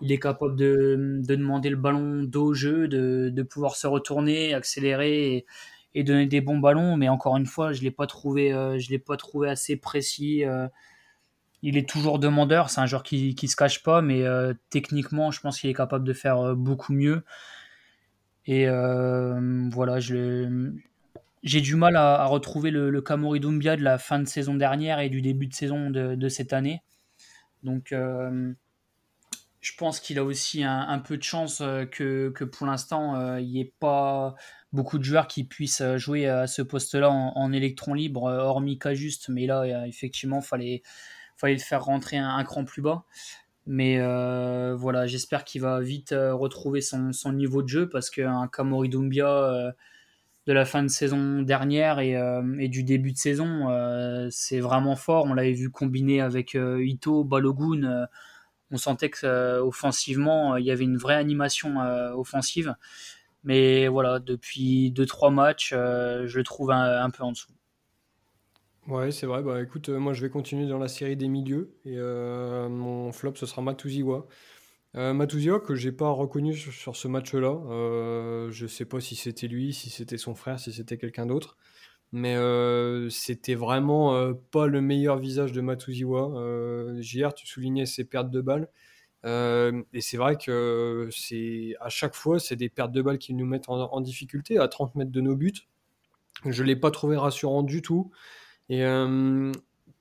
il 0.00 0.12
est 0.12 0.18
capable 0.18 0.56
de, 0.56 1.20
demander 1.22 1.70
le 1.70 1.76
ballon 1.76 2.22
dos 2.22 2.54
jeu, 2.54 2.88
de, 2.88 3.42
pouvoir 3.42 3.76
se 3.76 3.86
retourner, 3.86 4.54
accélérer 4.54 5.46
donner 5.94 6.26
des 6.26 6.40
bons 6.40 6.58
ballons. 6.58 6.96
Mais 6.96 7.08
encore 7.08 7.36
une 7.36 7.46
fois, 7.46 7.72
je 7.72 7.82
l'ai 7.82 7.94
euh, 7.98 8.78
l'ai 8.88 8.98
pas 8.98 9.16
trouvé 9.16 9.48
assez 9.48 9.76
précis. 9.76 10.44
Euh. 10.44 10.68
il 11.62 11.76
est 11.76 11.88
toujours 11.88 12.18
demandeur. 12.18 12.70
C'est 12.70 12.80
un 12.80 12.86
joueur 12.86 13.02
qui, 13.02 13.34
qui 13.34 13.48
se 13.48 13.56
cache 13.56 13.82
pas, 13.82 14.02
mais 14.02 14.22
euh, 14.24 14.54
techniquement, 14.70 15.30
je 15.30 15.40
pense 15.40 15.60
qu'il 15.60 15.70
est 15.70 15.74
capable 15.74 16.04
de 16.04 16.12
faire 16.12 16.54
beaucoup 16.56 16.92
mieux. 16.92 17.24
Et 18.46 18.66
voilà, 18.66 20.00
j'ai 20.00 21.60
du 21.60 21.76
mal 21.76 21.96
à, 21.96 22.24
retrouver 22.26 22.70
le, 22.70 22.90
le 22.90 23.00
de 23.00 23.82
la 23.82 23.98
fin 23.98 24.18
de 24.18 24.24
saison 24.26 24.54
dernière 24.54 24.98
et 24.98 25.08
du 25.08 25.22
début 25.22 25.46
de 25.46 25.54
saison 25.54 25.90
de, 25.90 26.28
cette 26.28 26.52
année. 26.52 26.82
Donc, 27.62 27.92
je 29.60 29.74
pense 29.76 30.00
qu'il 30.00 30.18
a 30.18 30.24
aussi 30.24 30.64
un, 30.64 30.98
peu 30.98 31.16
de 31.16 31.22
chance 31.22 31.60
euh, 31.60 31.84
que, 31.84 32.44
pour 32.44 32.66
l'instant, 32.66 33.16
euh, 33.16 33.40
il 33.40 33.48
n'y 33.48 33.60
ait 33.60 33.74
pas 33.78 34.34
beaucoup 34.72 34.98
de 34.98 35.04
joueurs 35.04 35.26
qui 35.26 35.44
puissent 35.44 35.80
euh, 35.80 35.98
jouer 35.98 36.26
à 36.26 36.46
ce 36.46 36.62
poste-là 36.62 37.10
en, 37.10 37.52
électron 37.52 37.94
libre, 37.94 38.24
hormis 38.24 38.78
juste. 38.92 39.28
Mais 39.28 39.46
là, 39.46 39.86
effectivement, 39.86 40.40
il 40.40 40.46
fallait, 40.46 40.82
fallait 41.36 41.54
le 41.54 41.60
faire 41.60 41.84
rentrer 41.84 42.16
un, 42.16 42.42
cran 42.44 42.64
plus 42.64 42.82
bas. 42.82 43.04
Mais 43.66 43.98
voilà, 44.74 45.06
j'espère 45.06 45.44
qu'il 45.44 45.60
va 45.60 45.80
vite 45.80 46.14
retrouver 46.14 46.80
son, 46.80 47.12
niveau 47.32 47.62
de 47.62 47.68
jeu 47.68 47.88
parce 47.88 48.10
qu'un 48.10 48.48
Kamori 48.48 48.88
Doumbia 48.88 49.74
de 50.46 50.52
la 50.52 50.64
fin 50.64 50.82
de 50.82 50.88
saison 50.88 51.42
dernière 51.42 52.00
et, 52.00 52.68
du 52.68 52.82
début 52.82 53.12
de 53.12 53.18
saison, 53.18 53.68
c'est 54.30 54.60
vraiment 54.60 54.96
fort. 54.96 55.26
On 55.26 55.34
l'avait 55.34 55.52
vu 55.52 55.70
combiner 55.70 56.20
avec 56.20 56.54
Ito, 56.54 57.22
Balogun 57.24 58.08
on 58.70 58.76
sentait 58.76 59.10
que 59.10 59.26
euh, 59.26 59.62
offensivement, 59.62 60.54
euh, 60.54 60.60
il 60.60 60.66
y 60.66 60.70
avait 60.70 60.84
une 60.84 60.96
vraie 60.96 61.16
animation 61.16 61.80
euh, 61.80 62.12
offensive. 62.12 62.74
Mais 63.42 63.88
voilà, 63.88 64.18
depuis 64.18 64.92
2-3 64.92 65.32
matchs, 65.32 65.70
je 65.72 66.36
le 66.36 66.44
trouve 66.44 66.70
un, 66.70 67.10
peu 67.10 67.22
en 67.22 67.32
dessous. 67.32 67.52
Ouais, 68.86 69.10
c'est 69.10 69.26
vrai. 69.26 69.42
Bah 69.42 69.62
écoute, 69.62 69.88
moi 69.88 70.12
je 70.12 70.20
vais 70.22 70.30
continuer 70.30 70.66
dans 70.66 70.78
la 70.78 70.88
série 70.88 71.16
des 71.16 71.28
milieux 71.28 71.74
et 71.84 71.96
mon 71.96 73.12
flop 73.12 73.34
ce 73.36 73.46
sera 73.46 73.62
Matuziwa. 73.62 74.26
Euh, 74.96 75.12
Matuziwa 75.12 75.60
que 75.60 75.74
j'ai 75.74 75.92
pas 75.92 76.10
reconnu 76.10 76.54
sur, 76.54 76.96
ce 76.96 77.08
match-là. 77.08 77.54
Euh, 77.70 78.50
je 78.50 78.66
sais 78.66 78.84
pas 78.84 79.00
si 79.00 79.14
c'était 79.14 79.46
lui, 79.46 79.72
si 79.72 79.90
c'était 79.90 80.18
son 80.18 80.34
frère, 80.34 80.58
si 80.58 80.72
c'était 80.72 80.98
quelqu'un 80.98 81.26
d'autre. 81.26 81.56
Mais 82.12 82.34
euh, 82.34 83.08
c'était 83.08 83.54
vraiment 83.54 84.16
euh, 84.16 84.34
pas 84.50 84.66
le 84.66 84.80
meilleur 84.80 85.18
visage 85.18 85.52
de 85.52 85.60
Matuziwa. 85.60 86.32
Euh, 86.36 87.00
JR, 87.00 87.34
tu 87.34 87.46
soulignais 87.46 87.86
ses 87.86 88.04
pertes 88.04 88.30
de 88.30 88.40
balles. 88.40 88.68
Et 89.24 90.00
c'est 90.00 90.16
vrai 90.16 90.36
que 90.36 91.08
c'est 91.12 91.74
à 91.80 91.88
chaque 91.88 92.14
fois, 92.14 92.38
c'est 92.38 92.56
des 92.56 92.68
pertes 92.68 92.92
de 92.92 93.02
balles 93.02 93.18
qui 93.18 93.34
nous 93.34 93.46
mettent 93.46 93.68
en, 93.68 94.00
difficulté 94.00 94.58
à 94.58 94.68
30 94.68 94.94
mètres 94.94 95.12
de 95.12 95.20
nos 95.20 95.36
buts. 95.36 95.52
Je 96.46 96.62
l'ai 96.62 96.76
pas 96.76 96.90
trouvé 96.90 97.16
rassurant 97.16 97.62
du 97.62 97.82
tout. 97.82 98.10
Et 98.68 98.82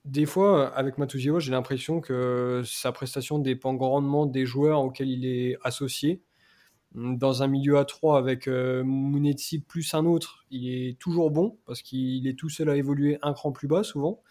des 0.05 0.25
fois, 0.25 0.73
avec 0.75 0.97
Matuziwa, 0.97 1.39
j'ai 1.39 1.51
l'impression 1.51 1.99
que 2.01 2.61
sa 2.65 2.91
prestation 2.91 3.39
dépend 3.39 3.73
grandement 3.73 4.25
des 4.25 4.45
joueurs 4.45 4.81
auxquels 4.81 5.09
il 5.09 5.25
est 5.25 5.57
associé 5.63 6.21
dans 6.95 7.43
un 7.43 7.47
milieu 7.47 7.77
à 7.77 7.85
3 7.85 8.17
avec 8.17 8.47
euh, 8.47 8.83
plus 9.67 9.93
un 9.93 10.05
autre, 10.05 10.45
il 10.49 10.69
est 10.69 10.99
toujours 10.99 11.31
bon 11.31 11.57
parce 11.65 11.81
qu'il 11.81 12.27
est 12.27 12.37
tout 12.37 12.49
seul 12.49 12.69
à 12.69 12.75
évoluer 12.75 13.19
un 13.21 13.33
cran 13.33 13.51
plus 13.51 13.67
bas 13.67 13.83
souvent. 13.83 14.21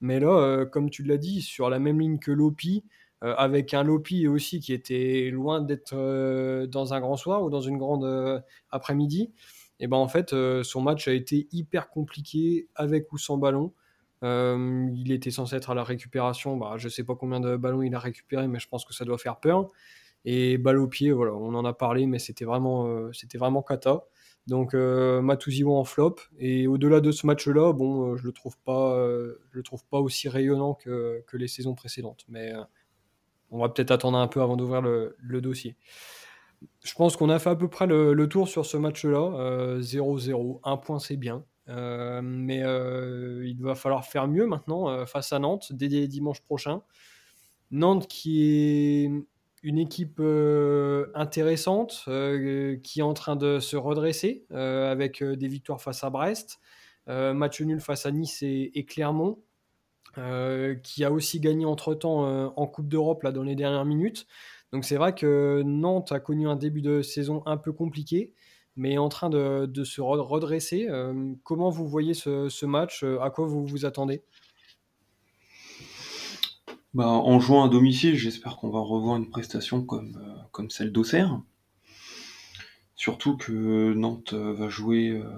Mais 0.00 0.20
là, 0.20 0.66
comme 0.66 0.90
tu 0.90 1.02
l'as 1.02 1.16
dit, 1.16 1.40
sur 1.40 1.70
la 1.70 1.78
même 1.78 2.00
ligne 2.00 2.18
que 2.18 2.30
Lopi, 2.30 2.84
euh, 3.24 3.34
avec 3.36 3.74
un 3.74 3.82
Lopi 3.82 4.28
aussi 4.28 4.60
qui 4.60 4.72
était 4.72 5.30
loin 5.32 5.60
d'être 5.60 5.94
euh, 5.94 6.66
dans 6.66 6.94
un 6.94 7.00
grand 7.00 7.16
soir 7.16 7.42
ou 7.42 7.50
dans 7.50 7.60
une 7.60 7.78
grande 7.78 8.42
après-midi, 8.70 9.32
et 9.80 9.86
ben 9.88 9.96
en 9.98 10.08
fait, 10.08 10.34
son 10.62 10.80
match 10.80 11.06
a 11.08 11.12
été 11.12 11.48
hyper 11.52 11.90
compliqué 11.90 12.68
avec 12.74 13.12
ou 13.12 13.18
sans 13.18 13.36
ballon. 13.36 13.72
il 14.22 15.12
était 15.12 15.30
censé 15.30 15.56
être 15.56 15.70
à 15.70 15.74
la 15.74 15.84
récupération. 15.84 16.56
Bah, 16.56 16.74
je 16.78 16.88
sais 16.88 17.04
pas 17.04 17.14
combien 17.14 17.40
de 17.40 17.56
ballons 17.56 17.82
il 17.82 17.94
a 17.94 17.98
récupéré, 17.98 18.48
mais 18.48 18.58
je 18.58 18.68
pense 18.68 18.86
que 18.86 18.94
ça 18.94 19.04
doit 19.04 19.18
faire 19.18 19.38
peur. 19.38 19.70
Et 20.24 20.58
balle 20.58 20.78
au 20.78 20.88
pied, 20.88 21.12
voilà, 21.12 21.34
on 21.34 21.54
en 21.54 21.64
a 21.64 21.72
parlé, 21.72 22.06
mais 22.06 22.18
c'était 22.18 22.44
vraiment, 22.44 22.86
euh, 22.88 23.12
c'était 23.12 23.38
vraiment 23.38 23.62
kata. 23.62 24.04
Donc 24.46 24.74
euh, 24.74 25.20
en 25.66 25.84
flop. 25.84 26.16
Et 26.38 26.66
au-delà 26.66 27.00
de 27.00 27.10
ce 27.10 27.26
match-là, 27.26 27.72
bon, 27.72 28.12
euh, 28.12 28.16
je 28.16 28.24
le 28.24 28.32
euh, 28.68 29.34
le 29.50 29.62
trouve 29.62 29.84
pas 29.86 29.98
aussi 29.98 30.28
rayonnant 30.28 30.74
que, 30.74 31.24
que 31.26 31.36
les 31.36 31.48
saisons 31.48 31.74
précédentes. 31.74 32.24
Mais 32.28 32.52
on 33.50 33.58
va 33.60 33.68
peut-être 33.68 33.90
attendre 33.90 34.18
un 34.18 34.28
peu 34.28 34.42
avant 34.42 34.56
d'ouvrir 34.56 34.82
le, 34.82 35.40
dossier. 35.40 35.76
Je 36.82 36.94
pense 36.94 37.16
qu'on 37.16 37.30
a 37.30 37.38
fait 37.38 37.50
à 37.50 37.56
peu 37.56 37.68
près 37.68 37.86
le, 37.86 38.26
tour 38.28 38.48
sur 38.48 38.66
ce 38.66 38.76
match-là. 38.76 39.78
0-0, 39.80 40.60
un 40.64 40.76
point 40.76 40.98
c'est 40.98 41.16
bien. 41.16 41.44
mais 41.68 42.58
il 42.58 43.58
va 43.60 43.74
falloir 43.74 44.04
faire 44.04 44.28
mieux 44.28 44.46
maintenant 44.46 45.06
face 45.06 45.32
à 45.32 45.38
Nantes 45.38 45.72
dès 45.72 45.88
dimanche 46.08 46.40
prochain. 46.40 46.82
Nantes 47.70 48.06
qui 48.06 48.42
est 48.42 49.10
une 49.66 49.78
équipe 49.78 50.20
euh, 50.20 51.10
intéressante 51.14 52.04
euh, 52.06 52.76
qui 52.84 53.00
est 53.00 53.02
en 53.02 53.14
train 53.14 53.34
de 53.34 53.58
se 53.58 53.76
redresser 53.76 54.44
euh, 54.52 54.92
avec 54.92 55.24
des 55.24 55.48
victoires 55.48 55.82
face 55.82 56.04
à 56.04 56.10
Brest, 56.10 56.60
match 57.08 57.60
nul 57.60 57.80
face 57.80 58.06
à 58.06 58.10
Nice 58.10 58.42
et, 58.42 58.84
Clermont, 58.88 59.38
qui 60.82 61.04
a 61.04 61.12
aussi 61.12 61.40
gagné 61.40 61.64
entre-temps 61.66 62.52
en 62.56 62.66
Coupe 62.66 62.88
d'Europe 62.88 63.22
là, 63.22 63.32
dans 63.32 63.42
les 63.42 63.54
dernières 63.54 63.84
minutes. 63.84 64.26
Donc 64.72 64.84
c'est 64.84 64.96
vrai 64.96 65.14
que 65.14 65.62
Nantes 65.64 66.12
a 66.12 66.20
connu 66.20 66.48
un 66.48 66.56
début 66.56 66.82
de 66.82 67.02
saison 67.02 67.42
un 67.46 67.56
peu 67.56 67.72
compliqué, 67.72 68.32
mais 68.76 68.92
est 68.94 68.98
en 68.98 69.08
train 69.08 69.30
de, 69.30 69.84
se 69.84 70.00
redresser. 70.00 70.88
comment 71.42 71.70
vous 71.70 71.86
voyez 71.86 72.14
ce, 72.14 72.66
match? 72.66 73.04
À 73.20 73.30
quoi 73.30 73.46
vous 73.46 73.66
vous 73.66 73.84
attendez? 73.84 74.22
Bah, 76.96 77.08
en 77.08 77.38
jouant 77.40 77.62
à 77.62 77.68
domicile, 77.68 78.16
j'espère 78.16 78.56
qu'on 78.56 78.70
va 78.70 78.80
revoir 78.80 79.18
une 79.18 79.28
prestation 79.28 79.84
comme, 79.84 80.18
euh, 80.58 80.68
celle 80.70 80.92
d'Auxerre. 80.92 81.42
Surtout 82.94 83.36
que 83.36 83.92
Nantes 83.92 84.32
euh, 84.32 84.54
va 84.54 84.70
jouer 84.70 85.10
euh, 85.10 85.30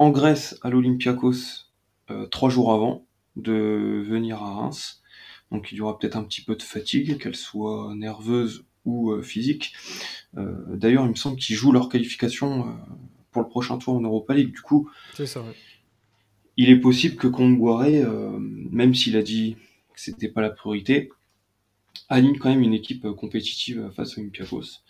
en 0.00 0.10
Grèce 0.10 0.58
à 0.62 0.70
l'Olympiakos 0.70 1.68
trois 2.32 2.48
jours 2.48 2.72
avant 2.72 3.06
de 3.38 4.04
venir 4.06 4.42
à 4.42 4.54
Reims. 4.54 5.02
Donc 5.50 5.72
il 5.72 5.78
y 5.78 5.80
aura 5.80 5.98
peut-être 5.98 6.16
un 6.16 6.24
petit 6.24 6.42
peu 6.42 6.54
de 6.54 6.62
fatigue, 6.62 7.18
qu'elle 7.18 7.36
soit 7.36 7.94
nerveuse 7.94 8.64
ou 8.84 9.20
physique. 9.22 9.72
D'ailleurs, 10.34 11.04
il 11.04 11.10
me 11.10 11.14
semble 11.14 11.38
qu'ils 11.38 11.56
jouent 11.56 11.72
leur 11.72 11.88
qualification 11.88 12.76
pour 13.32 13.42
le 13.42 13.48
prochain 13.48 13.78
tour 13.78 13.94
en 13.94 14.00
Europa 14.00 14.34
League. 14.34 14.52
Du 14.52 14.60
coup, 14.60 14.90
il 16.58 16.68
est 16.68 16.80
possible 16.80 17.16
que 17.16 17.26
Comboiré, 17.28 18.04
même 18.70 18.94
s'il 18.94 19.16
a 19.16 19.22
dit 19.22 19.56
c'était 19.98 20.28
pas 20.28 20.42
la 20.42 20.50
priorité, 20.50 21.10
aligne 22.08 22.38
quand 22.38 22.50
même 22.50 22.62
une 22.62 22.74
équipe 22.74 23.04
euh, 23.04 23.12
compétitive 23.12 23.90
face 23.94 24.16
à 24.16 24.20
Olympiakos. 24.20 24.82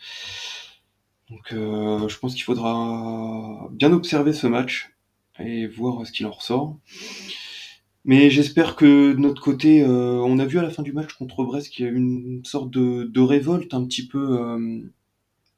Donc 1.31 1.53
euh, 1.53 2.09
je 2.09 2.19
pense 2.19 2.35
qu'il 2.35 2.45
faudra 2.45 3.69
bien 3.73 3.93
observer 3.93 4.33
ce 4.33 4.47
match 4.47 4.91
et 5.39 5.67
voir 5.67 6.07
ce 6.07 6.13
qu'il 6.13 6.27
en 6.27 6.31
ressort. 6.31 6.77
Mais 8.05 8.31
j'espère 8.31 8.77
que 8.77 9.13
de 9.13 9.19
notre 9.19 9.43
côté, 9.43 9.83
euh, 9.83 10.21
on 10.25 10.39
a 10.39 10.47
vu 10.47 10.59
à 10.59 10.63
la 10.63 10.71
fin 10.71 10.83
du 10.83 10.93
match 10.93 11.13
contre 11.15 11.45
Brest 11.45 11.71
qu'il 11.71 11.85
y 11.85 11.89
a 11.89 11.93
eu 11.93 11.97
une 11.97 12.45
sorte 12.45 12.71
de, 12.71 13.21
révolte 13.21 13.75
un 13.75 13.85
petit 13.85 14.07
peu 14.07 14.89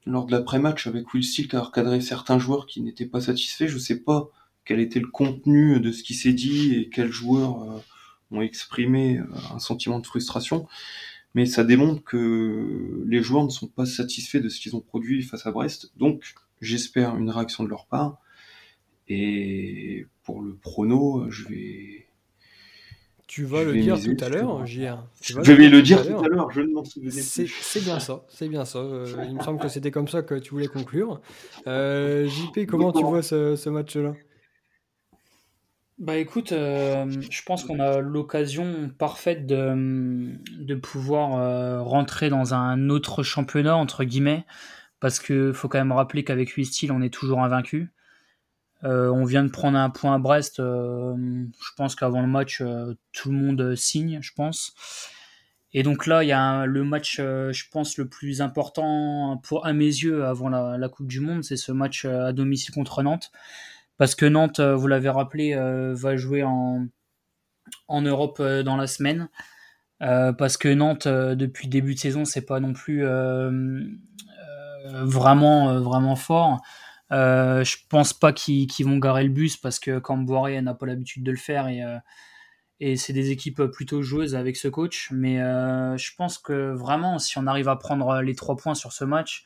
lors 0.06 0.26
de 0.26 0.32
l'après-match 0.32 0.86
avec 0.86 1.12
Will 1.14 1.22
Steele 1.22 1.48
qui 1.48 1.56
a 1.56 1.62
recadré 1.62 2.00
certains 2.00 2.38
joueurs 2.38 2.66
qui 2.66 2.80
n'étaient 2.82 3.06
pas 3.06 3.20
satisfaits. 3.20 3.68
Je 3.68 3.78
sais 3.78 4.00
pas 4.00 4.30
quel 4.64 4.80
était 4.80 5.00
le 5.00 5.06
contenu 5.06 5.80
de 5.80 5.92
ce 5.92 6.02
qui 6.02 6.14
s'est 6.14 6.32
dit 6.32 6.74
et 6.74 6.88
quels 6.88 7.12
joueurs 7.12 7.82
ont 8.30 8.40
exprimé 8.40 9.18
euh, 9.18 9.24
un 9.54 9.58
sentiment 9.58 9.98
de 9.98 10.06
frustration, 10.06 10.66
mais 11.34 11.46
ça 11.46 11.64
démontre 11.64 12.02
que 12.02 13.04
les 13.06 13.22
joueurs 13.22 13.44
ne 13.44 13.50
sont 13.50 13.68
pas 13.68 13.86
satisfaits 13.86 14.38
de 14.38 14.48
ce 14.48 14.60
qu'ils 14.60 14.76
ont 14.76 14.80
produit 14.80 15.22
face 15.22 15.46
à 15.46 15.52
Brest. 15.52 15.92
Donc, 15.96 16.34
j'espère 16.60 17.16
une 17.16 17.30
réaction 17.30 17.64
de 17.64 17.68
leur 17.68 17.86
part. 17.86 18.18
Et 19.08 20.06
pour 20.22 20.42
le 20.42 20.54
prono, 20.54 21.30
je 21.30 21.48
vais. 21.48 22.06
Tu 23.30 23.44
vas 23.44 23.62
le 23.62 23.80
dire 23.80 23.96
tout 23.96 24.24
à 24.24 24.28
l'heure, 24.28 24.66
JR. 24.66 25.04
Je 25.22 25.52
vais 25.52 25.68
le 25.68 25.82
dire 25.82 26.04
tout 26.04 26.18
à 26.18 26.26
l'heure, 26.26 26.50
je 26.50 26.62
ne 26.62 26.72
m'en 26.72 26.84
souviens 26.84 27.10
C'est 27.12 27.80
bien 27.80 28.00
ça, 28.00 28.24
c'est 28.28 28.48
bien 28.48 28.64
ça. 28.64 28.80
Euh, 28.80 29.06
il 29.28 29.36
me 29.36 29.40
semble 29.40 29.60
que 29.60 29.68
c'était 29.68 29.92
comme 29.92 30.08
ça 30.08 30.22
que 30.22 30.34
tu 30.34 30.50
voulais 30.50 30.66
conclure. 30.66 31.20
Euh, 31.68 32.26
JP, 32.26 32.66
comment 32.66 32.90
tu 32.90 33.04
vois 33.04 33.22
ce 33.22 33.68
match-là? 33.68 34.14
Bah 36.00 36.16
écoute, 36.16 36.50
euh, 36.50 37.06
je 37.30 37.42
pense 37.44 37.62
qu'on 37.62 37.78
a 37.78 38.00
l'occasion 38.00 38.90
parfaite 38.98 39.46
de, 39.46 40.34
de 40.58 40.74
pouvoir 40.74 41.36
euh, 41.38 41.82
rentrer 41.82 42.30
dans 42.30 42.52
un 42.52 42.88
autre 42.88 43.22
championnat, 43.22 43.76
entre 43.76 44.02
guillemets, 44.02 44.44
parce 44.98 45.20
qu'il 45.20 45.52
faut 45.52 45.68
quand 45.68 45.78
même 45.78 45.92
rappeler 45.92 46.24
qu'avec 46.24 46.48
8 46.48 46.64
styles, 46.64 46.90
on 46.90 47.00
est 47.00 47.12
toujours 47.12 47.42
invaincu. 47.42 47.92
Euh, 48.84 49.10
on 49.10 49.24
vient 49.24 49.44
de 49.44 49.50
prendre 49.50 49.76
un 49.76 49.90
point 49.90 50.14
à 50.14 50.18
Brest, 50.18 50.56
je 50.58 51.70
pense 51.76 51.94
qu'avant 51.94 52.22
le 52.22 52.26
match, 52.26 52.62
tout 53.12 53.30
le 53.30 53.36
monde 53.36 53.74
signe, 53.74 54.18
je 54.22 54.32
pense. 54.34 54.72
Et 55.72 55.82
donc 55.82 56.06
là, 56.06 56.24
il 56.24 56.28
y 56.28 56.32
a 56.32 56.66
le 56.66 56.82
match, 56.82 57.18
je 57.18 57.64
pense, 57.70 57.96
le 57.98 58.08
plus 58.08 58.40
important 58.40 59.38
pour 59.42 59.66
à 59.66 59.72
mes 59.72 59.84
yeux 59.84 60.24
avant 60.24 60.48
la, 60.48 60.88
Coupe 60.88 61.06
du 61.06 61.20
Monde, 61.20 61.44
c'est 61.44 61.56
ce 61.56 61.72
match 61.72 62.04
à 62.04 62.32
domicile 62.32 62.74
contre 62.74 63.02
Nantes. 63.02 63.30
Parce 63.98 64.14
que 64.14 64.26
Nantes, 64.26 64.60
vous 64.60 64.86
l'avez 64.86 65.10
rappelé, 65.10 65.54
va 65.54 66.16
jouer 66.16 66.42
en, 66.42 66.88
Europe 67.88 68.42
dans 68.42 68.76
la 68.76 68.86
semaine. 68.86 69.28
parce 70.00 70.56
que 70.56 70.68
Nantes, 70.68 71.06
depuis 71.06 71.66
le 71.66 71.70
début 71.70 71.94
de 71.94 72.00
saison, 72.00 72.24
c'est 72.24 72.46
pas 72.46 72.58
non 72.60 72.72
plus 72.72 73.04
vraiment 75.04 76.16
fort. 76.16 76.60
Euh, 77.12 77.64
je 77.64 77.76
pense 77.88 78.12
pas 78.12 78.32
qu'ils 78.32 78.68
vont 78.84 78.98
garer 78.98 79.24
le 79.24 79.30
bus 79.30 79.56
parce 79.56 79.80
que 79.80 79.98
Camboire 79.98 80.50
n'a 80.62 80.74
pas 80.74 80.86
l'habitude 80.86 81.24
de 81.24 81.30
le 81.32 81.36
faire 81.36 81.66
et, 81.66 81.82
euh, 81.82 81.98
et 82.78 82.96
c'est 82.96 83.12
des 83.12 83.30
équipes 83.30 83.62
plutôt 83.64 84.02
joueuses 84.02 84.34
avec 84.36 84.56
ce 84.56 84.68
coach. 84.68 85.10
Mais 85.12 85.40
euh, 85.40 85.96
je 85.96 86.12
pense 86.16 86.38
que 86.38 86.72
vraiment, 86.72 87.18
si 87.18 87.38
on 87.38 87.46
arrive 87.46 87.68
à 87.68 87.76
prendre 87.76 88.20
les 88.22 88.34
trois 88.34 88.56
points 88.56 88.74
sur 88.74 88.92
ce 88.92 89.04
match, 89.04 89.44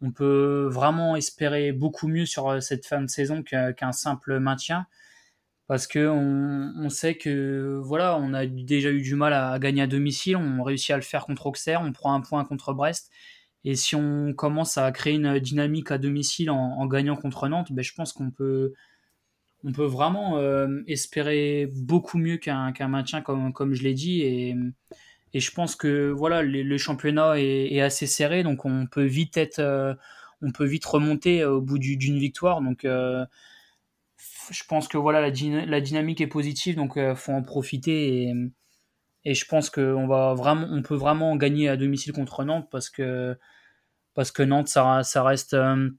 on 0.00 0.12
peut 0.12 0.68
vraiment 0.70 1.16
espérer 1.16 1.72
beaucoup 1.72 2.08
mieux 2.08 2.26
sur 2.26 2.62
cette 2.62 2.86
fin 2.86 3.00
de 3.00 3.08
saison 3.08 3.42
qu'un 3.42 3.92
simple 3.92 4.38
maintien. 4.38 4.86
Parce 5.66 5.86
que 5.86 6.08
on, 6.08 6.72
on, 6.78 6.88
sait 6.88 7.16
que 7.16 7.78
voilà, 7.84 8.16
on 8.16 8.32
a 8.32 8.46
déjà 8.46 8.90
eu 8.90 9.02
du 9.02 9.14
mal 9.16 9.34
à, 9.34 9.58
gagner 9.58 9.82
à 9.82 9.86
domicile, 9.86 10.36
on 10.36 10.62
réussit 10.62 10.92
à 10.92 10.96
le 10.96 11.02
faire 11.02 11.26
contre 11.26 11.46
Auxerre, 11.46 11.82
on 11.82 11.92
prend 11.92 12.14
un 12.14 12.22
point 12.22 12.44
contre 12.44 12.72
Brest. 12.72 13.10
Et 13.64 13.74
si 13.74 13.96
on 13.96 14.32
commence 14.32 14.78
à 14.78 14.90
créer 14.92 15.14
une 15.14 15.38
dynamique 15.38 15.90
à 15.90 15.98
domicile 15.98 16.50
en, 16.50 16.86
gagnant 16.86 17.16
contre 17.16 17.48
Nantes, 17.48 17.72
ben 17.72 17.82
je 17.82 17.92
pense 17.92 18.12
qu'on 18.12 18.30
peut, 18.30 18.72
on 19.64 19.72
peut 19.72 19.84
vraiment 19.84 20.38
euh, 20.38 20.82
espérer 20.86 21.70
beaucoup 21.74 22.18
mieux 22.18 22.36
qu'un 22.36 22.72
maintien, 22.88 23.20
comme, 23.20 23.52
comme 23.52 23.74
je 23.74 23.82
l'ai 23.82 23.94
dit. 23.94 24.22
Et, 24.22 24.54
et, 25.34 25.40
je 25.40 25.50
pense 25.50 25.76
que 25.76 26.10
voilà, 26.10 26.42
le, 26.42 26.78
championnat 26.78 27.34
est, 27.38 27.80
assez 27.80 28.06
serré, 28.06 28.42
donc 28.42 28.64
on 28.64 28.86
peut 28.86 29.04
vite 29.04 29.36
être, 29.36 29.58
euh, 29.58 29.94
on 30.40 30.52
peut 30.52 30.66
vite 30.66 30.84
remonter 30.84 31.44
au 31.44 31.60
bout 31.60 31.78
d'une 31.78 32.18
victoire. 32.18 32.62
Donc 32.62 32.84
euh, 32.84 33.26
je 34.50 34.62
pense 34.68 34.88
que 34.88 34.98
voilà, 34.98 35.20
la, 35.20 35.66
la 35.66 35.80
dynamique 35.80 36.20
est 36.20 36.28
positive, 36.28 36.76
donc 36.76 36.92
il 36.96 37.14
faut 37.16 37.32
en 37.32 37.42
profiter. 37.42 38.32
Et 39.24 39.34
je 39.34 39.44
pense 39.46 39.70
qu'on 39.70 40.06
va 40.06 40.34
vraiment, 40.34 40.66
on 40.70 40.82
peut 40.82 40.94
vraiment 40.94 41.36
gagner 41.36 41.68
à 41.68 41.76
domicile 41.76 42.12
contre 42.12 42.44
Nantes 42.44 42.68
parce 42.70 42.88
que, 42.88 43.36
parce 44.14 44.30
que 44.30 44.42
Nantes, 44.42 44.68
ça, 44.68 45.22
reste 45.22 45.54
euh, 45.54 45.90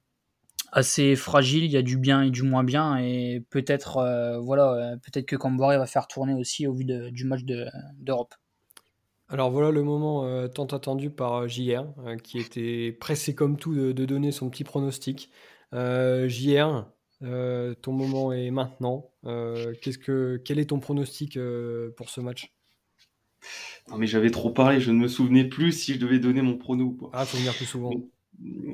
assez 0.72 1.16
fragile. 1.16 1.64
Il 1.66 1.72
y 1.72 1.78
a 1.78 1.82
du 1.82 1.98
bien 1.98 2.22
et 2.22 2.32
du 2.32 2.44
moins 2.44 2.64
bien. 2.64 2.98
Et 2.98 3.46
peut-être, 3.50 3.98
euh, 3.98 4.40
voilà, 4.40 4.72
euh, 4.74 4.96
peut-être 4.98 5.26
que 5.26 5.36
Camboré 5.36 5.78
va 5.78 5.86
faire 5.86 6.08
tourner 6.08 6.34
aussi 6.34 6.66
au 6.66 6.74
vu 6.74 6.86
du 6.86 7.26
match 7.26 7.42
d'Europe. 7.44 8.34
Alors 9.32 9.52
voilà 9.52 9.70
le 9.70 9.84
moment 9.84 10.48
tant 10.48 10.66
attendu 10.66 11.12
par 11.12 11.48
JR, 11.48 11.86
qui 12.24 12.40
était 12.40 12.98
pressé 13.00 13.36
comme 13.36 13.58
tout 13.58 13.76
de, 13.76 14.06
donner 14.06 14.32
son 14.32 14.50
petit 14.50 14.64
pronostic. 14.64 15.30
JR, 15.72 16.88
ton 17.22 17.92
moment 17.92 18.34
est 18.34 18.50
maintenant. 18.50 19.12
que, 19.22 20.38
quel 20.44 20.58
est 20.58 20.72
ton 20.72 20.80
pronostic 20.80 21.38
pour 21.96 22.10
ce 22.10 22.22
match? 22.22 22.52
Non, 23.90 23.98
mais 23.98 24.08
j'avais 24.08 24.32
trop 24.32 24.52
parlé, 24.52 24.80
je 24.80 24.92
ne 24.92 24.98
me 24.98 25.08
souvenais 25.08 25.46
plus 25.46 25.72
si 25.72 25.94
je 25.94 26.00
devais 26.00 26.20
donner 26.20 26.42
mon 26.42 26.58
prono 26.58 26.86
ou 26.86 26.92
pas. 26.92 27.10
Ah, 27.14 27.26
faut 27.26 27.38
venir 27.38 27.54
plus 27.56 27.66
souvent. 27.66 27.92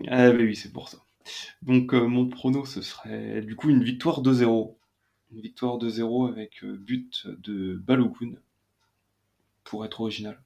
Ah, 0.07 0.31
bah 0.31 0.37
oui, 0.39 0.55
c'est 0.55 0.71
pour 0.71 0.89
ça. 0.89 0.97
Donc, 1.61 1.93
euh, 1.93 2.05
mon 2.07 2.27
prono, 2.27 2.65
ce 2.65 2.81
serait 2.81 3.41
du 3.41 3.55
coup 3.55 3.69
une 3.69 3.83
victoire 3.83 4.21
2-0. 4.21 4.75
Une 5.33 5.41
victoire 5.41 5.77
2-0 5.77 6.29
avec 6.29 6.63
euh, 6.63 6.77
but 6.77 7.27
de 7.27 7.75
Balogun, 7.75 8.33
pour 9.63 9.85
être 9.85 10.01
original. 10.01 10.41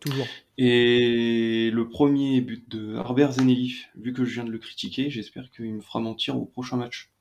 Toujours. 0.00 0.26
Et 0.58 1.70
le 1.72 1.88
premier 1.88 2.40
but 2.40 2.68
de 2.68 2.96
Harbert 2.96 3.32
Zeneli, 3.32 3.84
vu 3.94 4.12
que 4.12 4.24
je 4.24 4.34
viens 4.34 4.44
de 4.44 4.50
le 4.50 4.58
critiquer, 4.58 5.10
j'espère 5.10 5.48
qu'il 5.52 5.72
me 5.72 5.80
fera 5.80 6.00
mentir 6.00 6.36
au 6.36 6.44
prochain 6.44 6.76
match. 6.76 7.12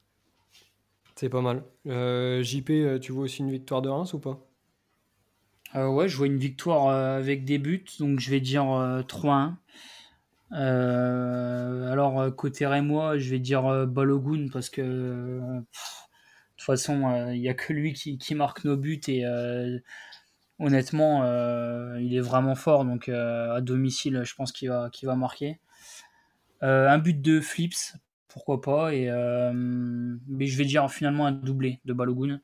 C'est 1.15 1.30
pas 1.30 1.41
mal. 1.41 1.63
Euh, 1.86 2.41
JP, 2.41 2.99
tu 2.99 3.11
vois 3.11 3.26
aussi 3.26 3.41
une 3.41 3.51
victoire 3.51 3.84
de 3.84 3.89
Reims 3.89 4.13
ou 4.13 4.19
pas? 4.19 4.50
Euh, 5.76 5.88
ouais, 5.88 6.09
je 6.09 6.17
vois 6.17 6.28
une 6.28 6.38
victoire 6.38 6.88
euh, 6.88 7.17
avec 7.17 7.45
des 7.45 7.57
buts, 7.57 7.86
donc 7.99 8.19
je 8.19 8.30
vais 8.30 8.41
dire 8.41 8.63
3-1. 9.07 9.55
Euh, 10.53 11.91
alors, 11.91 12.36
côté 12.36 12.65
Rémois, 12.67 13.17
je 13.17 13.30
vais 13.30 13.39
dire 13.39 13.88
Balogun 13.88 14.49
parce 14.51 14.69
que 14.69 14.82
de 14.82 15.63
toute 16.57 16.65
façon, 16.65 17.30
il 17.32 17.39
n'y 17.39 17.49
a 17.49 17.53
que 17.53 17.72
lui 17.74 17.93
qui, 17.93 18.36
marque 18.36 18.65
nos 18.65 18.76
buts 18.76 19.01
et 19.07 19.26
honnêtement, 20.59 21.24
il 21.97 22.15
est 22.15 22.22
vraiment 22.22 22.55
fort. 22.55 22.84
Donc, 22.86 23.07
à 23.09 23.61
domicile, 23.61 24.22
je 24.26 24.36
pense 24.36 24.51
qu'il 24.51 24.69
va, 24.69 24.89
va 25.03 25.15
marquer. 25.15 25.59
un 26.61 26.97
but 26.97 27.22
de 27.22 27.39
Flips, 27.39 27.95
pourquoi 28.28 28.61
pas. 28.61 28.93
Et, 28.93 29.09
mais 29.53 30.47
je 30.47 30.57
vais 30.57 30.65
dire 30.65 30.91
finalement 30.91 31.28
un 31.28 31.32
doublé 31.32 31.80
de 31.86 31.93
Balogun. 31.93 32.41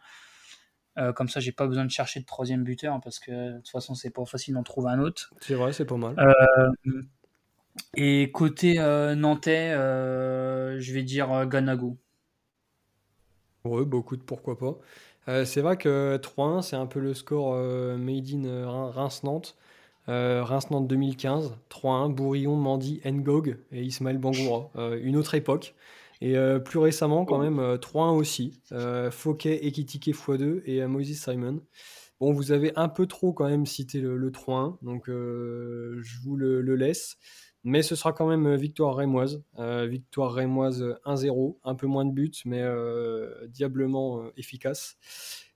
Euh, 0.97 1.13
comme 1.13 1.29
ça, 1.29 1.39
j'ai 1.39 1.51
pas 1.51 1.67
besoin 1.67 1.85
de 1.85 1.91
chercher 1.91 2.19
de 2.19 2.25
troisième 2.25 2.63
buteur 2.63 2.93
hein, 2.93 2.99
parce 3.03 3.19
que 3.19 3.53
de 3.53 3.57
toute 3.57 3.69
façon, 3.69 3.93
c'est 3.93 4.09
pas 4.09 4.25
facile 4.25 4.55
d'en 4.55 4.63
trouver 4.63 4.89
un 4.91 4.99
autre. 4.99 5.31
C'est 5.39 5.53
vrai, 5.53 5.73
c'est 5.73 5.85
pas 5.85 5.97
mal. 5.97 6.15
Euh, 6.19 7.01
et 7.95 8.31
côté 8.31 8.79
euh, 8.79 9.15
nantais, 9.15 9.71
je 9.71 10.93
vais 10.93 11.03
dire 11.03 11.45
Ganago. 11.45 11.97
Ouais, 13.63 13.85
beaucoup 13.85 14.15
de 14.15 14.23
pourquoi 14.23 14.57
pas. 14.57 15.45
c'est 15.45 15.61
vrai 15.61 15.77
que 15.77 16.17
3-1, 16.17 16.61
c'est 16.61 16.75
un 16.75 16.87
peu 16.87 16.99
le 16.99 17.13
score 17.13 17.53
made 17.97 18.29
in 18.33 18.89
Reims-Nantes. 18.91 19.55
Reims-Nantes 20.07 20.87
2015, 20.87 21.57
3-1, 21.69 22.13
Bourillon, 22.13 22.55
Mandy, 22.55 23.01
Ngog 23.05 23.57
et 23.71 23.83
Ismaël 23.83 24.17
Bangoura. 24.17 24.71
une 25.01 25.17
autre 25.17 25.35
époque. 25.35 25.75
Et 26.21 26.37
euh, 26.37 26.59
plus 26.59 26.79
récemment, 26.79 27.25
quand 27.25 27.37
même, 27.37 27.59
3-1 27.59 28.15
euh, 28.15 28.17
aussi. 28.17 28.61
Euh, 28.71 29.11
Fouquet, 29.11 29.65
Ekitike 29.65 30.07
x2 30.07 30.61
et 30.65 30.85
Moses 30.87 31.13
Simon. 31.13 31.61
Bon, 32.19 32.31
vous 32.31 32.51
avez 32.51 32.71
un 32.75 32.89
peu 32.89 33.05
trop 33.05 33.33
quand 33.33 33.47
même 33.47 33.65
cité 33.65 34.01
le, 34.01 34.31
3-1, 34.31 34.77
donc 34.81 35.03
je 35.07 36.19
vous 36.23 36.35
le, 36.35 36.75
laisse. 36.75 37.17
Mais 37.63 37.83
ce 37.83 37.95
sera 37.95 38.13
quand 38.13 38.27
même 38.27 38.55
victoire 38.55 38.95
rémoise. 38.95 39.43
victoire 39.59 40.33
rémoise 40.33 40.83
1-0, 41.05 41.57
un 41.63 41.75
peu 41.75 41.85
moins 41.85 42.05
de 42.05 42.11
buts, 42.11 42.31
mais 42.45 42.65
diablement 43.49 44.23
efficace. 44.35 44.97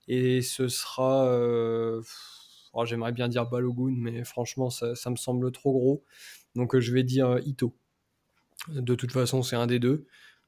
Et 0.07 0.43
ce 0.43 0.67
sera. 0.67 1.25
Oh, 2.73 2.85
j'aimerais 2.85 3.11
bien 3.11 3.27
dire 3.27 3.49
Balogun, 3.49 3.95
mais 3.97 4.23
franchement, 4.23 4.69
ça, 4.69 4.93
ça, 4.93 5.09
me 5.09 5.15
semble 5.15 5.51
trop 5.51 5.71
gros. 5.71 6.03
Donc 6.55 6.77
je 6.77 6.93
vais 6.93 7.03
dire 7.03 7.39
Ito. 7.43 7.73
De 8.69 8.93
toute 8.93 9.11
façon, 9.11 9.41
c'est 9.41 9.55
un 9.55 9.65
des 9.65 9.79
deux. 9.79 10.05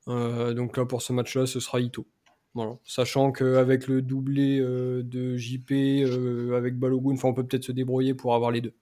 Euh, 0.08 0.54
donc 0.54 0.78
là, 0.78 0.86
pour 0.86 1.02
ce 1.02 1.14
match-là, 1.14 1.46
ce 1.46 1.60
sera 1.60 1.80
Ito. 1.80 2.08
Voilà. 2.54 2.78
Sachant 2.84 3.32
qu'avec 3.32 3.88
le 3.88 4.02
doublé 4.02 4.60
euh, 4.60 5.02
de 5.04 5.38
JP, 5.38 5.72
euh, 5.72 6.56
avec 6.56 6.78
Balogun, 6.78 7.16
on 7.24 7.34
peut 7.34 7.46
peut-être 7.46 7.64
se 7.64 7.72
débrouiller 7.72 8.14
pour 8.14 8.36
avoir 8.36 8.52
les 8.52 8.62
deux. 8.62 8.76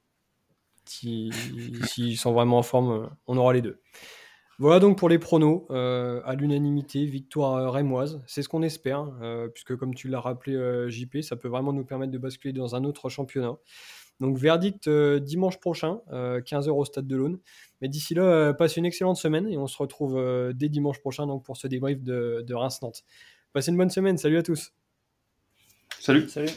S'ils 0.85 2.17
sont 2.17 2.33
vraiment 2.33 2.57
en 2.57 2.63
forme, 2.63 3.09
on 3.27 3.37
aura 3.37 3.53
les 3.53 3.61
deux. 3.61 3.79
Voilà 4.59 4.79
donc 4.79 4.97
pour 4.97 5.09
les 5.09 5.17
pronos, 5.17 5.65
à 5.69 6.35
l'unanimité, 6.35 7.05
victoire 7.05 7.71
rémoise. 7.71 8.21
C'est 8.27 8.43
ce 8.43 8.49
qu'on 8.49 8.61
espère, 8.61 9.09
puisque 9.53 9.75
comme 9.75 9.95
tu 9.95 10.07
l'as 10.07 10.19
rappelé 10.19 10.85
JP, 10.89 11.21
ça 11.21 11.35
peut 11.35 11.47
vraiment 11.47 11.73
nous 11.73 11.85
permettre 11.85 12.11
de 12.11 12.17
basculer 12.17 12.53
dans 12.53 12.75
un 12.75 12.83
autre 12.83 13.09
championnat. 13.09 13.57
Donc 14.21 14.37
verdict 14.37 14.87
dimanche 14.87 15.59
prochain, 15.59 15.99
15h 16.09 16.69
au 16.69 16.85
stade 16.85 17.07
de 17.07 17.15
l'Aune. 17.17 17.39
Mais 17.81 17.87
d'ici 17.87 18.13
là, 18.13 18.23
euh, 18.23 18.53
passez 18.53 18.79
une 18.79 18.85
excellente 18.85 19.17
semaine 19.17 19.47
et 19.47 19.57
on 19.57 19.67
se 19.67 19.77
retrouve 19.77 20.17
euh, 20.17 20.53
dès 20.53 20.69
dimanche 20.69 20.99
prochain 20.99 21.25
donc, 21.27 21.43
pour 21.43 21.57
ce 21.57 21.67
débrief 21.67 22.01
de, 22.01 22.43
de 22.47 22.53
Reims-Nantes. 22.53 23.03
Passez 23.53 23.71
une 23.71 23.77
bonne 23.77 23.89
semaine, 23.89 24.17
salut 24.17 24.37
à 24.37 24.43
tous. 24.43 24.71
Salut. 25.99 26.29
Salut. 26.29 26.49